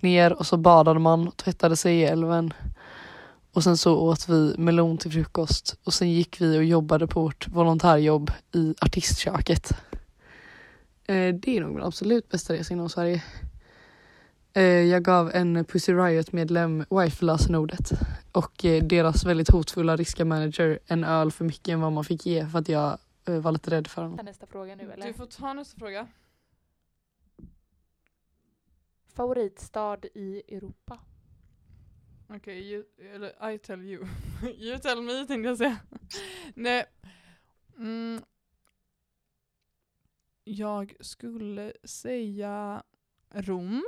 ner 0.00 0.32
och 0.32 0.46
så 0.46 0.56
badade 0.56 1.00
man 1.00 1.28
och 1.28 1.36
tvättade 1.36 1.76
sig 1.76 1.96
i 1.96 2.04
älven. 2.04 2.52
Och 3.56 3.64
sen 3.64 3.76
så 3.76 3.98
åt 3.98 4.28
vi 4.28 4.54
melon 4.58 4.98
till 4.98 5.12
frukost 5.12 5.78
och 5.84 5.94
sen 5.94 6.10
gick 6.10 6.40
vi 6.40 6.58
och 6.58 6.64
jobbade 6.64 7.06
på 7.06 7.20
vårt 7.20 7.48
volontärjobb 7.48 8.30
i 8.52 8.74
artistköket. 8.80 9.70
Eh, 11.04 11.34
det 11.34 11.56
är 11.56 11.60
nog 11.60 11.74
min 11.74 11.82
absolut 11.82 12.28
bästa 12.28 12.54
resa 12.54 12.74
inom 12.74 12.88
Sverige. 12.88 13.22
Eh, 14.52 14.62
jag 14.62 15.02
gav 15.02 15.30
en 15.34 15.64
Pussy 15.64 15.92
Riot-medlem 15.92 16.84
wifi-lösenordet 16.90 17.92
och 18.32 18.64
eh, 18.64 18.82
deras 18.82 19.24
väldigt 19.24 19.50
hotfulla 19.50 19.96
riska 19.96 20.24
manager 20.24 20.78
en 20.86 21.04
öl 21.04 21.32
för 21.32 21.44
mycket 21.44 21.68
än 21.68 21.80
vad 21.80 21.92
man 21.92 22.04
fick 22.04 22.26
ge 22.26 22.46
för 22.46 22.58
att 22.58 22.68
jag 22.68 22.98
eh, 23.24 23.38
var 23.40 23.52
lite 23.52 23.70
rädd 23.70 23.86
för 23.86 24.02
honom. 24.02 24.16
Ta 24.16 24.22
nästa 24.22 24.46
fråga 24.46 24.76
nu 24.76 24.92
eller? 24.92 25.06
Du 25.06 25.12
får 25.12 25.26
ta 25.26 25.52
nästa 25.52 25.78
fråga. 25.78 26.06
Favoritstad 29.14 29.98
i 30.14 30.42
Europa? 30.48 30.98
Okej, 32.28 32.72
you, 32.72 32.84
eller 32.98 33.50
I 33.50 33.58
tell 33.58 33.80
you. 33.84 34.06
you 34.58 34.78
tell 34.78 35.02
me 35.02 35.26
tänkte 35.26 35.48
jag 35.48 35.58
säga. 35.58 35.78
Nej. 36.54 36.86
Mm. 37.76 38.22
Jag 40.44 40.96
skulle 41.00 41.72
säga 41.84 42.82
Rom. 43.30 43.84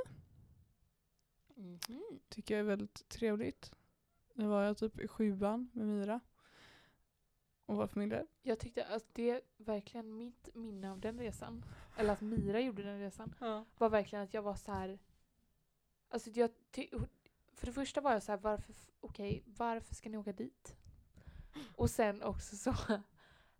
Tycker 2.28 2.55
jag 2.55 2.61
är 2.61 2.64
väldigt 2.64 3.09
trevligt. 3.09 3.72
Nu 4.34 4.47
var 4.47 4.62
jag 4.62 4.76
typ 4.78 5.01
i 5.01 5.09
sjuan 5.09 5.70
med 5.72 5.86
Mira. 5.86 6.20
Och 7.66 7.76
våra 7.76 7.89
familjer. 7.89 8.26
Jag 8.43 8.59
tyckte 8.59 8.86
att 8.86 9.05
det 9.14 9.41
verkligen 9.57 10.16
mitt 10.16 10.55
minne 10.55 10.91
av 10.91 11.01
den 11.01 11.18
resan, 11.18 11.64
eller 11.97 12.12
att 12.12 12.20
Mira 12.20 12.61
gjorde 12.61 12.82
den 12.82 12.99
resan, 13.01 13.34
Ja. 13.41 13.64
var 13.78 13.91
verkligen 13.91 14.24
att 14.24 14.34
jag 14.34 14.43
var 14.43 14.55
så 14.55 14.72
här. 14.72 14.99
Alltså 16.09 16.30
jag, 16.30 16.51
för 17.59 17.67
det 17.67 17.73
första 17.73 18.01
var 18.01 18.13
jag 18.13 18.23
så 18.23 18.33
här, 18.33 18.39
varför, 18.39 18.73
f- 18.73 18.89
varför 19.47 19.95
ska 19.95 20.09
ni 20.09 20.17
åka 20.17 20.33
dit? 20.33 20.77
Och 21.77 21.91
sen 21.91 22.23
också 22.23 22.57
så 22.57 22.75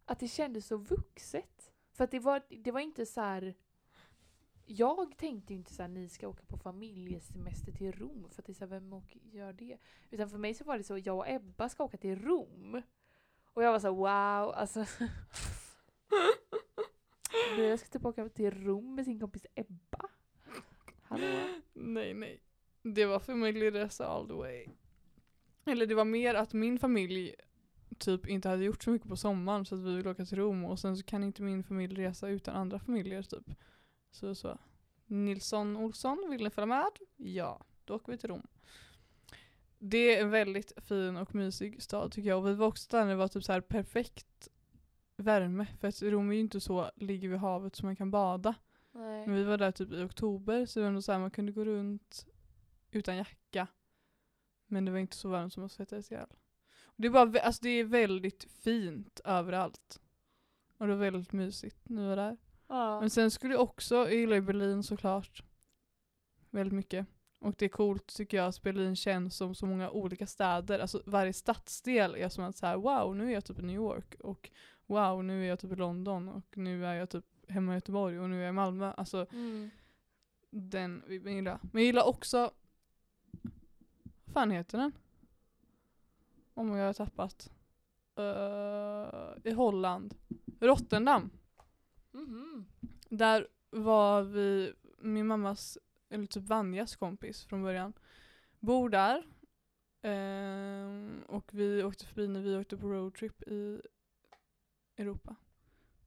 att 0.05 0.21
det 0.21 0.29
kändes 0.29 0.67
så 0.67 0.77
vuxet. 0.77 1.73
För 1.93 2.05
att 2.05 2.11
det 2.11 2.19
var, 2.21 2.43
det 2.49 2.73
var 2.73 2.81
inte 2.81 3.07
så 3.07 3.21
här. 3.21 3.55
Jag 4.71 5.17
tänkte 5.19 5.53
ju 5.53 5.59
inte 5.59 5.75
så 5.75 5.83
här, 5.83 5.89
ni 5.89 6.09
ska 6.09 6.29
åka 6.29 6.43
på 6.47 6.57
familjesemester 6.59 7.73
till 7.73 7.93
Rom, 7.93 8.29
för 8.31 8.43
att 8.43 8.47
det 8.47 8.53
är 8.53 8.55
så 8.55 8.61
här, 8.61 8.67
vem 8.67 8.93
åker, 8.93 9.21
gör 9.21 9.53
det? 9.53 9.79
Utan 10.11 10.31
för 10.31 10.39
mig 10.39 10.55
så 10.55 10.65
var 10.65 10.79
det 10.79 10.85
så, 10.85 10.99
jag 10.99 11.17
och 11.19 11.29
Ebba 11.29 11.69
ska 11.69 11.85
åka 11.85 11.97
till 11.97 12.23
Rom. 12.23 12.83
Och 13.45 13.63
jag 13.63 13.73
var 13.73 13.81
så 13.81 13.87
här, 13.87 13.95
wow, 13.95 14.53
alltså. 14.55 14.81
jag 17.59 17.79
ska 17.79 17.89
typ 17.89 18.05
åka 18.05 18.29
till 18.29 18.51
Rom 18.65 18.95
med 18.95 19.05
sin 19.05 19.21
kompis 19.21 19.47
Ebba. 19.55 20.09
Hallå? 21.03 21.39
Nej, 21.73 22.15
nej. 22.15 22.41
Det 22.83 23.07
var 23.07 23.18
familjeresa 23.18 24.07
all 24.07 24.29
the 24.29 24.35
way. 24.35 24.66
Eller 25.64 25.87
det 25.87 25.95
var 25.95 26.05
mer 26.05 26.35
att 26.35 26.53
min 26.53 26.79
familj 26.79 27.35
typ 27.99 28.26
inte 28.26 28.49
hade 28.49 28.64
gjort 28.64 28.83
så 28.83 28.91
mycket 28.91 29.09
på 29.09 29.16
sommaren 29.16 29.64
så 29.64 29.74
att 29.74 29.81
vi 29.81 29.97
ville 29.97 30.11
åka 30.11 30.24
till 30.24 30.39
Rom 30.39 30.64
och 30.64 30.79
sen 30.79 30.97
så 30.97 31.03
kan 31.03 31.24
inte 31.24 31.43
min 31.43 31.64
familj 31.64 31.95
resa 31.95 32.29
utan 32.29 32.57
andra 32.57 32.79
familjer 32.79 33.22
typ. 33.22 33.55
Så 34.11 34.35
så. 34.35 34.59
Nilsson 35.07 35.76
Olsson, 35.76 36.26
vill 36.31 36.45
ni 36.45 36.51
följa 36.51 36.66
med? 36.66 36.91
Ja, 37.16 37.61
då 37.85 37.95
åker 37.95 38.12
vi 38.12 38.18
till 38.18 38.29
Rom. 38.29 38.47
Det 39.79 40.16
är 40.16 40.22
en 40.22 40.31
väldigt 40.31 40.72
fin 40.85 41.16
och 41.16 41.35
mysig 41.35 41.83
stad 41.83 42.12
tycker 42.12 42.29
jag 42.29 42.39
och 42.39 42.49
vi 42.49 42.55
var 42.55 42.66
också 42.66 42.89
där 42.91 43.05
när 43.05 43.11
det 43.11 43.16
var 43.16 43.29
typ 43.29 43.45
så 43.45 43.53
här 43.53 43.61
perfekt 43.61 44.49
värme 45.16 45.66
för 45.81 45.89
att 45.89 46.03
Rom 46.03 46.31
är 46.31 46.35
ju 46.35 46.41
inte 46.41 46.61
så, 46.61 46.91
ligger 46.97 47.29
vid 47.29 47.39
havet 47.39 47.76
så 47.76 47.87
man 47.87 47.97
kan 47.97 48.11
bada. 48.11 48.55
Nej. 48.93 49.26
Men 49.26 49.37
vi 49.37 49.45
var 49.45 49.59
där 49.59 49.72
typ 49.72 49.93
i 49.93 50.03
oktober 50.03 50.66
så 50.66 50.79
det 50.79 50.83
var 50.83 50.89
ändå 50.89 51.03
så 51.03 51.12
här, 51.12 51.18
man 51.18 51.31
kunde 51.31 51.53
gå 51.53 51.64
runt 51.64 52.26
utan 52.91 53.16
jacka. 53.16 53.66
Men 54.66 54.84
det 54.84 54.91
var 54.91 54.99
inte 54.99 55.16
så 55.16 55.28
varmt 55.28 55.53
som 55.53 55.61
man 55.61 55.68
svettades 55.68 56.12
ihjäl. 56.12 56.28
Det 56.97 57.07
är, 57.07 57.11
bara, 57.11 57.41
alltså 57.41 57.62
det 57.62 57.68
är 57.70 57.84
väldigt 57.84 58.45
fint 58.45 59.20
överallt. 59.24 60.01
Och 60.78 60.86
det 60.86 60.93
var 60.95 61.01
väldigt 61.01 61.32
mysigt 61.32 61.89
när 61.89 62.03
vi 62.03 62.09
var 62.09 62.16
där. 62.16 62.36
Ja. 62.66 63.01
Men 63.01 63.11
sen 63.11 63.30
skulle 63.30 63.55
jag 63.55 63.62
också, 63.62 63.95
jag 63.95 64.14
gillar 64.14 64.41
Berlin 64.41 64.82
såklart. 64.82 65.43
Väldigt 66.51 66.74
mycket. 66.74 67.07
Och 67.39 67.55
det 67.59 67.64
är 67.64 67.68
coolt 67.68 68.07
tycker 68.07 68.36
jag 68.36 68.47
att 68.47 68.62
Berlin 68.62 68.97
känns 68.97 69.36
som 69.36 69.55
så 69.55 69.66
många 69.66 69.91
olika 69.91 70.26
städer. 70.26 70.78
Alltså 70.78 71.03
varje 71.07 71.32
stadsdel 71.32 72.14
är 72.14 72.28
som 72.28 72.45
att 72.45 72.57
så 72.57 72.66
här, 72.66 72.76
wow 72.76 73.16
nu 73.16 73.28
är 73.28 73.34
jag 73.34 73.45
typ 73.45 73.59
i 73.59 73.62
New 73.62 73.76
York. 73.76 74.14
Och 74.20 74.51
wow 74.86 75.24
nu 75.24 75.45
är 75.45 75.49
jag 75.49 75.59
typ 75.59 75.72
i 75.72 75.76
London. 75.76 76.28
Och 76.28 76.57
nu 76.57 76.86
är 76.86 76.95
jag 76.95 77.11
typ 77.11 77.24
hemma 77.49 77.72
i 77.72 77.76
Göteborg. 77.76 78.20
Och 78.20 78.30
nu 78.30 78.36
är 78.39 78.43
jag 78.43 78.49
i 78.49 78.53
Malmö. 78.53 78.93
Alltså 78.93 79.26
Mm. 79.32 79.70
den 80.51 81.03
vill 81.07 81.22
man 81.22 81.34
gilla. 81.34 81.59
Men 81.62 81.82
jag 81.82 81.86
gillar 81.86 82.07
också, 82.09 82.51
fan 84.39 84.51
heter 84.51 84.78
den? 84.78 84.93
Om 86.55 86.76
jag 86.76 86.86
har 86.86 86.93
tappat. 86.93 87.51
Eh, 88.16 89.51
I 89.51 89.55
Holland. 89.55 90.14
Rotterdam. 90.61 91.30
Mhm. 92.12 92.66
Där 93.09 93.49
var 93.70 94.22
vi, 94.22 94.72
min 94.99 95.26
mammas, 95.26 95.78
eller 96.09 96.26
typ 96.26 96.45
Vanjas 96.45 96.97
kompis 96.97 97.45
från 97.45 97.62
början, 97.62 97.93
bor 98.59 98.89
där. 98.89 99.26
Ehm, 100.03 101.22
och 101.28 101.55
vi 101.55 101.82
åkte 101.82 102.07
förbi 102.07 102.28
när 102.28 102.41
vi 102.41 102.57
åkte 102.57 102.76
på 102.76 102.89
roadtrip 102.89 103.43
i 103.43 103.80
Europa. 104.97 105.36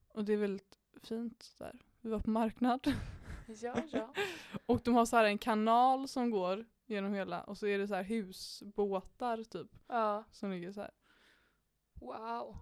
Och 0.08 0.24
det 0.24 0.32
är 0.32 0.36
väldigt 0.36 0.78
fint 1.02 1.54
där. 1.58 1.78
Vi 2.00 2.10
var 2.10 2.20
på 2.20 2.30
marknad. 2.30 2.94
Ja, 3.46 3.76
ja. 3.90 4.14
Och 4.66 4.80
de 4.84 4.94
har 4.94 5.06
så 5.06 5.16
här 5.16 5.24
en 5.24 5.38
kanal 5.38 6.08
som 6.08 6.30
går 6.30 6.64
genom 6.92 7.12
hela 7.14 7.42
och 7.44 7.58
så 7.58 7.66
är 7.66 7.78
det 7.78 7.88
så 7.88 7.94
här 7.94 8.02
husbåtar 8.02 9.44
typ 9.44 9.70
Ja. 9.88 10.24
som 10.30 10.50
ligger 10.50 10.72
så 10.72 10.80
här. 10.80 10.90
Wow. 11.94 12.56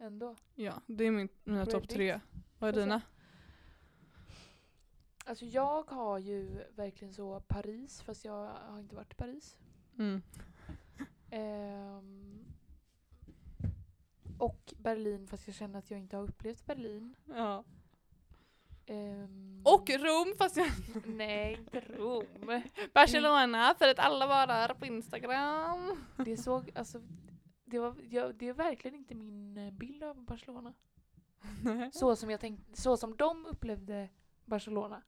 Ändå. 0.00 0.36
Ja, 0.54 0.82
det 0.86 1.04
är 1.04 1.10
min, 1.10 1.28
mina 1.44 1.66
topp 1.66 1.88
tre. 1.88 2.20
Vad 2.58 2.68
är 2.76 2.80
dina? 2.80 3.02
Alltså 5.24 5.44
jag 5.44 5.90
har 5.90 6.18
ju 6.18 6.64
verkligen 6.70 7.14
så 7.14 7.40
Paris, 7.40 8.02
fast 8.02 8.24
jag 8.24 8.48
har 8.48 8.78
inte 8.78 8.94
varit 8.96 9.12
i 9.12 9.16
Paris. 9.16 9.58
Mm. 9.98 10.22
Ehm, 11.30 12.44
och 14.38 14.74
Berlin, 14.78 15.26
fast 15.26 15.46
jag 15.46 15.56
känner 15.56 15.78
att 15.78 15.90
jag 15.90 16.00
inte 16.00 16.16
har 16.16 16.24
upplevt 16.24 16.66
Berlin. 16.66 17.14
Ja. 17.24 17.64
Ehm, 18.90 19.60
Och 19.64 19.90
Rom 19.90 20.34
fast 20.38 20.56
jag... 20.56 20.66
Nej, 21.06 21.54
inte 21.58 21.80
Rom. 21.80 22.24
Barcelona 22.94 23.74
för 23.78 23.88
att 23.88 23.98
alla 23.98 24.26
var 24.26 24.46
där 24.46 24.74
på 24.74 24.86
Instagram. 24.86 25.96
Det 26.16 26.36
såg, 26.36 26.70
alltså, 26.74 27.00
det, 27.64 27.78
var, 27.78 27.94
jag, 28.10 28.34
det 28.34 28.48
är 28.48 28.52
verkligen 28.52 28.94
inte 28.96 29.14
min 29.14 29.56
eh, 29.56 29.72
bild 29.72 30.02
av 30.04 30.24
Barcelona. 30.24 30.74
Så 31.92 32.16
som, 32.16 32.30
jag 32.30 32.40
tänkte, 32.40 32.80
så 32.80 32.96
som 32.96 33.16
de 33.16 33.46
upplevde 33.46 34.08
Barcelona. 34.44 35.02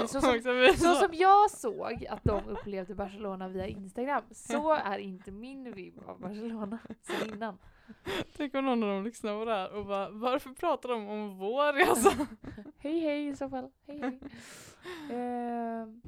Så 0.00 0.06
som, 0.20 0.40
så- 0.76 0.94
som 0.94 1.08
jag 1.12 1.50
såg 1.50 2.06
att 2.10 2.24
de 2.24 2.48
upplevde 2.48 2.94
Barcelona 2.94 3.48
via 3.48 3.66
Instagram, 3.66 4.22
så 4.30 4.72
är 4.72 4.98
inte 4.98 5.30
min 5.30 5.72
vibb 5.72 5.98
av 6.06 6.20
Barcelona 6.20 6.78
sen 7.02 7.28
innan. 7.34 7.58
Tänk 8.36 8.54
om 8.54 8.64
någon 8.64 8.82
av 8.82 8.88
dem 8.88 9.04
lyssnar 9.04 9.38
på 9.38 9.44
det 9.44 9.52
här 9.52 9.72
och 9.72 9.86
bara 9.86 10.10
varför 10.10 10.50
pratar 10.50 10.88
de 10.88 11.08
om 11.08 11.36
vår 11.38 11.72
resa? 11.72 12.10
Hej 12.78 13.00
hej 13.00 13.28
i 13.28 13.36
så 13.36 13.48
fall. 13.50 13.70
Hej 13.86 14.00
hej. 14.00 14.20
Ehm, 15.10 16.02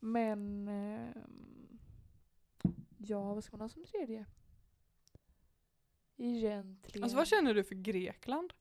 men 0.00 0.68
ehm, 0.68 1.78
ja, 2.98 3.34
vad 3.34 3.44
ska 3.44 3.56
man 3.56 3.60
ha 3.64 3.68
som 3.68 3.84
tredje? 3.84 4.26
Egentligen. 6.16 7.02
Alltså 7.04 7.16
vad 7.16 7.26
känner 7.26 7.54
du 7.54 7.64
för 7.64 7.74
Grekland? 7.74 8.52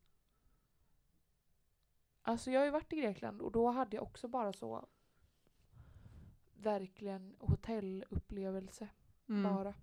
Alltså 2.21 2.51
jag 2.51 2.59
har 2.59 2.65
ju 2.65 2.71
varit 2.71 2.93
i 2.93 2.95
Grekland 2.95 3.41
och 3.41 3.51
då 3.51 3.71
hade 3.71 3.95
jag 3.95 4.03
också 4.03 4.27
bara 4.27 4.53
så 4.53 4.87
verkligen 6.53 7.35
hotellupplevelse 7.39 8.89
Mm. 9.29 9.43
bara. 9.55 9.73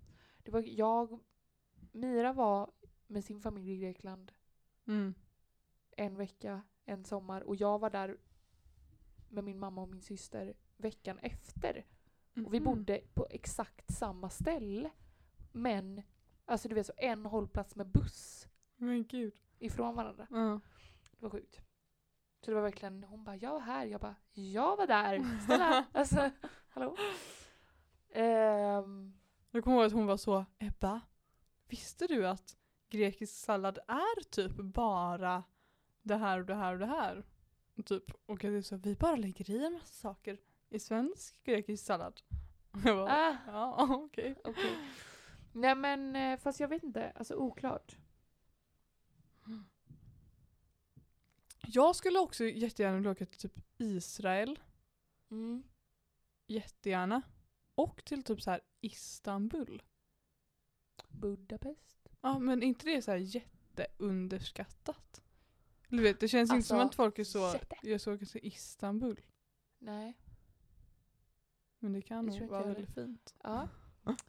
Det 0.43 0.51
var 0.51 0.65
jag, 0.67 1.19
Mira 1.93 2.33
var 2.33 2.71
med 3.07 3.25
sin 3.25 3.41
familj 3.41 3.73
i 3.73 3.79
Grekland 3.79 4.33
Mm. 4.87 5.15
en 5.97 6.17
vecka, 6.17 6.63
en 6.85 7.05
sommar 7.05 7.41
och 7.41 7.57
jag 7.57 7.79
var 7.79 7.91
där 7.91 8.17
med 9.29 9.45
min 9.45 9.59
mamma 9.59 9.83
och 9.83 9.89
min 9.89 10.03
syster 10.03 10.55
veckan 10.77 11.19
efter. 11.19 11.87
Och 12.47 12.55
vi 12.55 12.61
Mhm. 12.61 12.65
bodde 12.65 13.01
på 13.15 13.27
exakt 13.31 13.93
samma 13.95 14.31
ställe. 14.31 14.91
Men, 15.53 16.03
alltså 16.45 16.69
du 16.69 16.75
vet 16.75 16.87
så 16.87 16.93
en 16.97 17.27
hållplats 17.27 17.77
med 17.77 17.87
buss 17.87 18.49
Men 18.77 19.05
gud. 19.07 19.35
ifrån 19.59 19.95
varandra. 19.97 20.27
Ja. 20.31 20.61
Det 21.11 21.23
var 21.23 21.31
sjukt. 21.31 21.61
Så 22.41 22.51
det 22.51 22.55
var 22.55 22.63
verkligen, 22.63 23.05
hon 23.05 23.25
bara 23.25 23.37
jag 23.37 23.53
var 23.53 23.61
här, 23.61 23.87
jag 23.87 24.01
bara 24.01 24.17
jag 24.33 24.77
var 24.77 24.87
där. 24.87 25.39
Snälla, 25.47 25.87
alltså 25.93 26.31
hallå. 26.69 26.97
Ehm, 28.13 29.13
Jag 29.51 29.65
kommer 29.65 29.77
ihåg 29.77 29.87
att 29.87 29.93
hon 29.93 30.07
var 30.07 30.17
så 30.17 30.45
Ebba, 30.59 31.01
visste 31.69 32.07
du 32.07 32.27
att 32.27 32.57
grekisk 32.91 33.35
sallad 33.35 33.79
är 33.89 34.23
typ 34.31 34.53
bara 34.57 35.45
det 36.03 36.17
här 36.17 36.39
och 36.41 36.47
det 36.47 36.55
här 36.55 36.73
och 36.73 36.79
det 36.79 36.87
här? 36.87 37.25
Typ, 37.85 38.05
och 38.27 38.45
är 38.45 38.63
så, 38.63 38.77
vi 38.77 38.95
bara 38.95 39.17
lägger 39.17 39.51
i 39.51 39.67
en 39.67 39.73
massa 39.73 39.87
saker. 39.95 40.39
i 40.71 40.79
svensk 40.79 41.45
grekisk 41.45 41.85
sallad. 41.85 42.21
Jag 42.85 42.97
bara, 42.97 43.13
Ah, 43.13 43.37
ja 43.47 43.87
okej. 44.05 44.35
okej. 44.45 44.79
Nej 45.53 45.75
men 45.75 46.17
eh, 46.17 46.39
fast 46.39 46.61
jag 46.61 46.69
vet 46.69 46.83
inte, 46.83 47.11
alltså 47.11 47.35
oklart. 47.35 47.97
Jag 51.67 51.97
skulle 51.97 52.19
också 52.19 52.45
jättegärna 52.45 52.97
vilja 52.97 53.11
åka 53.11 53.27
till 53.27 53.39
typ 53.39 53.59
Israel. 53.79 54.59
Mm. 55.31 55.63
Jättegärna. 56.47 57.23
Och 57.75 58.05
till 58.05 58.23
typ 58.23 58.43
så 58.43 58.51
här 58.51 58.61
Istanbul. 58.81 59.83
Budapest. 61.09 62.09
Ja 62.21 62.39
men 62.39 62.63
inte 62.63 62.85
det 62.87 63.03
så 63.03 63.11
här 63.11 63.19
jätteunderskattat? 63.19 65.23
Du 65.89 66.03
vet, 66.03 66.21
det 66.21 66.29
känns 66.29 66.53
inte 66.53 66.67
som 66.67 66.79
Alltså, 66.79 66.89
att 66.89 66.95
folk 66.95 67.19
är 67.19 67.25
så, 67.25 67.51
jätte. 67.55 67.77
jag 67.83 68.01
åka 68.15 68.27
till 68.27 68.41
Istanbul. 68.47 69.21
Nej. 69.79 70.19
Men 71.79 71.93
det 71.93 72.03
kan 72.03 72.27
Det 72.27 72.33
nog 72.33 72.43
inte 72.43 72.53
vara 72.53 72.61
jag 72.61 72.69
väldigt 72.75 72.95
fint. 72.95 73.35
Ja. 73.43 73.69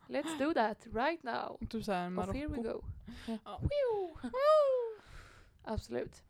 Let's 0.07 0.37
do 0.39 0.53
that 0.53 0.85
right 0.85 1.23
now. 1.23 1.57
Typ 1.69 1.85
såhär 1.85 2.17
Och 2.17 2.35
here 2.35 2.47
we 2.47 2.57
Marocko. 2.57 2.79
go. 2.79 2.83
Ja. 3.45 3.59
Whew. 4.21 5.01
Absolut. 5.63 6.23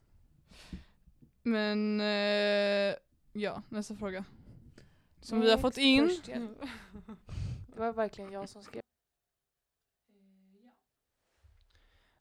Men 1.43 2.01
eh, 2.01 2.95
ja, 3.33 3.61
nästa 3.69 3.95
fråga. 3.95 4.25
Som 5.21 5.39
vi 5.39 5.45
har 5.49 5.57
Next 5.57 5.61
fått 5.61 5.77
in. 5.77 6.07
question. 6.07 6.55
Det 7.67 7.79
var 7.79 7.93
verkligen 7.93 8.31
jag 8.31 8.49
som 8.49 8.63
skrev. 8.63 8.81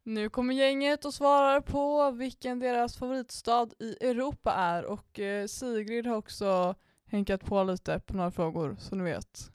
Nu 0.08 0.28
kommer 0.28 0.54
gänget 0.54 1.04
och 1.04 1.14
svarar 1.14 1.60
på 1.60 2.10
vilken 2.10 2.58
deras 2.58 2.96
favoritstad 2.96 3.68
i 3.78 3.96
Europa 4.00 4.52
är 4.52 4.84
och 4.84 5.20
eh, 5.20 5.46
Sigrid 5.46 6.06
har 6.06 6.16
också 6.16 6.74
hänkat 7.06 7.44
på 7.44 7.64
lite 7.64 8.00
på 8.00 8.16
några 8.16 8.30
frågor 8.30 8.76
så 8.80 8.96
ni 8.96 9.04
vet. 9.04 9.50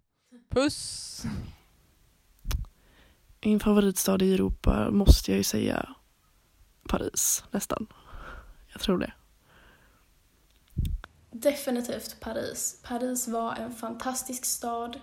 Puss! 0.50 1.24
Min 3.42 3.60
favoritstad 3.60 4.22
i 4.22 4.34
Europa 4.34 4.92
måste 4.92 5.32
jag 5.32 5.38
ju 5.38 5.44
säga 5.44 5.96
Paris, 6.90 7.44
nästan. 7.52 7.88
Jag 8.72 8.82
tror 8.82 8.98
det. 8.98 9.14
Definitivt 11.32 12.20
Paris. 12.20 12.82
Paris 12.84 13.28
var 13.28 13.56
en 13.56 13.72
fantastisk 13.72 14.46
stad. 14.46 15.00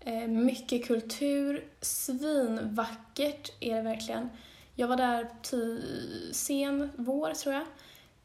Eh, 0.00 0.28
mycket 0.28 0.86
kultur. 0.86 1.64
Svinvackert 1.80 3.52
är 3.60 3.76
det 3.76 3.82
verkligen. 3.82 4.28
Jag 4.80 4.88
var 4.88 4.96
där 4.96 5.28
sen 6.32 6.90
vår, 6.96 7.34
tror 7.34 7.54
jag. 7.54 7.64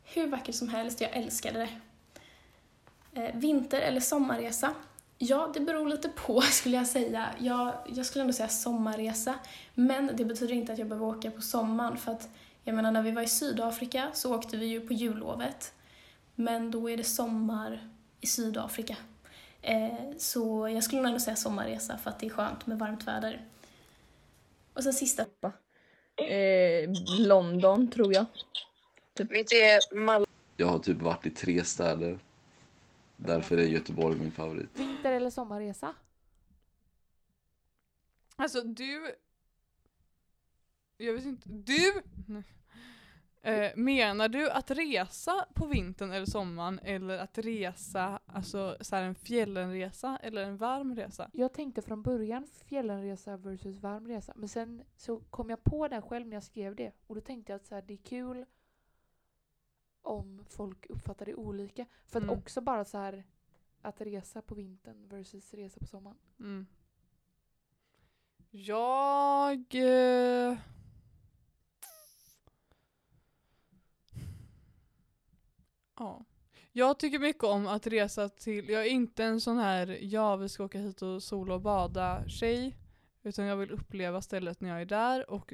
Hur 0.04 0.28
vackert 0.28 0.56
som 0.56 0.70
helst. 0.70 1.02
Jag 1.02 1.12
älskade 1.14 1.60
det. 1.60 1.70
Eh, 3.22 3.36
vinter 3.36 3.82
eller 3.82 4.00
sommarresa? 4.00 4.74
Ja, 5.18 5.52
det 5.54 5.60
beror 5.60 5.88
lite 5.88 6.10
på 6.10 6.42
skulle 6.52 6.78
jag 6.78 6.88
säga. 6.88 7.30
Jag, 7.40 7.74
jag 7.96 8.06
skulle 8.06 8.22
ändå 8.22 8.34
säga 8.34 8.50
sommarresa. 8.50 9.36
Men 9.74 10.12
det 10.16 10.26
betyder 10.26 10.54
inte 10.54 10.74
att 10.74 10.80
jag 10.80 10.88
behöver 10.88 11.08
åka 11.08 11.32
på 11.32 11.42
sommaren. 11.42 11.98
För 11.98 12.12
att, 12.12 12.30
jag 12.64 12.76
menar, 12.76 12.92
när 12.92 13.02
vi 13.02 13.12
var 13.12 13.22
i 13.22 13.28
Sydafrika 13.28 14.10
så 14.14 14.36
åkte 14.36 14.58
vi 14.58 14.66
ju 14.66 14.88
på 14.88 14.94
jullovet. 14.94 15.74
Men 16.36 16.72
då 16.72 16.90
är 16.90 16.98
det 16.98 17.04
sommar 17.04 17.90
i 18.22 18.28
Sydafrika. 18.28 18.96
Eh, 19.62 19.94
så 20.18 20.70
jag 20.70 20.84
skulle 20.84 21.02
nog 21.02 21.08
ändå 21.10 21.20
säga 21.20 21.36
sommarresa 21.36 21.98
för 21.98 22.10
att 22.10 22.20
det 22.20 22.26
är 22.26 22.30
skönt 22.30 22.66
med 22.66 22.80
varmt 22.80 23.08
väder. 23.08 23.46
Och 24.74 24.84
sen 24.84 24.94
sista. 24.94 25.26
Eh, 26.16 26.90
London 27.20 27.92
tror 27.92 28.14
jag. 28.14 28.26
Vet 29.18 29.48
du, 29.50 29.98
Malmö 30.00 30.26
Jag 30.58 30.68
har 30.68 30.80
typ 30.80 31.02
varit 31.02 31.26
i 31.26 31.30
tre 31.30 31.64
städer. 31.64 32.20
Därför 33.18 33.58
är 33.58 33.64
Göteborg 33.64 34.20
min 34.20 34.32
favorit. 34.32 34.70
Vinter 34.74 35.12
eller 35.12 35.30
sommarresa? 35.30 35.96
Alltså 38.36 38.62
du... 38.62 39.16
Jag 40.98 41.14
vet 41.14 41.26
inte. 41.26 41.50
Du! 41.50 42.02
Eh, 43.46 43.72
menar 43.76 44.30
du 44.30 44.50
att 44.50 44.72
resa 44.72 45.46
på 45.54 45.66
vintern 45.68 46.12
eller 46.12 46.26
sommaren 46.26 46.80
eller 46.84 47.18
att 47.18 47.38
resa, 47.38 48.20
alltså 48.26 48.78
så 48.82 48.96
här 48.96 49.04
en 49.04 49.16
fjällenresa 49.16 50.18
eller 50.18 50.44
en 50.44 50.58
varm 50.58 50.96
resa? 50.96 51.30
Jag 51.34 51.54
tänkte 51.54 51.82
från 51.82 52.02
början 52.02 52.48
fjällenresa 52.48 53.38
versus 53.38 53.78
varmresa. 53.78 54.34
Men 54.36 54.50
sen 54.50 54.84
så 54.96 55.20
kom 55.20 55.50
jag 55.50 55.64
på 55.64 55.88
det 55.88 56.02
själv 56.02 56.28
när 56.28 56.36
jag 56.36 56.44
skrev 56.44 56.76
det. 56.76 56.92
Och 57.08 57.16
då 57.16 57.22
tänkte 57.22 57.52
jag 57.52 57.58
att 57.58 57.66
så 57.66 57.76
här, 57.76 57.82
det 57.82 57.94
är 57.94 57.98
kul 57.98 58.46
om 60.02 60.46
folk 60.50 60.86
uppfattar 60.90 61.26
det 61.26 61.36
olika. 61.36 61.86
För 62.06 62.20
att 62.20 62.24
Mm. 62.24 62.38
också 62.40 62.62
bara 62.62 62.86
så 62.86 62.98
här 62.98 63.24
att 63.82 64.02
resa 64.02 64.42
på 64.42 64.56
vintern 64.56 65.08
versus 65.08 65.54
resa 65.54 65.80
på 65.80 65.86
sommaren. 65.88 66.18
Mm. 66.40 66.68
Jag... 68.52 69.76
Eh... 69.76 70.58
Ja. 75.96 76.26
Jag 76.72 77.00
tycker 77.00 77.20
mycket 77.20 77.44
om 77.44 77.68
att 77.68 77.88
resa 77.88 78.30
till, 78.30 78.70
jag 78.70 78.82
är 78.86 78.90
inte 78.90 79.24
en 79.24 79.42
sån 79.42 79.58
här 79.58 80.00
ja 80.02 80.36
vi 80.36 80.50
ska 80.50 80.64
åka 80.64 80.80
hit 80.80 81.02
och 81.02 81.24
sola 81.24 81.54
och 81.54 81.62
bada 81.62 82.24
tjej. 82.28 82.78
Utan 83.24 83.46
jag 83.46 83.58
vill 83.58 83.72
uppleva 83.72 84.22
stället 84.22 84.62
när 84.62 84.70
jag 84.70 84.82
är 84.82 84.86
där 84.86 85.30
och 85.32 85.54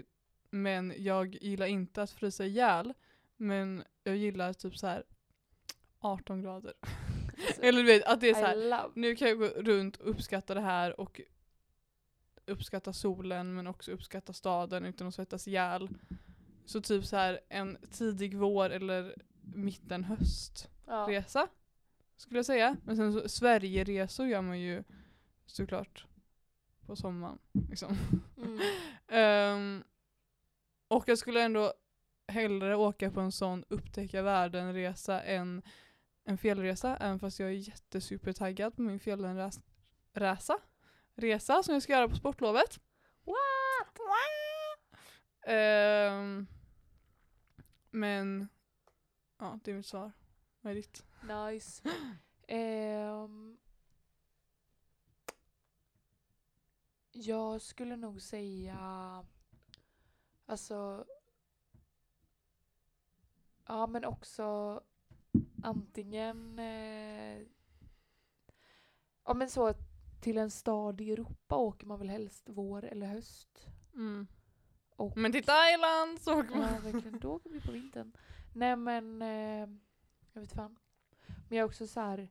men 0.49 0.93
jag 0.97 1.35
gillar 1.35 1.65
inte 1.65 2.01
att 2.01 2.11
frysa 2.11 2.45
ihjäl. 2.45 2.93
Men 3.37 3.83
jag 4.03 4.17
gillar 4.17 4.53
typ 4.53 4.77
så 4.77 4.87
här 4.87 5.03
18 5.99 6.41
grader. 6.41 6.73
Eller 7.61 7.83
du 7.83 7.87
vet 7.87 8.03
att 8.03 8.21
det 8.21 8.29
är 8.29 8.33
så 8.33 8.39
här, 8.39 8.89
nu 8.95 9.15
kan 9.15 9.27
jag 9.27 9.39
gå 9.39 9.45
runt 9.45 9.97
och 9.97 10.09
uppskatta 10.09 10.53
det 10.53 10.61
här 10.61 10.99
och 10.99 11.21
uppskatta 12.45 12.93
solen 12.93 13.55
men 13.55 13.67
också 13.67 13.91
uppskatta 13.91 14.33
staden 14.33 14.85
utan 14.85 15.07
att 15.07 15.15
svettas 15.15 15.47
ihjäl. 15.47 15.89
Så 16.65 16.81
typ 16.81 17.05
så 17.05 17.15
här 17.15 17.39
en 17.49 17.77
tidig 17.91 18.37
vår 18.37 18.69
eller 18.69 19.15
mitten 19.55 20.03
höst 20.03 20.69
Ja. 20.87 21.05
skulle 22.15 22.37
jag 22.39 22.45
säga. 22.45 22.77
Men 22.85 22.97
sen 22.97 23.13
så 23.13 23.29
Sverigeresor 23.29 24.27
gör 24.27 24.41
man 24.41 24.59
ju 24.59 24.83
såklart 25.45 26.05
på 26.85 26.95
sommaren. 26.95 27.39
Liksom. 27.69 27.97
Mm. 28.37 28.59
Ehm, 29.07 29.83
och 30.87 31.03
jag 31.07 31.17
skulle 31.17 31.41
ändå 31.43 31.73
hellre 32.27 32.75
åka 32.75 33.11
på 33.11 33.19
en 33.19 33.31
sån 33.31 33.63
upptäcka 33.69 34.21
världen-resa 34.21 35.21
än 35.21 35.61
en 36.23 36.37
fjällresa. 36.37 36.97
Även 36.97 37.19
fast 37.19 37.39
jag 37.39 37.49
är 37.49 37.53
jättesupertaggad 37.53 38.75
på 38.75 38.81
min 38.81 38.99
fjällenresa. 38.99 40.59
Resa 41.15 41.63
som 41.63 41.73
jag 41.73 41.83
ska 41.83 41.93
göra 41.93 42.09
på 42.09 42.15
sportlovet. 42.15 42.79
What? 43.25 43.99
Ehm, 45.47 46.47
men 47.91 48.47
ja, 49.39 49.59
det 49.63 49.71
är 49.71 49.75
mitt 49.75 49.85
svar. 49.85 50.11
Vad 50.61 50.71
är 50.71 50.75
ditt? 50.75 51.03
Nice. 51.21 51.83
Ehm, 52.51 53.57
jag 57.11 57.61
skulle 57.61 57.95
nog 57.95 58.21
säga 58.21 58.77
alltså 60.45 61.05
ja 63.67 63.87
men 63.87 64.05
också 64.05 64.81
antingen 65.63 66.59
eh, 66.59 67.41
ja 69.25 69.33
men 69.33 69.49
så 69.49 69.73
till 70.21 70.37
en 70.37 70.51
stad 70.51 71.01
i 71.01 71.11
Europa 71.11 71.55
åker 71.55 71.87
man 71.87 71.99
väl 71.99 72.09
helst 72.09 72.43
vår 72.49 72.85
eller 72.85 73.07
höst. 73.07 73.67
Mm. 73.93 74.27
Och, 74.95 75.17
Men 75.17 75.31
till 75.31 75.43
Thailand 75.43 76.21
så 76.21 76.39
åker 76.39 76.55
man. 76.55 76.73
Ja, 76.73 76.91
verkligen. 76.91 77.19
Då 77.19 77.31
åker 77.31 77.49
vi 77.49 77.61
på 77.61 77.71
vintern. 77.71 78.11
Nej, 78.53 78.75
men 78.75 79.21
eh, 79.21 79.69
jag 80.33 80.41
vet 80.41 80.51
fan. 80.51 80.79
Men 81.27 81.57
jag 81.57 81.63
är 81.63 81.67
också 81.67 81.87
så 81.87 81.99
här. 81.99 82.29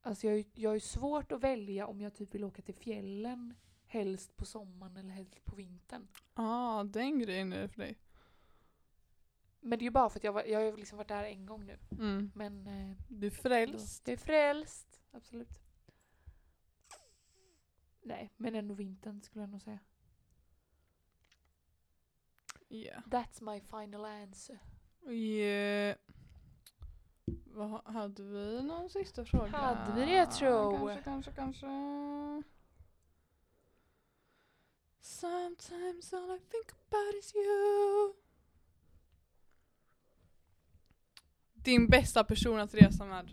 Alltså 0.00 0.26
jag, 0.26 0.38
är- 0.38 0.44
jag 0.54 0.74
är 0.74 0.80
svårt 0.80 1.32
att 1.32 1.40
välja 1.42 1.86
om 1.86 2.00
jag 2.00 2.14
typ 2.14 2.34
vill 2.34 2.44
åka 2.44 2.62
till 2.62 2.74
fjällen 2.74 3.54
helst 3.86 4.36
på 4.36 4.44
sommaren 4.44 4.96
eller 4.96 5.10
helst 5.10 5.44
på 5.44 5.56
vintern. 5.56 6.08
ah, 6.34 6.84
den 6.84 7.18
grejen 7.18 7.52
är 7.52 7.60
det 7.62 7.68
för 7.68 7.78
dig. 7.82 7.98
Men 9.60 9.78
det 9.78 9.82
är 9.82 9.84
ju 9.84 9.90
bara 9.90 10.10
för 10.10 10.18
att 10.18 10.24
jag, 10.24 10.32
var, 10.32 10.44
jag 10.44 10.70
har 10.70 10.76
liksom 10.76 10.98
varit 10.98 11.08
där 11.08 11.24
en 11.24 11.46
gång 11.46 11.66
nu. 11.66 11.78
Mm. 11.90 12.30
Men 12.34 12.66
eh, 12.66 12.96
Du 13.08 13.26
är 13.26 13.30
då, 13.30 13.36
frälst. 13.36 14.08
jag 14.08 14.12
är 14.12 14.16
frälst. 14.16 15.02
Absolut. 15.12 15.60
Nej, 18.02 18.32
men 18.36 18.54
ändå 18.54 18.74
vintern 18.74 19.22
skulle 19.22 19.42
jag 19.42 19.50
nog 19.50 19.62
säga. 19.62 19.78
Yeah. 22.70 23.02
That's 23.10 23.40
my 23.40 23.60
final 23.60 24.04
answer. 24.04 24.58
Yeah. 25.12 25.96
Vad, 27.44 27.68
ha- 27.70 27.82
hade 27.92 28.22
vi 28.22 28.62
någon 28.62 28.90
sista 28.90 29.24
fråga? 29.24 29.48
Hade 29.50 30.00
vi 30.00 30.06
det, 30.12 30.26
tro? 30.26 30.70
Kanske, 30.78 31.02
kanske, 31.02 31.32
kanske. 31.32 31.66
Sometimes 35.00 36.12
all 36.12 36.30
I 36.36 36.40
think 36.50 36.66
about 36.90 37.14
is 37.18 37.34
you. 37.34 38.14
Din 41.54 41.86
bästa 41.88 42.24
person 42.24 42.60
att 42.60 42.74
resa 42.74 43.04
med? 43.04 43.30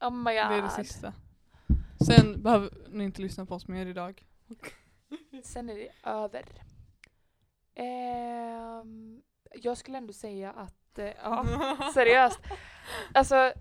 Oh 0.00 0.10
my 0.10 0.24
god. 0.34 0.50
Det 0.50 0.54
är 0.54 0.62
det 0.62 0.84
sista. 0.84 1.12
Sen 2.06 2.42
behöver 2.42 2.70
ni 2.88 3.04
inte 3.04 3.22
lyssna 3.22 3.46
på 3.46 3.54
oss 3.54 3.68
mer 3.68 3.86
idag. 3.86 4.26
Sen 5.44 5.70
är 5.70 5.74
det 5.74 5.92
över. 6.02 6.44
Ehm, 7.76 9.22
jag 9.54 9.76
skulle 9.76 9.98
ändå 9.98 10.12
säga 10.12 10.52
att, 10.52 10.98
eh, 10.98 11.12
ja 11.22 11.46
seriöst. 11.94 12.40
Alltså 13.14 13.52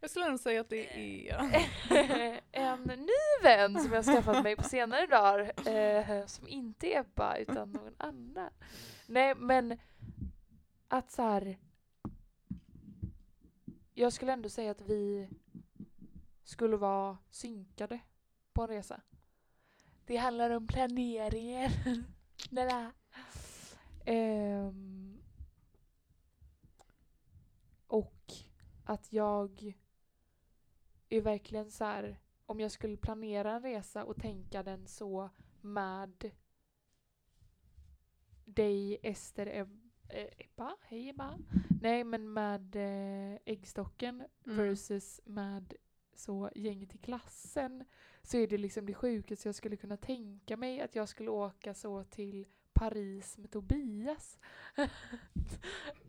Jag 0.00 0.10
skulle 0.10 0.26
ändå 0.26 0.38
säga 0.38 0.60
att 0.60 0.68
det 0.68 0.96
är... 1.28 2.40
en 2.52 2.82
ny 2.82 3.42
vän 3.42 3.80
som 3.80 3.92
jag 3.92 4.04
skaffat 4.04 4.42
mig 4.42 4.56
på 4.56 4.62
senare 4.62 5.06
dagar 5.06 5.68
eh, 5.68 6.26
som 6.26 6.48
inte 6.48 6.86
är 6.86 7.00
Ebba 7.00 7.36
utan 7.36 7.72
någon 7.72 7.94
annan. 7.98 8.50
Nej 9.06 9.34
men 9.34 9.78
att 10.88 11.10
så 11.10 11.22
här. 11.22 11.58
Jag 13.94 14.12
skulle 14.12 14.32
ändå 14.32 14.48
säga 14.48 14.70
att 14.70 14.80
vi 14.80 15.28
skulle 16.44 16.76
vara 16.76 17.18
synkade 17.30 18.00
på 18.52 18.62
en 18.62 18.68
resa. 18.68 19.00
Det 20.06 20.16
handlar 20.16 20.50
om 20.50 20.66
planeringen. 20.66 21.70
Ehm, 24.04 25.18
och 27.86 28.32
att 28.84 29.12
jag 29.12 29.74
är 31.08 31.20
verkligen 31.20 31.70
så 31.70 31.84
här, 31.84 32.20
om 32.46 32.60
jag 32.60 32.70
skulle 32.70 32.96
planera 32.96 33.52
en 33.52 33.62
resa 33.62 34.04
och 34.04 34.16
tänka 34.16 34.62
den 34.62 34.86
så 34.86 35.30
med 35.60 36.30
dig, 38.44 38.98
Ester, 39.02 39.46
Eb- 39.46 39.90
eh, 40.08 40.28
Ebba, 40.38 40.76
hej 40.82 41.08
Ebba. 41.08 41.38
Nej 41.82 42.04
men 42.04 42.32
med 42.32 42.76
eh, 42.76 43.38
äggstocken 43.44 44.24
Mm. 44.46 44.56
versus 44.56 45.20
med 45.24 45.74
så 46.14 46.50
gänget 46.54 46.94
i 46.94 46.98
klassen 46.98 47.84
så 48.22 48.36
är 48.38 48.46
det 48.46 48.58
liksom 48.58 48.86
det 48.86 48.94
sjukaste 48.94 49.48
jag 49.48 49.54
skulle 49.54 49.76
kunna 49.76 49.96
tänka 49.96 50.56
mig 50.56 50.80
att 50.80 50.94
jag 50.94 51.08
skulle 51.08 51.30
åka 51.30 51.74
så 51.74 52.04
till 52.04 52.46
Paris 52.74 53.38
med 53.38 53.50
Tobias. 53.50 54.38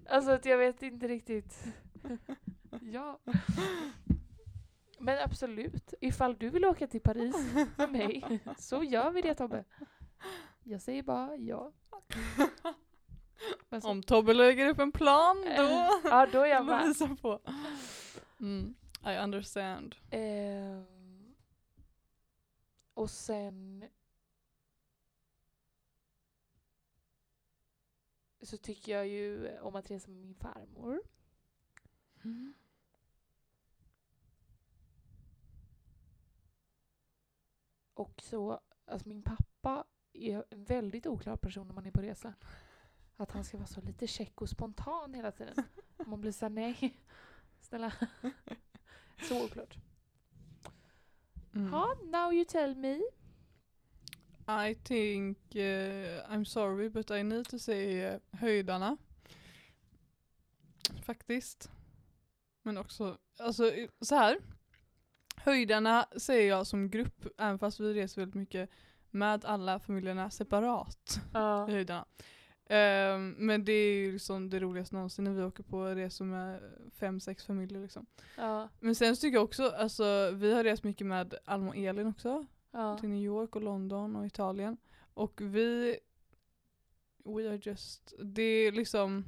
alltså 0.10 0.32
att 0.32 0.46
jag 0.46 0.58
vet 0.58 0.82
inte 0.84 1.08
riktigt. 1.08 1.64
ja. 2.82 3.20
Men 5.00 5.24
absolut, 5.24 5.94
ifall 6.02 6.36
du 6.38 6.50
vill 6.50 6.66
åka 6.66 6.88
till 6.88 7.02
Paris 7.02 7.36
med 7.78 7.92
mig 7.92 8.40
så 8.58 8.84
gör 8.84 9.12
vi 9.12 9.22
det 9.22 9.36
Tobbe. 9.36 9.64
Jag 10.64 10.82
säger 10.82 11.04
bara 11.04 11.36
ja. 11.36 11.72
Men 13.70 13.82
så- 13.82 13.90
Om 13.90 14.04
Tobbe 14.04 14.34
lägger 14.34 14.68
upp 14.70 14.80
en 14.80 14.92
plan 14.92 15.38
då 15.58 15.90
ja, 16.04 16.28
då 16.32 16.42
är 16.42 16.46
jag 16.46 16.66
med. 16.66 16.96
på. 17.22 17.40
Mm, 18.40 18.76
I 19.06 19.18
understand. 19.24 19.96
Ehm, 20.12 21.36
och 22.94 23.10
sen 23.10 23.86
så 28.46 28.58
tycker 28.58 28.92
jag 28.92 29.08
ju 29.08 29.58
om 29.60 29.76
att 29.76 29.92
resa 29.92 30.12
med 30.12 30.22
min 30.22 30.36
farmor. 30.36 31.02
Och 37.94 38.22
så, 38.22 38.60
alltså 38.86 39.08
min 39.08 39.22
pappa 39.22 39.86
är 40.14 40.44
en 40.50 40.64
väldigt 40.64 41.08
oklar 41.08 41.36
person 41.36 41.68
när 41.68 41.74
man 41.74 41.86
är 41.86 41.92
på 41.92 42.02
resa. 42.02 42.34
Att 43.18 43.32
han 43.32 43.44
ska 43.44 43.58
vara 43.58 43.68
så 43.68 43.82
lite 43.82 44.08
check 44.08 44.42
och 44.42 44.50
spontan 44.50 45.14
hela 45.14 45.32
tiden. 45.32 45.56
Man 46.06 46.22
blir 46.22 46.32
såhär, 46.32 46.50
nej, 46.50 47.00
snälla. 47.62 47.94
Så 49.30 49.46
oklart. 49.46 49.78
Mm. 51.56 51.74
Ja, 51.74 51.96
now 52.04 52.34
you 52.34 52.46
tell 52.46 52.76
me. 52.76 53.02
I 54.48 54.76
think, 54.84 55.38
uh, 55.56 56.32
I'm 56.32 56.44
sorry 56.44 56.90
but 56.90 57.12
I 57.12 57.24
need 57.24 57.50
to 57.50 57.60
say 57.60 58.06
uh, 58.06 58.20
höjdarna. 58.32 58.98
Faktiskt. 61.06 61.72
Men 62.64 62.78
också, 62.78 63.18
alltså 63.40 63.72
så 64.02 64.16
här. 64.16 64.38
Höjdarna 65.38 66.06
säger 66.18 66.50
jag 66.50 66.68
som 66.68 66.90
grupp, 66.90 67.26
även 67.38 67.60
fast 67.60 67.80
vi 67.80 67.94
reser 67.94 68.22
väldigt 68.22 68.36
mycket 68.36 68.70
med 69.12 69.46
alla 69.46 69.80
familjerna 69.80 70.30
separat. 70.30 71.20
Ja. 71.34 71.70
i 71.70 71.72
höjderna. 71.72 72.06
Ehm, 72.70 73.36
men 73.38 73.66
det 73.66 73.72
är 73.72 73.96
ju 73.96 74.12
liksom 74.12 74.50
det 74.50 74.60
roligaste 74.60 74.96
någonsin 74.96 75.24
när 75.24 75.32
vi 75.32 75.44
åker 75.44 75.64
på 75.64 75.86
resor 75.86 76.26
med 76.26 76.62
fem, 77.00 77.20
sex 77.20 77.46
familjer 77.46 77.82
liksom. 77.82 78.06
Ja. 78.38 78.70
Men 78.80 78.96
sen 78.96 79.16
tycker 79.16 79.38
jag 79.38 79.44
också, 79.44 79.70
alltså 79.70 80.32
vi 80.34 80.54
har 80.54 80.64
rest 80.64 80.84
mycket 80.84 81.08
med 81.08 81.34
Alma 81.46 81.68
och 81.70 81.78
Elin 81.78 82.08
också. 82.08 82.46
Ja. 82.76 82.98
Till 82.98 83.10
New 83.10 83.24
York 83.24 83.56
och 83.56 83.62
London 83.62 84.16
och 84.16 84.26
Italien. 84.26 84.78
Och 85.14 85.42
vi, 85.42 86.00
we 87.24 87.50
are 87.50 87.60
just, 87.62 88.14
det 88.20 88.42
är 88.42 88.72
liksom, 88.72 89.26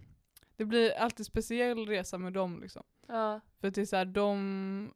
det 0.55 0.65
blir 0.65 0.91
alltid 0.91 1.25
speciell 1.25 1.85
resa 1.87 2.17
med 2.17 2.33
dem 2.33 2.61
liksom. 2.61 2.83
Ja. 3.07 3.39
För 3.59 3.67
att 3.67 3.75
det 3.75 3.81
är 3.81 3.85
såhär, 3.85 4.05
de 4.05 4.93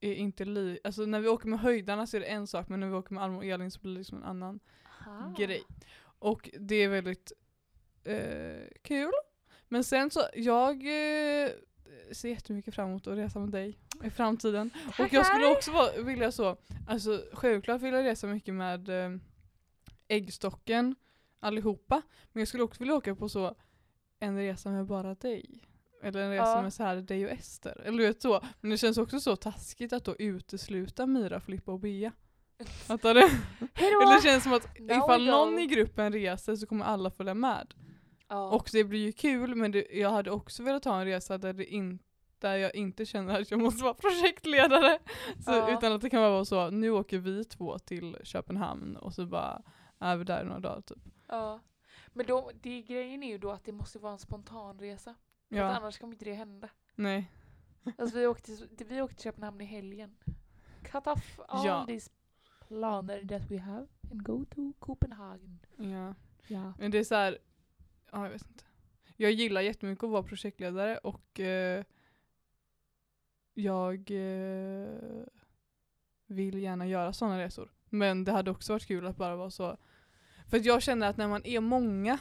är 0.00 0.14
inte 0.14 0.44
li, 0.44 0.78
alltså 0.84 1.02
när 1.06 1.20
vi 1.20 1.28
åker 1.28 1.48
med 1.48 1.60
höjdarna 1.60 2.06
så 2.06 2.16
är 2.16 2.20
det 2.20 2.26
en 2.26 2.46
sak 2.46 2.68
men 2.68 2.80
när 2.80 2.88
vi 2.88 2.94
åker 2.94 3.14
med 3.14 3.22
Alma 3.22 3.36
och 3.36 3.44
Elin 3.44 3.70
så 3.70 3.80
blir 3.80 3.92
det 3.92 3.98
liksom 3.98 4.18
en 4.18 4.24
annan 4.24 4.60
Aha. 5.00 5.34
grej. 5.38 5.62
Och 6.02 6.50
det 6.60 6.74
är 6.74 6.88
väldigt 6.88 7.32
eh, 8.04 8.68
kul. 8.82 9.12
Men 9.68 9.84
sen 9.84 10.10
så, 10.10 10.20
jag 10.34 10.74
eh, 10.86 11.50
ser 12.12 12.28
jättemycket 12.28 12.74
fram 12.74 12.88
emot 12.88 13.06
att 13.06 13.18
resa 13.18 13.38
med 13.38 13.48
dig 13.48 13.78
i 14.04 14.10
framtiden. 14.10 14.70
Och 14.98 15.12
jag 15.12 15.26
skulle 15.26 15.46
också 15.46 15.72
vara, 15.72 16.02
vilja 16.02 16.32
så, 16.32 16.56
alltså 16.88 17.24
självklart 17.32 17.82
vill 17.82 17.94
jag 17.94 18.04
resa 18.04 18.26
mycket 18.26 18.54
med 18.54 18.88
eh, 18.88 19.18
äggstocken 20.08 20.94
allihopa. 21.40 22.02
Men 22.32 22.40
jag 22.40 22.48
skulle 22.48 22.62
också 22.62 22.78
vilja 22.78 22.94
åka 22.94 23.14
på 23.14 23.28
så 23.28 23.54
en 24.20 24.36
resa 24.36 24.70
med 24.70 24.86
bara 24.86 25.14
dig. 25.14 25.64
Eller 26.02 26.20
en 26.20 26.30
resa 26.30 26.42
Ja. 26.56 26.62
med 26.62 26.72
så 26.74 26.82
här 26.82 26.96
dig 26.96 27.24
och 27.26 27.32
Ester. 27.32 27.80
Eller 27.84 27.98
du 27.98 28.06
vet 28.06 28.22
så. 28.22 28.40
Men 28.60 28.70
det 28.70 28.78
känns 28.78 28.98
också 28.98 29.20
så 29.20 29.36
taskigt 29.36 29.92
att 29.92 30.04
då 30.04 30.16
utesluta 30.18 31.06
Mira, 31.06 31.40
Filippa 31.40 31.72
och 31.72 31.80
Bea. 31.80 32.12
Fattar 32.86 33.14
du? 33.14 33.20
Eller 33.74 34.16
det 34.16 34.22
känns 34.22 34.42
som 34.42 34.52
att 34.52 34.78
ifall 34.78 35.24
någon 35.26 35.58
i 35.58 35.66
gruppen 35.66 36.12
reser 36.12 36.56
så 36.56 36.66
kommer 36.66 36.84
alla 36.84 37.10
följa 37.10 37.34
med. 37.34 37.74
Ja. 38.32 38.50
Och 38.50 38.68
det 38.72 38.84
blir 38.84 39.00
ju 39.00 39.12
kul 39.12 39.54
men 39.54 39.70
det, 39.72 39.86
jag 39.92 40.10
hade 40.10 40.30
också 40.30 40.62
velat 40.62 40.84
ha 40.84 41.00
en 41.00 41.04
resa 41.06 41.38
där, 41.38 41.52
det 41.52 41.64
in, 41.64 41.98
där 42.38 42.56
jag 42.56 42.74
inte 42.74 43.06
känner 43.06 43.40
att 43.40 43.50
jag 43.50 43.60
måste 43.60 43.84
vara 43.84 43.94
projektledare. 44.34 44.98
Så, 45.44 45.50
Ja. 45.50 45.78
Utan 45.78 45.92
att 45.92 46.00
det 46.00 46.10
kan 46.10 46.20
bara 46.20 46.30
vara 46.30 46.44
så, 46.44 46.70
nu 46.70 46.90
åker 46.90 47.18
vi 47.18 47.44
två 47.44 47.78
till 47.78 48.16
Köpenhamn 48.22 48.96
och 48.96 49.14
så 49.14 49.26
bara 49.26 49.62
är 49.98 50.16
vi 50.16 50.24
där 50.24 50.44
några 50.44 50.60
dagar 50.60 50.80
typ. 50.80 50.98
ja. 51.28 51.60
Men 52.14 52.26
då, 52.26 52.50
det, 52.60 52.82
grejen 52.82 53.22
är 53.22 53.28
ju 53.28 53.38
då 53.38 53.50
att 53.50 53.64
det 53.64 53.72
måste 53.72 53.98
vara 53.98 54.12
en 54.12 54.18
spontan 54.18 54.78
resa. 54.78 55.14
För 55.48 55.56
att 55.56 55.60
Ja, 55.60 55.76
annars 55.76 55.98
kommer 55.98 56.12
inte 56.14 56.24
det 56.24 56.34
hända. 56.34 56.68
nej. 56.94 57.30
Alltså 57.98 58.18
vi 58.18 58.26
åkte, 58.26 58.52
vi 58.88 59.02
åkte 59.02 59.16
till 59.16 59.24
Köpenhamn 59.24 59.60
i 59.60 59.64
helgen. 59.64 60.16
Cut 60.82 61.06
off 61.06 61.40
all 61.48 61.66
Ja. 61.66 61.84
these 61.86 62.10
planer 62.68 63.26
that 63.28 63.50
we 63.50 63.58
have 63.58 63.86
and 64.10 64.22
go 64.22 64.44
to 64.44 64.72
Copenhagen. 64.78 65.58
Ja. 65.76 66.14
Ja. 66.46 66.72
Men 66.78 66.90
det 66.90 66.98
är 66.98 67.04
så 67.04 67.14
här, 67.14 67.38
ja 68.12 68.22
jag 68.24 68.30
vet 68.30 68.46
inte. 68.48 68.64
Jag 69.16 69.32
gillar 69.32 69.60
jättemycket 69.60 70.04
att 70.04 70.10
vara 70.10 70.22
projektledare 70.22 70.98
och 70.98 71.40
eh, 71.40 71.84
jag 73.54 74.10
eh, 74.10 75.24
vill 76.26 76.58
gärna 76.58 76.86
göra 76.86 77.12
sådana 77.12 77.38
resor. 77.38 77.72
Men 77.88 78.24
det 78.24 78.32
hade 78.32 78.50
också 78.50 78.72
varit 78.72 78.86
kul 78.86 79.06
att 79.06 79.16
bara 79.16 79.36
vara 79.36 79.50
så. 79.50 79.76
För 80.48 80.66
jag 80.66 80.82
känner 80.82 81.08
att 81.08 81.16
när 81.16 81.28
man 81.28 81.44
är 81.44 81.60
många 81.60 82.18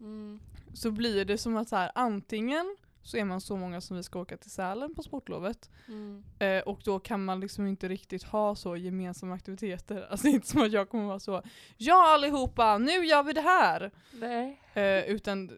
Mm. 0.00 0.40
så 0.74 0.90
blir 0.90 1.24
det 1.24 1.38
som 1.38 1.56
att 1.56 1.68
så 1.68 1.76
här, 1.76 1.90
antingen 1.94 2.76
så 3.04 3.16
är 3.16 3.24
man 3.24 3.40
så 3.40 3.56
många 3.56 3.80
som 3.80 3.96
vi 3.96 4.02
ska 4.02 4.20
åka 4.20 4.36
till 4.36 4.50
Sälen 4.50 4.94
på 4.94 5.02
sportlovet 5.02 5.70
Mm. 5.88 6.24
eh, 6.38 6.60
och 6.62 6.80
då 6.84 6.98
kan 6.98 7.24
man 7.24 7.40
liksom 7.40 7.66
inte 7.66 7.88
riktigt 7.88 8.22
ha 8.22 8.54
så 8.56 8.76
gemensamma 8.76 9.34
aktiviteter. 9.34 10.06
Alltså 10.10 10.26
inte 10.28 10.46
som 10.46 10.62
att 10.62 10.72
jag 10.72 10.88
kommer 10.88 11.04
vara 11.04 11.20
så 11.20 11.42
Ja 11.76 12.14
allihopa, 12.14 12.78
nu 12.78 12.90
gör 13.06 13.22
vi 13.22 13.32
det 13.32 13.40
här! 13.40 13.90
Nej. 14.12 14.60
Eh, 14.74 15.04
utan, 15.10 15.50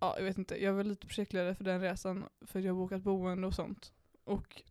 ja 0.00 0.14
jag 0.18 0.24
vet 0.24 0.38
inte, 0.38 0.62
jag 0.64 0.72
var 0.72 0.84
lite 0.84 1.06
projektledare 1.06 1.54
för 1.54 1.64
den 1.64 1.80
resan 1.80 2.24
för 2.46 2.60
jag 2.60 2.72
har 2.74 2.80
bokat 2.80 3.02
boende 3.02 3.46
och 3.46 3.54
sånt. 3.54 3.92
Och 4.24 4.62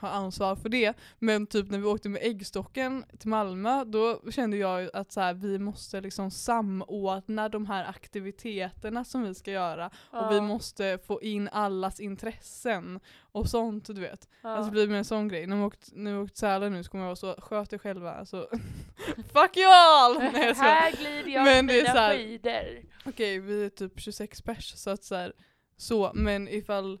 har 0.00 0.08
ansvar 0.08 0.56
för 0.56 0.68
det. 0.68 0.96
Men 1.18 1.46
typ 1.46 1.70
när 1.70 1.78
vi 1.78 1.84
åkte 1.84 2.08
med 2.08 2.22
äggstocken 2.22 3.04
till 3.18 3.28
Malmö, 3.28 3.84
då 3.84 4.20
kände 4.30 4.56
jag 4.56 4.90
att 4.94 5.12
så 5.12 5.20
här, 5.20 5.34
vi 5.34 5.58
måste 5.58 6.00
liksom 6.00 6.30
samordna 6.30 7.48
de 7.48 7.66
här 7.66 7.84
aktiviteterna 7.84 9.04
som 9.04 9.22
vi 9.22 9.34
ska 9.34 9.50
göra. 9.50 9.90
Och 10.10 10.30
vi 10.32 10.36
Ja. 10.36 10.42
måste 10.42 10.98
få 11.06 11.22
in 11.22 11.48
allas 11.52 12.00
intressen 12.00 13.00
och 13.32 13.48
sånt 13.48 13.86
du 13.86 14.00
vet. 14.00 14.28
Ja. 14.42 14.48
Alltså 14.50 14.64
det 14.70 14.72
blir 14.72 14.88
med 14.88 14.98
en 14.98 15.04
sån 15.04 15.28
grej. 15.28 15.46
När 15.46 15.56
vi 15.56 15.62
åkt, 15.62 15.88
när 15.92 16.12
vi 16.12 16.18
åkt 16.18 16.36
Sälen 16.36 16.72
nu 16.72 16.84
så 16.84 16.90
kommer 16.90 17.04
jag 17.04 17.08
vara 17.08 17.16
så, 17.16 17.34
sköt 17.40 17.72
er 17.72 17.78
själva. 17.78 18.12
Alltså, 18.14 18.48
fuck 19.16 19.56
you 19.56 19.66
all! 19.72 20.18
Nej, 20.18 20.46
jag. 20.46 20.54
Här 20.54 20.92
glider 20.92 21.30
jag 21.30 21.44
Men 21.44 21.66
det 21.66 21.72
är 21.74 21.82
mina 21.82 21.92
så 21.92 21.98
här- 21.98 22.16
skidor. 22.16 22.90
Okej, 23.04 23.38
vi 23.38 23.64
är 23.64 23.68
typ 23.68 24.00
26 24.00 24.42
pers 24.42 24.72
så 24.76 24.90
att 24.90 25.04
så 25.04 25.14
här, 25.14 25.32
så, 25.76 26.10
men 26.14 26.48
ifall 26.48 26.98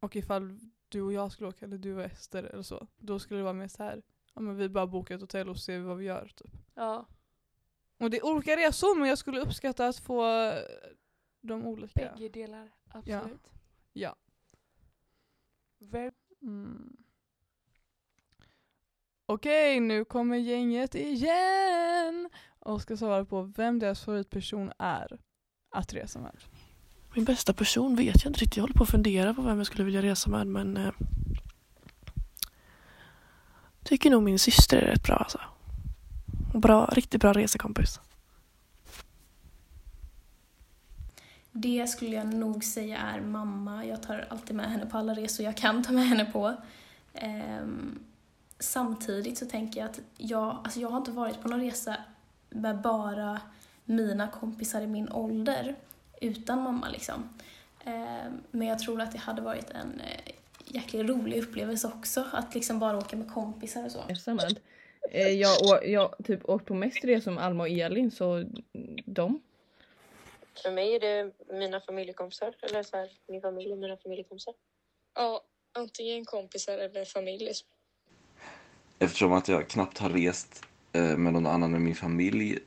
och 0.00 0.16
ifall 0.16 0.58
du 0.88 1.02
och 1.02 1.12
jag 1.12 1.32
skulle 1.32 1.48
åka 1.48 1.64
eller 1.64 1.78
du 1.78 1.94
och 1.94 2.02
Ester 2.04 2.42
eller 2.44 2.62
så. 2.62 2.86
Då 2.98 3.18
skulle 3.18 3.40
det 3.40 3.44
vara 3.44 3.52
mer 3.52 3.68
så 3.68 3.82
här, 3.82 4.02
ja 4.34 4.40
men 4.40 4.56
vi 4.56 4.68
bara 4.68 4.86
bokar 4.86 5.14
ett 5.14 5.20
hotell 5.20 5.48
och 5.48 5.58
ser 5.58 5.78
vad 5.80 5.96
vi 5.96 6.04
gör 6.04 6.30
typ. 6.36 6.50
Ja. 6.74 7.06
Och 7.98 8.10
det 8.10 8.16
är 8.16 8.26
olika 8.26 8.56
resor 8.56 8.98
men 8.98 9.08
jag 9.08 9.18
skulle 9.18 9.40
uppskatta 9.40 9.86
att 9.86 9.96
få 9.98 10.26
eh, 10.42 10.54
de 11.40 11.66
olika. 11.66 12.12
Bägge 12.14 12.28
delar, 12.28 12.70
absolut. 12.88 13.52
Ja. 13.92 14.16
Ver- 15.80 16.12
Mm. 16.42 16.96
Okej, 19.26 19.80
nu 19.80 20.04
kommer 20.04 20.36
gänget 20.36 20.94
igen 20.94 22.30
och 22.58 22.82
ska 22.82 22.96
svara 22.96 23.24
på 23.24 23.42
vem 23.42 23.78
deras 23.78 24.04
favoritperson 24.04 24.72
är 24.78 25.18
att 25.70 25.92
resa 25.94 26.20
med. 26.20 26.36
Min 27.18 27.24
bästa 27.24 27.52
person 27.52 27.96
vet 27.96 28.24
jag 28.24 28.30
inte 28.30 28.40
riktigt. 28.40 28.56
Jag 28.56 28.62
håller 28.62 28.74
på 28.74 28.82
att 28.82 28.90
fundera 28.90 29.34
på 29.34 29.42
vem 29.42 29.58
jag 29.58 29.66
skulle 29.66 29.84
vilja 29.84 30.02
resa 30.02 30.30
med 30.30 30.46
men 30.46 30.76
eh, 30.76 30.92
tycker 33.84 34.10
nog 34.10 34.22
min 34.22 34.38
syster 34.38 34.76
är 34.76 34.86
rätt 34.86 35.02
bra 35.02 35.16
alltså. 35.16 35.40
Bra, 36.54 36.86
riktigt 36.92 37.20
bra 37.20 37.32
resekompis. 37.32 38.00
Det 41.52 41.86
skulle 41.86 42.16
jag 42.16 42.34
nog 42.34 42.64
säga 42.64 42.98
är 42.98 43.20
mamma. 43.20 43.84
Jag 43.84 44.02
tar 44.02 44.26
alltid 44.30 44.56
med 44.56 44.70
henne 44.70 44.86
på 44.86 44.98
alla 44.98 45.14
resor 45.14 45.46
jag 45.46 45.56
kan 45.56 45.82
ta 45.82 45.92
med 45.92 46.08
henne 46.08 46.24
på. 46.24 46.56
Ehm, 47.14 47.98
samtidigt 48.58 49.38
så 49.38 49.46
tänker 49.46 49.80
jag 49.80 49.90
att 49.90 50.00
jag, 50.16 50.60
alltså 50.64 50.80
jag 50.80 50.88
har 50.88 50.98
inte 50.98 51.10
varit 51.10 51.42
på 51.42 51.48
någon 51.48 51.60
resa 51.60 51.96
med 52.50 52.80
bara 52.80 53.40
mina 53.84 54.28
kompisar 54.28 54.80
i 54.80 54.86
min 54.86 55.08
ålder 55.08 55.76
utan 56.20 56.62
mamma 56.62 56.88
liksom. 56.88 57.28
Ehm, 57.84 58.42
men 58.50 58.68
jag 58.68 58.78
tror 58.78 59.00
att 59.00 59.12
det 59.12 59.18
hade 59.18 59.42
varit 59.42 59.70
en 59.70 60.00
eh, 60.00 60.34
jäkligt 60.64 61.08
rolig 61.08 61.42
upplevelse 61.42 61.88
också 61.88 62.24
att 62.32 62.54
liksom 62.54 62.78
bara 62.78 62.98
åka 62.98 63.16
med 63.16 63.32
kompisar 63.32 63.84
och 63.84 63.92
så. 63.92 64.32
med. 64.34 64.60
Eh, 65.10 65.28
Jag, 65.28 65.88
jag 65.88 66.14
typ 66.24 66.48
åkt 66.48 66.64
på 66.64 66.74
mest 66.74 67.04
resor 67.04 67.30
med 67.30 67.44
Alma 67.44 67.62
och 67.62 67.68
Elin 67.68 68.10
så 68.10 68.44
de. 69.04 69.40
För 70.62 70.70
mig 70.70 70.94
är 70.94 71.00
det 71.00 71.32
mina 71.58 71.80
familjekompisar, 71.80 72.54
eller 72.62 72.82
så 72.82 72.96
här, 72.96 73.10
min 73.26 73.40
familj 73.40 73.72
och 73.72 73.78
mina 73.78 73.96
familjekompisar. 73.96 74.54
Ja, 75.14 75.44
antingen 75.72 76.24
kompisar 76.24 76.78
eller 76.78 77.04
familj. 77.04 77.52
Eftersom 78.98 79.32
att 79.32 79.48
jag 79.48 79.68
knappt 79.68 79.98
har 79.98 80.10
rest 80.10 80.62
eh, 80.92 81.16
med 81.16 81.32
någon 81.32 81.46
annan 81.46 81.74
än 81.74 81.84
min 81.84 81.94
familj 81.94 82.58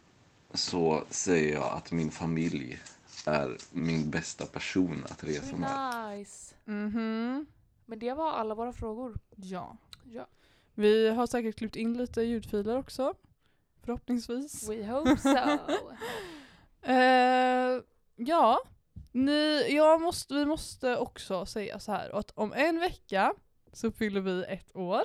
så 0.54 1.04
säger 1.10 1.54
jag 1.54 1.74
att 1.74 1.92
min 1.92 2.12
familj 2.12 2.80
är 3.26 3.58
min 3.72 4.10
bästa 4.10 4.46
person 4.46 5.06
att 5.10 5.24
resa 5.24 5.56
med. 5.56 6.10
Nice. 6.18 6.56
Mhm. 6.66 7.46
Men 7.86 8.00
det 8.00 8.14
var 8.14 8.32
alla 8.32 8.56
våra 8.56 8.74
frågor. 8.74 9.14
Ja. 9.36 9.78
Ja. 10.04 10.28
Vi 10.74 11.10
har 11.10 11.28
säkert 11.28 11.58
klippt 11.58 11.76
in 11.76 11.98
lite 11.98 12.22
ljudfiler 12.22 12.78
också. 12.78 13.14
Förhoppningsvis. 13.84 14.70
We 14.70 14.86
hope 14.88 15.18
so. 15.18 15.30
Eh, 16.84 17.82
ja, 18.16 18.60
ni, 19.12 19.68
jag 19.70 20.02
måste, 20.02 20.34
vi 20.34 20.46
måste 20.46 20.98
också 20.98 21.46
säga 21.46 21.80
så 21.80 21.92
här 21.92 22.10
att 22.20 22.32
om 22.36 22.54
en 22.54 22.80
vecka 22.80 23.34
så 23.74 23.92
fyller 23.92 24.22
vi 24.22 24.44
ett 24.44 24.76
år. 24.76 25.04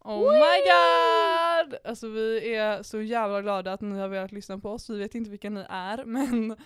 Oh 0.00 0.32
my 0.32 0.56
god! 0.70 1.78
Alltså 1.84 2.08
vi 2.08 2.54
är 2.54 2.82
så 2.82 3.00
jävla 3.00 3.42
glada 3.42 3.72
att 3.72 3.80
ni 3.80 3.98
har 3.98 4.08
velat 4.08 4.32
lyssna 4.32 4.58
på 4.58 4.70
oss. 4.70 4.90
Vi 4.90 4.98
vet 4.98 5.14
inte 5.14 5.30
vilka 5.30 5.50
ni 5.50 5.64
är 5.68 6.04
men 6.04 6.56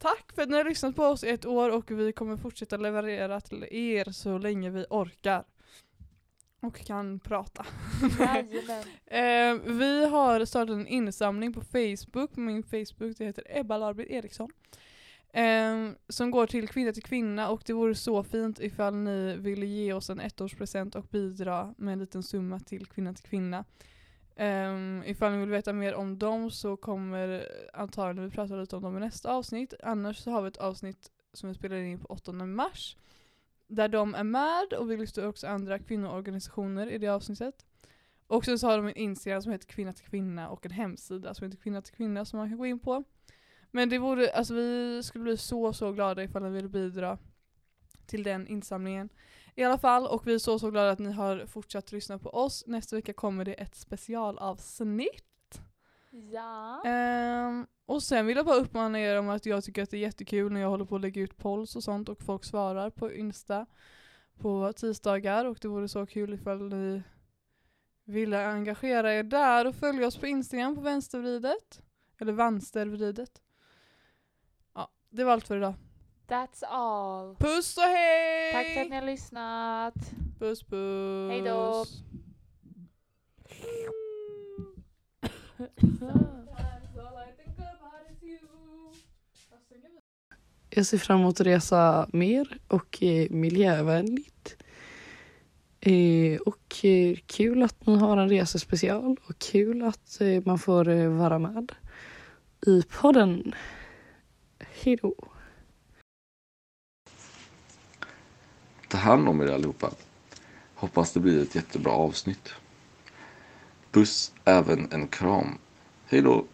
tack 0.00 0.32
för 0.34 0.42
att 0.42 0.48
ni 0.48 0.56
har 0.56 0.64
lyssnat 0.64 0.96
på 0.96 1.04
oss 1.04 1.24
i 1.24 1.28
ett 1.28 1.46
år 1.46 1.70
och 1.70 1.90
vi 1.90 2.12
kommer 2.12 2.36
fortsätta 2.36 2.76
leverera 2.76 3.40
till 3.40 3.64
er 3.70 4.12
så 4.12 4.38
länge 4.38 4.70
vi 4.70 4.84
orkar. 4.90 5.44
Och 6.62 6.78
kan 6.78 7.20
prata. 7.20 7.66
Eh, 9.06 9.54
vi 9.54 10.06
har 10.06 10.44
startat 10.44 10.74
en 10.74 10.86
insamling 10.86 11.52
på 11.52 11.60
Facebook, 11.60 12.36
min 12.36 12.62
Facebook 12.62 13.18
det 13.18 13.24
heter 13.24 13.44
Ebba 13.48 13.78
Larbrid 13.78 14.10
Eriksson. 14.10 14.50
Eh, 15.32 15.90
som 16.08 16.30
går 16.30 16.46
till 16.46 16.68
Kvinna 16.68 16.92
till 16.92 17.02
Kvinna 17.02 17.48
och 17.48 17.62
det 17.66 17.72
vore 17.72 17.94
så 17.94 18.22
fint 18.22 18.60
ifall 18.60 18.94
ni 18.94 19.36
ville 19.36 19.66
ge 19.66 19.92
oss 19.92 20.10
en 20.10 20.20
ettårspresent 20.20 20.94
och 20.94 21.04
bidra 21.04 21.74
med 21.78 21.92
en 21.92 21.98
liten 21.98 22.22
summa 22.22 22.60
till 22.60 22.86
Kvinna 22.86 23.14
till 23.14 23.24
Kvinna. 23.24 23.64
Um, 24.40 25.02
ifall 25.04 25.32
ni 25.32 25.38
vill 25.38 25.50
veta 25.50 25.72
mer 25.72 25.94
om 25.94 26.18
dem 26.18 26.50
så 26.50 26.76
kommer 26.76 27.48
antagligen 27.72 28.30
vi 28.30 28.34
prata 28.36 28.56
lite 28.56 28.76
om 28.76 28.82
dem 28.82 28.96
i 28.96 29.00
nästa 29.00 29.32
avsnitt. 29.32 29.74
Annars 29.82 30.18
så 30.18 30.30
har 30.30 30.42
vi 30.42 30.48
ett 30.48 30.56
avsnitt 30.56 31.10
som 31.32 31.48
vi 31.48 31.54
spelar 31.54 31.76
in 31.76 31.98
på 31.98 32.06
8 32.06 32.32
mars. 32.32 32.96
Där 33.66 33.88
de 33.88 34.14
är 34.14 34.24
med 34.24 34.72
och 34.72 34.90
vi 34.90 34.96
lyfter 34.96 35.28
också 35.28 35.46
andra 35.46 35.78
kvinnoorganisationer 35.78 36.86
i 36.90 36.98
det 36.98 37.08
avsnittet. 37.08 37.66
Och 38.26 38.44
sen 38.44 38.58
så 38.58 38.66
har 38.66 38.76
de 38.76 38.86
en 38.86 38.96
Instagram 38.96 39.42
som 39.42 39.52
heter 39.52 39.66
Kvinna 39.66 39.92
till 39.92 40.04
Kvinna 40.04 40.48
och 40.48 40.66
en 40.66 40.72
hemsida 40.72 41.34
som 41.34 41.44
heter 41.44 41.62
Kvinna 41.62 41.82
till 41.82 41.94
Kvinna 41.94 42.24
som 42.24 42.38
man 42.38 42.48
kan 42.48 42.58
gå 42.58 42.66
in 42.66 42.78
på. 42.78 43.04
Men 43.70 43.88
det 43.88 43.98
vore, 43.98 44.30
alltså 44.32 44.54
vi 44.54 45.02
skulle 45.02 45.24
bli 45.24 45.36
så 45.36 45.72
så 45.72 45.92
glada 45.92 46.22
ifall 46.22 46.42
ni 46.42 46.50
ville 46.50 46.68
bidra 46.68 47.18
till 48.06 48.22
den 48.22 48.46
insamlingen. 48.46 49.08
I 49.54 49.64
alla 49.64 49.78
fall, 49.78 50.06
och 50.06 50.26
vi 50.26 50.34
är 50.34 50.38
så 50.38 50.58
så 50.58 50.70
glada 50.70 50.90
att 50.90 50.98
ni 50.98 51.12
har 51.12 51.46
fortsatt 51.46 51.92
lyssna 51.92 52.18
på 52.18 52.30
oss. 52.30 52.64
Nästa 52.66 52.96
vecka 52.96 53.12
kommer 53.12 53.44
det 53.44 53.54
ett 53.54 53.74
specialavsnitt. 53.74 55.60
Ja. 56.10 56.82
Ehm, 56.84 57.66
och 57.86 58.02
sen 58.02 58.26
vill 58.26 58.36
jag 58.36 58.46
bara 58.46 58.56
uppmana 58.56 59.00
er 59.00 59.18
om 59.18 59.28
att 59.28 59.46
jag 59.46 59.64
tycker 59.64 59.82
att 59.82 59.90
det 59.90 59.96
är 59.96 60.00
jättekul 60.00 60.52
när 60.52 60.60
jag 60.60 60.68
håller 60.68 60.84
på 60.84 60.94
att 60.94 61.00
lägga 61.00 61.22
ut 61.22 61.36
polls 61.36 61.76
och 61.76 61.84
sånt 61.84 62.08
och 62.08 62.22
folk 62.22 62.44
svarar 62.44 62.90
på 62.90 63.12
Insta 63.12 63.66
på 64.38 64.72
tisdagar 64.72 65.44
och 65.44 65.58
det 65.60 65.68
vore 65.68 65.88
så 65.88 66.06
kul 66.06 66.34
ifall 66.34 66.68
ni 66.68 67.02
ville 68.04 68.46
engagera 68.46 69.14
er 69.14 69.22
där 69.22 69.66
och 69.66 69.74
följa 69.74 70.06
oss 70.06 70.16
på 70.16 70.26
Instagram 70.26 70.74
på 70.74 70.80
vänstervridet. 70.80 71.82
Eller 72.18 72.32
vänstervridet. 72.32 73.42
Ja, 74.74 74.90
det 75.10 75.24
var 75.24 75.32
allt 75.32 75.46
för 75.46 75.56
idag. 75.56 75.74
That's 76.30 76.62
all. 76.68 77.36
Puss 77.36 77.76
och 77.76 77.82
hej! 77.82 78.52
Tack 78.52 78.74
för 78.74 78.80
att 78.80 78.90
ni 78.90 78.96
har 78.96 79.02
lyssnat. 79.02 79.94
Puss 80.38 80.62
puss. 80.62 81.30
Hej 81.30 81.42
då. 81.42 81.84
Jag 90.70 90.86
ser 90.86 90.98
fram 90.98 91.20
emot 91.20 91.40
att 91.40 91.46
resa 91.46 92.08
mer 92.12 92.58
och 92.68 93.02
eh, 93.02 93.30
miljövänligt. 93.30 94.56
Eh, 95.80 96.40
och 96.40 96.84
eh, 96.84 97.16
kul 97.26 97.62
att 97.62 97.86
ni 97.86 97.96
har 97.96 98.16
en 98.16 98.28
resespecial 98.28 99.16
och 99.28 99.38
kul 99.38 99.82
att 99.82 100.20
man 100.44 100.58
får 100.58 101.08
vara 101.18 101.38
med 101.38 101.72
i 102.66 102.82
podden. 102.82 103.54
Hej 104.58 104.96
då. 104.96 105.29
Ta 108.90 108.98
hand 108.98 109.28
om 109.28 109.40
er 109.40 109.52
allihopa. 109.52 109.90
Hoppas 110.74 111.12
det 111.12 111.20
blir 111.20 111.42
ett 111.42 111.54
jättebra 111.54 111.92
avsnitt. 111.92 112.48
Puss, 113.90 114.32
även 114.44 114.92
en 114.92 115.08
kram. 115.08 115.58
Hej 116.06 116.22
då! 116.22 116.44